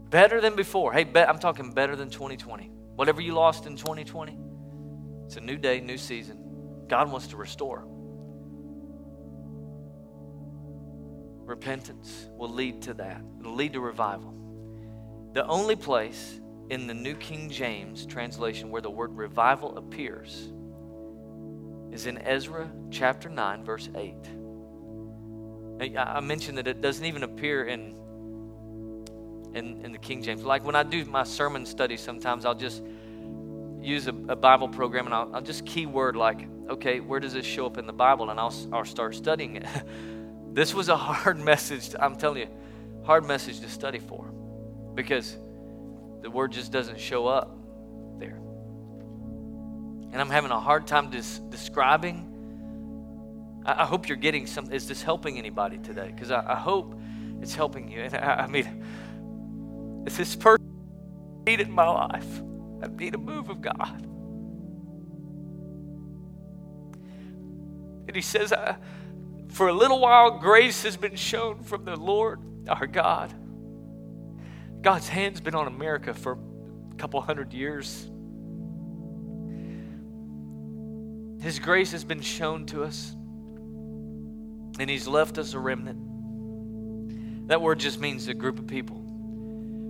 better 0.10 0.40
than 0.42 0.56
before, 0.56 0.94
hey, 0.94 1.06
I'm 1.16 1.38
talking 1.38 1.74
better 1.74 1.96
than 1.96 2.10
2020. 2.10 2.72
Whatever 2.96 3.22
you 3.22 3.34
lost 3.34 3.68
in 3.68 3.76
2020, 3.76 4.40
it's 5.28 5.36
a 5.36 5.42
new 5.42 5.58
day, 5.58 5.82
new 5.82 5.98
season. 5.98 6.38
God 6.88 7.12
wants 7.12 7.28
to 7.28 7.36
restore. 7.36 7.84
Repentance 11.44 12.30
will 12.38 12.48
lead 12.48 12.82
to 12.84 12.94
that, 12.94 13.22
it'll 13.42 13.54
lead 13.54 13.74
to 13.74 13.82
revival. 13.82 14.34
The 15.34 15.46
only 15.46 15.76
place 15.76 16.40
in 16.70 16.88
the 16.88 16.94
New 16.94 17.16
King 17.16 17.50
James 17.50 18.06
translation 18.06 18.70
where 18.70 18.82
the 18.82 18.90
word 18.90 19.18
revival 19.18 19.78
appears 19.78 20.54
is 21.92 22.08
in 22.08 22.20
Ezra 22.20 22.72
chapter 22.90 23.28
9, 23.28 23.66
verse 23.66 23.90
8. 23.96 24.16
I 25.98 26.22
mentioned 26.22 26.58
that 26.58 26.68
it 26.68 26.80
doesn't 26.80 27.04
even 27.04 27.24
appear 27.24 27.66
in, 27.66 27.98
in, 29.54 29.84
in 29.84 29.92
the 29.92 30.00
King 30.00 30.24
James. 30.24 30.44
Like 30.44 30.64
when 30.64 30.78
I 30.78 30.84
do 30.84 31.04
my 31.04 31.24
sermon 31.24 31.66
study, 31.66 31.98
sometimes 31.98 32.46
I'll 32.46 32.56
just 32.56 32.82
use 33.82 34.08
a, 34.08 34.14
a 34.30 34.36
Bible 34.36 34.68
program 34.68 35.06
and 35.06 35.14
I'll, 35.14 35.36
I'll, 35.36 35.42
just 35.42 35.66
keyword 35.66 36.16
like, 36.16 36.48
okay, 36.70 37.00
where 37.00 37.20
does 37.20 37.34
this 37.34 37.46
show 37.46 37.66
up 37.66 37.78
in 37.78 37.86
the 37.86 37.94
Bible? 37.94 38.30
And 38.30 38.40
I'll, 38.40 38.54
I'll 38.72 38.86
start 38.86 39.16
studying 39.16 39.56
it. 39.56 39.66
this 40.54 40.74
was 40.74 40.90
a 40.90 40.98
hard 40.98 41.40
message, 41.52 41.90
to, 41.90 42.04
I'm 42.04 42.16
telling 42.16 42.40
you, 42.40 42.48
hard 43.04 43.26
message 43.26 43.60
to 43.62 43.70
study 43.70 44.00
for 44.00 44.26
because 44.94 45.38
the 46.22 46.30
word 46.30 46.52
just 46.52 46.72
doesn't 46.72 47.00
show 47.00 47.28
up 47.28 47.56
there. 48.20 48.40
And 50.12 50.20
I'm 50.20 50.30
having 50.30 50.52
a 50.52 50.60
hard 50.60 50.88
time 50.88 51.10
dis- 51.10 51.40
describing. 51.50 52.34
I, 53.66 53.84
I, 53.84 53.86
hope 53.86 54.08
you're 54.10 54.18
getting 54.18 54.48
some. 54.48 54.72
Is 54.72 54.88
this 54.88 55.02
helping 55.02 55.38
anybody 55.38 55.78
today? 55.78 56.12
Because 56.14 56.32
I, 56.32 56.54
I, 56.54 56.56
hope 56.56 57.00
it's 57.42 57.54
helping 57.54 57.92
you. 57.92 58.02
And 58.02 58.16
I, 58.16 58.44
I 58.44 58.48
mean, 58.48 60.04
if 60.08 60.18
this 60.18 60.36
person 60.36 60.66
needed 61.46 61.68
in 61.68 61.74
my 61.74 61.88
life, 61.88 62.42
I 62.82 62.88
need 62.88 63.16
a 63.16 63.18
move 63.18 63.50
of 63.50 63.62
God. 63.62 64.04
And 68.08 68.16
he 68.16 68.22
says, 68.22 68.54
For 69.50 69.68
a 69.68 69.74
little 69.74 70.00
while, 70.00 70.40
grace 70.40 70.84
has 70.84 70.96
been 70.96 71.16
shown 71.16 71.64
from 71.64 71.86
the 71.86 71.96
Lord 71.96 72.40
our 72.70 72.88
God. 72.88 73.34
God's 74.82 75.10
hand's 75.10 75.42
been 75.42 75.56
on 75.56 75.68
America 75.68 76.14
for 76.14 76.38
a 76.92 76.96
couple 76.96 77.20
hundred 77.22 77.54
years. 77.54 78.10
His 81.42 81.60
grace 81.60 81.92
has 81.92 82.04
been 82.04 82.22
shown 82.22 82.66
to 82.68 82.84
us, 82.84 83.14
and 84.80 84.90
He's 84.90 85.08
left 85.08 85.38
us 85.38 85.54
a 85.54 85.60
remnant. 85.60 87.48
That 87.48 87.62
word 87.62 87.80
just 87.80 88.00
means 88.00 88.28
a 88.28 88.34
group 88.34 88.60
of 88.60 88.68
people. 88.68 89.07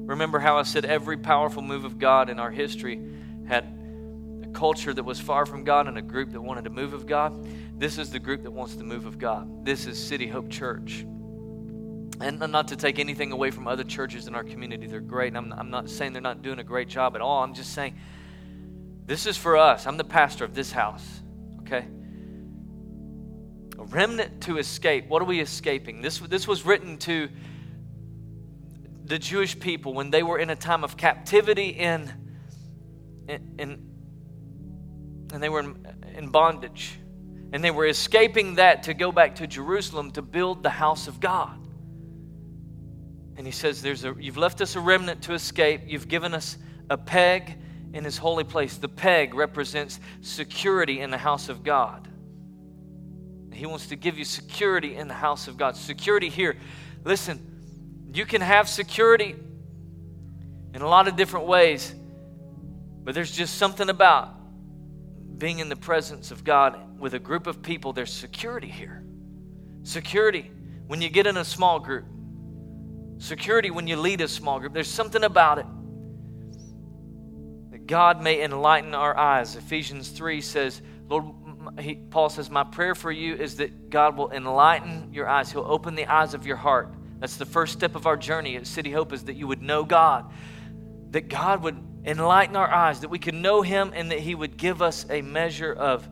Remember 0.08 0.40
how 0.40 0.58
I 0.58 0.64
said 0.64 0.86
every 0.86 1.18
powerful 1.18 1.62
move 1.62 1.84
of 1.84 2.00
God 2.00 2.30
in 2.30 2.40
our 2.40 2.50
history 2.50 3.02
had 3.46 3.66
a 4.42 4.48
culture 4.54 4.94
that 4.94 5.04
was 5.04 5.20
far 5.20 5.46
from 5.46 5.66
God 5.66 5.90
and 5.90 5.98
a 5.98 6.02
group 6.02 6.32
that 6.32 6.40
wanted 6.40 6.64
to 6.64 6.70
move 6.70 6.94
of 6.94 7.06
God? 7.06 7.46
This 7.78 7.98
is 7.98 8.10
the 8.10 8.20
group 8.20 8.44
that 8.44 8.52
wants 8.52 8.76
the 8.76 8.86
move 8.86 9.06
of 9.06 9.20
God. 9.20 9.66
This 9.66 9.86
is 9.86 10.02
City 10.02 10.26
Hope 10.26 10.50
Church. 10.50 11.06
and 12.22 12.40
not 12.40 12.70
to 12.70 12.78
take 12.78 13.00
anything 13.00 13.34
away 13.34 13.52
from 13.52 13.68
other 13.68 13.84
churches 13.84 14.28
in 14.28 14.34
our 14.34 14.46
community, 14.46 14.88
they're 14.88 15.02
great. 15.02 15.36
And 15.36 15.38
I'm, 15.38 15.52
I'm 15.52 15.70
not 15.70 15.90
saying 15.90 16.14
they're 16.14 16.22
not 16.22 16.42
doing 16.42 16.60
a 16.60 16.64
great 16.64 16.88
job 16.88 17.16
at 17.16 17.22
all. 17.22 17.44
I'm 17.44 17.54
just 17.54 17.74
saying 17.74 17.98
this 19.06 19.26
is 19.26 19.36
for 19.36 19.58
us. 19.58 19.86
I'm 19.86 19.98
the 19.98 20.06
pastor 20.06 20.46
of 20.46 20.56
this 20.56 20.72
house, 20.72 21.06
okay? 21.62 21.86
A 23.78 23.84
remnant 23.84 24.40
to 24.44 24.58
escape. 24.58 25.10
What 25.10 25.22
are 25.22 25.26
we 25.26 25.42
escaping? 25.42 26.02
This, 26.02 26.20
this 26.20 26.48
was 26.48 26.66
written 26.66 26.98
to 27.00 27.28
the 29.08 29.18
Jewish 29.18 29.58
people 29.60 29.94
when 29.94 30.12
they 30.12 30.22
were 30.22 30.38
in 30.38 30.50
a 30.50 30.56
time 30.56 30.84
of 30.84 30.98
captivity 30.98 31.70
in, 31.70 32.12
in, 33.28 33.56
in 33.58 33.88
and 35.34 35.44
they 35.44 35.50
were 35.50 35.62
in, 35.62 35.88
in 36.16 36.30
bondage. 36.30 37.00
And 37.54 37.64
they 37.64 37.72
were 37.72 37.86
escaping 37.86 38.56
that 38.56 38.84
to 38.84 38.94
go 38.94 39.12
back 39.12 39.36
to 39.36 39.48
Jerusalem 39.48 40.12
to 40.12 40.22
build 40.22 40.64
the 40.64 40.70
house 40.70 41.08
of 41.08 41.20
God. 41.20 41.58
And 43.38 43.46
he 43.46 43.52
says, 43.52 43.82
There's 43.82 44.04
a, 44.04 44.16
You've 44.20 44.38
left 44.38 44.62
us 44.62 44.76
a 44.76 44.80
remnant 44.80 45.24
to 45.24 45.34
escape. 45.34 45.82
You've 45.86 46.08
given 46.08 46.34
us 46.34 46.58
a 46.90 46.98
peg 46.98 47.58
in 47.94 48.04
his 48.04 48.18
holy 48.18 48.44
place. 48.44 48.78
The 48.78 48.90
peg 48.90 49.34
represents 49.34 50.00
security 50.22 51.00
in 51.00 51.10
the 51.10 51.18
house 51.18 51.48
of 51.48 51.64
God. 51.64 52.10
He 53.54 53.66
wants 53.66 53.88
to 53.88 53.96
give 53.96 54.18
you 54.18 54.26
security 54.26 54.96
in 54.96 55.08
the 55.08 55.14
house 55.14 55.48
of 55.48 55.58
God. 55.58 55.76
Security 55.76 56.30
here. 56.30 56.58
Listen, 57.06 57.57
you 58.18 58.26
can 58.26 58.42
have 58.42 58.68
security 58.68 59.36
in 60.74 60.82
a 60.82 60.88
lot 60.88 61.08
of 61.08 61.16
different 61.16 61.46
ways, 61.46 61.94
but 63.04 63.14
there's 63.14 63.32
just 63.32 63.56
something 63.56 63.90
about 63.90 64.34
being 65.38 65.60
in 65.60 65.70
the 65.70 65.76
presence 65.76 66.32
of 66.32 66.44
God 66.44 67.00
with 67.00 67.14
a 67.14 67.20
group 67.20 67.48
of 67.48 67.62
people. 67.62 67.94
There's 67.94 68.12
security 68.12 68.68
here. 68.68 69.04
Security 69.84 70.52
when 70.88 71.02
you 71.02 71.10
get 71.10 71.28
in 71.28 71.38
a 71.38 71.46
small 71.46 71.80
group, 71.80 72.06
security 73.18 73.70
when 73.70 73.88
you 73.88 73.98
lead 73.98 74.22
a 74.22 74.28
small 74.28 74.60
group. 74.60 74.74
There's 74.74 74.90
something 74.90 75.24
about 75.24 75.60
it 75.60 75.66
that 77.72 77.86
God 77.86 78.22
may 78.22 78.42
enlighten 78.42 78.96
our 78.96 79.16
eyes. 79.16 79.56
Ephesians 79.56 80.10
3 80.10 80.42
says, 80.42 80.82
Lord, 81.08 81.26
he, 81.80 81.96
Paul 81.96 82.30
says, 82.30 82.50
My 82.50 82.64
prayer 82.64 82.96
for 82.96 83.12
you 83.12 83.36
is 83.36 83.58
that 83.58 83.90
God 83.90 84.18
will 84.18 84.32
enlighten 84.32 85.14
your 85.14 85.28
eyes. 85.28 85.52
He'll 85.52 85.62
open 85.68 85.96
the 85.96 86.08
eyes 86.08 86.34
of 86.34 86.46
your 86.46 86.58
heart. 86.58 86.97
That's 87.20 87.38
the 87.38 87.46
first 87.46 87.74
step 87.74 87.96
of 87.96 88.06
our 88.06 88.18
journey 88.18 88.56
at 88.56 88.68
City 88.68 88.92
Hope 88.92 89.12
is 89.14 89.24
that 89.24 89.36
you 89.36 89.48
would 89.48 89.62
know 89.62 89.84
God, 89.84 90.32
that 91.12 91.30
God 91.30 91.64
would 91.64 91.78
enlighten 92.06 92.56
our 92.56 92.72
eyes, 92.72 93.02
that 93.02 93.10
we 93.10 93.20
could 93.20 93.34
know 93.34 93.62
Him, 93.62 93.92
and 93.94 94.12
that 94.12 94.20
He 94.20 94.36
would 94.36 94.58
give 94.58 94.82
us 94.82 95.06
a 95.10 95.22
measure 95.22 95.74
of 95.74 96.08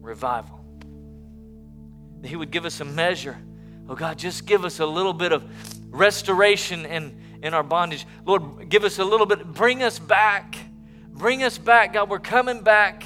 revival. 0.00 0.60
That 2.20 2.28
He 2.28 2.36
would 2.36 2.50
give 2.50 2.64
us 2.64 2.80
a 2.80 2.84
measure. 2.84 3.38
Oh 3.88 3.94
God, 3.94 4.18
just 4.18 4.46
give 4.46 4.64
us 4.64 4.80
a 4.80 4.86
little 4.86 5.12
bit 5.12 5.32
of 5.32 5.44
restoration 5.90 6.86
in, 6.86 7.20
in 7.42 7.54
our 7.54 7.62
bondage. 7.62 8.06
Lord, 8.24 8.68
give 8.68 8.84
us 8.84 8.98
a 8.98 9.04
little 9.04 9.26
bit, 9.26 9.44
bring 9.44 9.82
us 9.82 9.98
back. 9.98 10.56
Bring 11.12 11.42
us 11.42 11.58
back, 11.58 11.92
God. 11.92 12.08
We're 12.08 12.18
coming 12.18 12.62
back. 12.62 13.04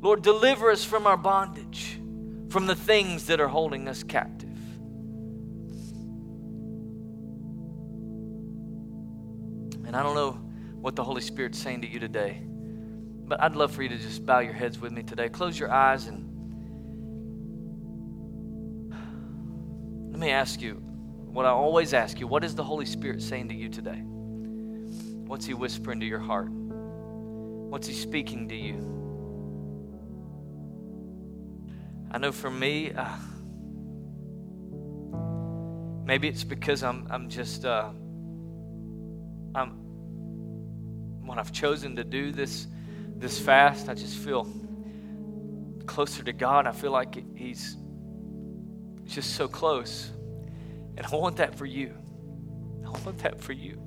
Lord, 0.00 0.22
deliver 0.22 0.70
us 0.70 0.84
from 0.84 1.06
our 1.06 1.16
bondage, 1.16 1.98
from 2.50 2.66
the 2.66 2.74
things 2.74 3.26
that 3.26 3.40
are 3.40 3.48
holding 3.48 3.88
us 3.88 4.02
captive. 4.02 4.43
And 9.94 10.00
I 10.00 10.02
don't 10.02 10.16
know 10.16 10.32
what 10.80 10.96
the 10.96 11.04
Holy 11.04 11.20
Spirit's 11.20 11.56
saying 11.56 11.82
to 11.82 11.86
you 11.86 12.00
today, 12.00 12.42
but 12.44 13.40
I'd 13.40 13.54
love 13.54 13.70
for 13.70 13.84
you 13.84 13.88
to 13.90 13.96
just 13.96 14.26
bow 14.26 14.40
your 14.40 14.52
heads 14.52 14.80
with 14.80 14.90
me 14.90 15.04
today. 15.04 15.28
Close 15.28 15.56
your 15.56 15.70
eyes 15.70 16.08
and 16.08 16.32
let 20.10 20.18
me 20.18 20.30
ask 20.30 20.60
you 20.60 20.72
what 20.72 21.46
I 21.46 21.50
always 21.50 21.94
ask 21.94 22.18
you 22.18 22.26
what 22.26 22.42
is 22.42 22.56
the 22.56 22.64
Holy 22.64 22.86
Spirit 22.86 23.22
saying 23.22 23.50
to 23.50 23.54
you 23.54 23.68
today? 23.68 24.02
What's 25.28 25.46
He 25.46 25.54
whispering 25.54 26.00
to 26.00 26.06
your 26.06 26.18
heart? 26.18 26.48
What's 26.50 27.86
He 27.86 27.94
speaking 27.94 28.48
to 28.48 28.56
you? 28.56 28.80
I 32.10 32.18
know 32.18 32.32
for 32.32 32.50
me, 32.50 32.90
uh, 32.90 33.16
maybe 36.04 36.26
it's 36.26 36.42
because 36.42 36.82
I'm, 36.82 37.06
I'm 37.10 37.28
just, 37.28 37.64
uh, 37.64 37.90
I'm, 39.54 39.83
when 41.26 41.38
I've 41.38 41.52
chosen 41.52 41.96
to 41.96 42.04
do 42.04 42.32
this, 42.32 42.66
this 43.16 43.38
fast, 43.38 43.88
I 43.88 43.94
just 43.94 44.16
feel 44.16 44.46
closer 45.86 46.22
to 46.22 46.32
God. 46.32 46.66
I 46.66 46.72
feel 46.72 46.90
like 46.90 47.36
He's 47.36 47.76
just 49.04 49.34
so 49.34 49.48
close. 49.48 50.10
And 50.96 51.06
I 51.06 51.16
want 51.16 51.36
that 51.36 51.54
for 51.54 51.66
you. 51.66 51.92
I 52.84 52.90
want 52.90 53.18
that 53.18 53.40
for 53.40 53.52
you. 53.52 53.80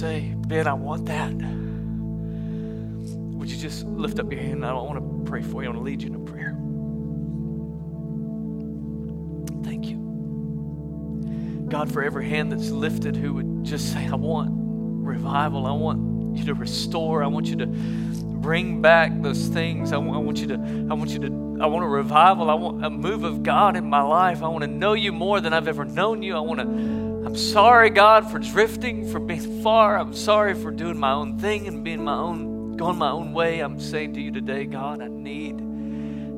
Say, 0.00 0.34
Ben, 0.34 0.66
I 0.66 0.72
want 0.72 1.04
that? 1.06 1.30
Would 3.36 3.50
you 3.50 3.58
just 3.58 3.84
lift 3.84 4.18
up 4.18 4.32
your 4.32 4.40
hand? 4.40 4.64
I 4.64 4.72
want 4.72 4.98
to 4.98 5.30
pray 5.30 5.42
for 5.42 5.62
you. 5.62 5.68
I 5.68 5.72
want 5.72 5.80
to 5.80 5.84
lead 5.84 6.00
you 6.00 6.08
in 6.08 6.14
a 6.14 6.18
prayer. 6.20 6.56
Thank 9.62 9.88
you. 9.88 11.66
God, 11.68 11.92
for 11.92 12.02
every 12.02 12.26
hand 12.26 12.50
that's 12.50 12.70
lifted 12.70 13.14
who 13.14 13.34
would 13.34 13.64
just 13.64 13.92
say, 13.92 14.08
I 14.08 14.14
want 14.14 14.48
revival. 14.52 15.66
I 15.66 15.72
want 15.72 16.38
you 16.38 16.46
to 16.46 16.54
restore. 16.54 17.22
I 17.22 17.26
want 17.26 17.48
you 17.48 17.56
to 17.56 17.66
bring 17.66 18.80
back 18.80 19.12
those 19.20 19.48
things. 19.48 19.92
I 19.92 19.96
I 19.96 19.98
want 19.98 20.38
you 20.38 20.46
to, 20.46 20.54
I 20.90 20.94
want 20.94 21.10
you 21.10 21.18
to, 21.18 21.26
I 21.60 21.66
want 21.66 21.84
a 21.84 21.88
revival. 21.88 22.48
I 22.48 22.54
want 22.54 22.82
a 22.82 22.88
move 22.88 23.24
of 23.24 23.42
God 23.42 23.76
in 23.76 23.84
my 23.84 24.00
life. 24.00 24.42
I 24.42 24.48
want 24.48 24.62
to 24.62 24.70
know 24.70 24.94
you 24.94 25.12
more 25.12 25.42
than 25.42 25.52
I've 25.52 25.68
ever 25.68 25.84
known 25.84 26.22
you. 26.22 26.36
I 26.36 26.40
want 26.40 26.60
to 26.60 26.66
I'm 27.24 27.36
sorry, 27.36 27.90
God, 27.90 28.30
for 28.30 28.38
drifting, 28.38 29.10
for 29.12 29.20
being 29.20 29.62
far. 29.62 29.98
I'm 29.98 30.14
sorry 30.14 30.54
for 30.54 30.70
doing 30.70 30.98
my 30.98 31.12
own 31.12 31.38
thing 31.38 31.68
and 31.68 31.84
being 31.84 32.02
my 32.02 32.14
own, 32.14 32.78
going 32.78 32.96
my 32.96 33.10
own 33.10 33.34
way. 33.34 33.60
I'm 33.60 33.78
saying 33.78 34.14
to 34.14 34.20
you 34.20 34.30
today, 34.30 34.64
God, 34.64 35.02
I 35.02 35.08
need 35.08 35.60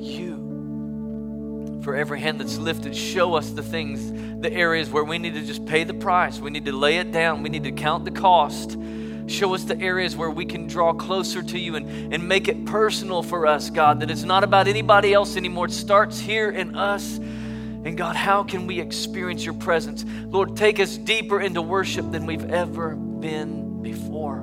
you. 0.03 1.81
For 1.85 1.95
every 1.95 2.19
hand 2.19 2.41
that's 2.41 2.59
lifted, 2.59 2.97
show 2.97 3.35
us 3.35 3.51
the 3.51 3.63
things, 3.63 4.11
the 4.43 4.53
areas 4.53 4.91
where 4.91 5.05
we 5.05 5.19
need 5.19 5.35
to 5.35 5.43
just 5.43 5.65
pay 5.67 5.85
the 5.85 5.95
price. 5.95 6.41
We 6.41 6.51
need 6.51 6.65
to 6.65 6.73
lay 6.73 6.99
it 6.99 7.13
down. 7.13 7.45
We 7.45 7.49
need 7.49 7.65
to 7.65 7.73
count 7.73 8.05
the 8.05 8.11
cost. 8.11 8.77
Show 9.29 9.55
us 9.55 9.63
the 9.63 9.79
areas 9.81 10.17
where 10.17 10.31
we 10.31 10.45
can 10.45 10.67
draw 10.67 10.93
closer 10.93 11.43
to 11.43 11.59
you 11.59 11.77
and, 11.77 12.13
and 12.13 12.27
make 12.27 12.49
it 12.49 12.67
personal 12.67 13.23
for 13.23 13.47
us, 13.47 13.71
God, 13.71 14.01
that 14.01 14.11
it's 14.11 14.25
not 14.25 14.43
about 14.43 14.67
anybody 14.67 15.15
else 15.15 15.37
anymore. 15.37 15.67
It 15.67 15.73
starts 15.73 16.19
here 16.19 16.51
in 16.51 16.75
us 16.75 17.21
and 17.85 17.97
God, 17.97 18.15
how 18.15 18.45
can 18.45 18.67
we 18.67 18.79
experience 18.81 19.45
your 19.45 19.55
presence? 19.55 20.05
Lord, 20.27 20.57
take 20.57 20.79
us 20.79 20.97
deeper 20.97 21.41
into 21.41 21.61
worship 21.61 22.13
than 22.13 22.27
we've 22.27 22.49
ever 22.49 22.95
been 22.95 23.83
before. 23.83 24.39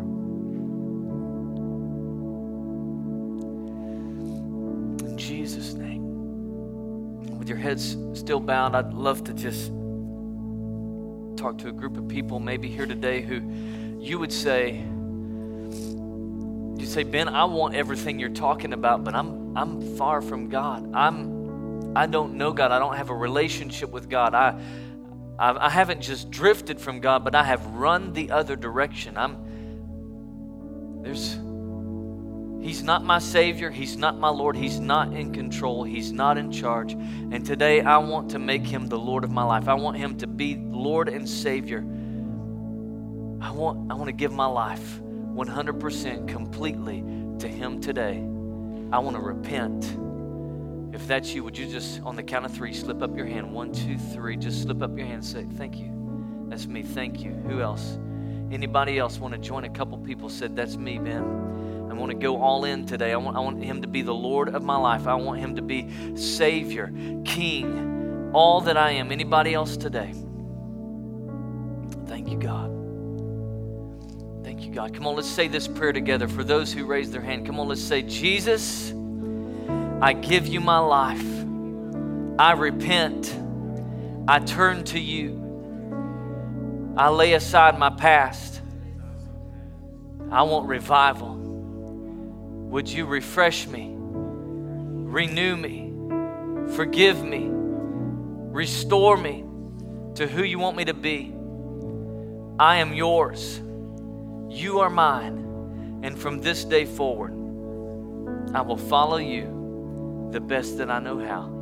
In 5.08 5.18
Jesus' 5.18 5.74
name. 5.74 7.38
With 7.38 7.48
your 7.48 7.58
heads 7.58 7.96
still 8.14 8.42
bound, 8.42 8.76
I'd 8.76 8.94
love 8.94 9.24
to 9.26 9.34
just 9.34 9.72
talk 11.38 11.58
to 11.60 11.70
a 11.70 11.72
group 11.72 11.96
of 11.96 12.10
people 12.10 12.42
maybe 12.42 12.68
here 12.68 12.86
today 12.86 13.22
who 13.22 13.42
you 14.02 14.20
would 14.20 14.34
say, 14.34 14.84
you 16.78 16.86
say, 16.86 17.04
Ben, 17.04 17.30
I 17.30 17.46
want 17.46 17.76
everything 17.76 18.20
you're 18.20 18.30
talking 18.30 18.74
about, 18.74 19.06
but 19.06 19.16
I'm 19.16 19.56
I'm 19.58 19.96
far 19.96 20.22
from 20.22 20.50
God. 20.50 20.94
I'm 20.94 21.39
I 21.96 22.06
don't 22.06 22.36
know 22.36 22.54
God. 22.54 22.72
I 22.72 22.80
don't 22.80 22.96
have 22.96 23.10
a 23.10 23.16
relationship 23.16 23.90
with 23.90 24.10
God. 24.10 24.34
I, 24.34 24.60
I, 25.38 25.68
I 25.68 25.70
haven't 25.70 26.02
just 26.02 26.30
drifted 26.30 26.80
from 26.80 27.00
God, 27.00 27.24
but 27.24 27.36
I 27.36 27.44
have 27.44 27.66
run 27.68 28.14
the 28.14 28.32
other 28.32 28.56
direction. 28.56 29.18
I'm 29.18 29.50
there's 31.02 31.38
He's 32.62 32.84
not 32.84 33.06
my 33.06 33.20
Savior. 33.20 33.72
He's 33.72 33.96
not 33.96 34.18
my 34.18 34.28
Lord. 34.28 34.58
He's 34.58 34.82
not 34.82 35.14
in 35.14 35.32
control. 35.32 35.86
He's 35.86 36.12
not 36.12 36.38
in 36.38 36.52
charge. 36.52 36.92
And 36.92 37.46
today 37.46 37.82
I 37.82 37.98
want 37.98 38.32
to 38.32 38.40
make 38.40 38.68
Him 38.68 38.88
the 38.88 39.00
Lord 39.00 39.24
of 39.24 39.32
my 39.32 39.44
life. 39.44 39.70
I 39.70 39.76
want 39.76 39.96
Him 39.96 40.18
to 40.18 40.28
be 40.28 40.58
Lord 40.58 41.08
and 41.08 41.28
Savior. 41.28 41.80
I 43.42 43.52
want, 43.52 43.90
I 43.90 43.96
want 43.96 44.08
to 44.08 44.14
give 44.14 44.34
my 44.34 44.46
life 44.46 45.00
100% 45.02 46.28
completely 46.28 47.02
to 47.40 47.48
Him 47.48 47.80
today. 47.80 48.18
I 48.92 49.00
want 49.00 49.16
to 49.16 49.22
repent. 49.22 49.98
If 51.00 51.08
that's 51.08 51.34
you, 51.34 51.46
would 51.46 51.58
you 51.58 51.66
just, 51.66 52.02
on 52.02 52.18
the 52.18 52.24
count 52.24 52.46
of 52.46 52.54
three, 52.54 52.74
slip 52.74 53.02
up 53.02 53.16
your 53.16 53.26
hand? 53.26 53.54
One, 53.54 53.72
two, 53.72 53.98
three. 53.98 54.36
Just 54.36 54.64
slip 54.64 54.82
up 54.82 54.98
your 54.98 55.06
hand 55.06 55.16
and 55.16 55.26
say, 55.26 55.46
Thank 55.56 55.78
you. 55.78 56.46
That's 56.50 56.68
me. 56.68 56.84
Thank 56.84 57.22
you. 57.24 57.32
Who 57.32 57.62
else? 57.62 57.98
Anybody 58.52 59.00
else 59.00 59.18
want 59.18 59.34
to 59.34 59.40
join? 59.40 59.64
A 59.64 59.70
couple 59.70 59.98
people 60.00 60.28
said, 60.28 60.58
That's 60.58 60.76
me, 60.76 61.00
Ben. 61.00 61.24
I 61.90 61.94
want 61.94 62.12
to 62.12 62.18
go 62.18 62.42
all 62.42 62.66
in 62.66 62.86
today. 62.86 63.14
I 63.14 63.16
want, 63.16 63.38
I 63.38 63.40
want 63.40 63.64
Him 63.64 63.82
to 63.82 63.88
be 63.88 64.02
the 64.02 64.14
Lord 64.14 64.54
of 64.54 64.62
my 64.62 64.76
life. 64.76 65.08
I 65.08 65.16
want 65.16 65.40
Him 65.40 65.56
to 65.56 65.62
be 65.62 65.90
Savior, 66.18 66.92
King, 67.24 68.32
all 68.34 68.60
that 68.62 68.76
I 68.76 68.92
am. 68.92 69.14
Anybody 69.14 69.54
else 69.54 69.78
today? 69.78 70.14
Thank 72.08 72.30
you, 72.30 72.38
God. 72.38 72.76
Thank 74.44 74.64
you, 74.64 74.74
God. 74.74 74.94
Come 74.94 75.08
on, 75.08 75.16
let's 75.16 75.30
say 75.30 75.48
this 75.48 75.66
prayer 75.66 75.94
together. 75.94 76.28
For 76.28 76.44
those 76.44 76.74
who 76.74 76.86
raise 76.86 77.10
their 77.10 77.22
hand, 77.22 77.46
come 77.46 77.58
on, 77.58 77.70
let's 77.70 77.82
say, 77.82 78.02
Jesus, 78.02 78.94
I 80.02 80.14
give 80.14 80.48
you 80.48 80.62
my 80.62 80.80
life. 80.80 81.26
I 82.40 82.54
repent. 82.54 83.38
I 84.30 84.40
turn 84.40 84.86
to 84.86 85.00
you. 85.00 86.94
I 86.96 87.10
lay 87.10 87.34
aside 87.34 87.78
my 87.78 87.90
past. 87.90 88.62
I 90.32 90.44
want 90.44 90.70
revival. 90.70 91.36
Would 91.36 92.88
you 92.88 93.08
refresh 93.08 93.68
me, 93.68 93.94
renew 93.94 95.58
me, 95.58 95.92
forgive 96.76 97.22
me, 97.22 97.50
restore 97.50 99.18
me 99.18 99.44
to 100.16 100.28
who 100.28 100.44
you 100.44 100.60
want 100.60 100.78
me 100.78 100.86
to 100.86 100.94
be? 100.94 101.34
I 102.58 102.78
am 102.78 102.94
yours. 102.94 103.60
You 104.50 104.80
are 104.80 104.90
mine. 104.90 106.00
And 106.04 106.18
from 106.18 106.40
this 106.40 106.64
day 106.64 106.86
forward, 106.86 107.34
I 108.56 108.62
will 108.62 108.78
follow 108.78 109.18
you 109.18 109.59
the 110.32 110.40
best 110.40 110.78
that 110.78 110.90
I 110.90 111.00
know 111.00 111.20
how. 111.20 111.56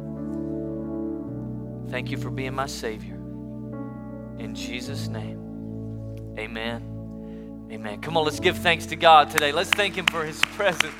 Thank 1.90 2.12
you 2.12 2.18
for 2.18 2.30
being 2.30 2.54
my 2.54 2.68
Savior. 2.68 3.16
In 3.16 4.54
Jesus' 4.54 5.08
name, 5.08 6.36
amen. 6.38 7.68
Amen. 7.72 8.02
Come 8.02 8.16
on, 8.16 8.24
let's 8.24 8.40
give 8.40 8.58
thanks 8.58 8.86
to 8.88 8.96
God 8.96 9.30
today. 9.30 9.52
Let's 9.52 9.70
thank 9.72 9.96
Him 9.96 10.06
for 10.06 10.24
His 10.24 10.40
presence. 10.40 10.94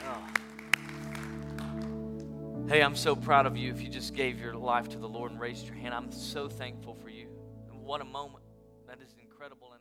Oh. 0.00 0.24
Hey, 2.68 2.80
I'm 2.82 2.96
so 2.96 3.14
proud 3.14 3.44
of 3.44 3.56
you 3.56 3.70
if 3.70 3.82
you 3.82 3.88
just 3.88 4.14
gave 4.14 4.40
your 4.40 4.54
life 4.54 4.88
to 4.90 4.98
the 4.98 5.08
Lord 5.08 5.30
and 5.30 5.40
raised 5.40 5.66
your 5.66 5.76
hand. 5.76 5.92
I'm 5.92 6.10
so 6.10 6.48
thankful 6.48 6.94
for 6.94 7.10
you. 7.10 7.28
And 7.70 7.82
what 7.82 8.00
a 8.00 8.04
moment. 8.04 8.44
That 8.86 9.00
is 9.02 9.14
incredible. 9.20 9.73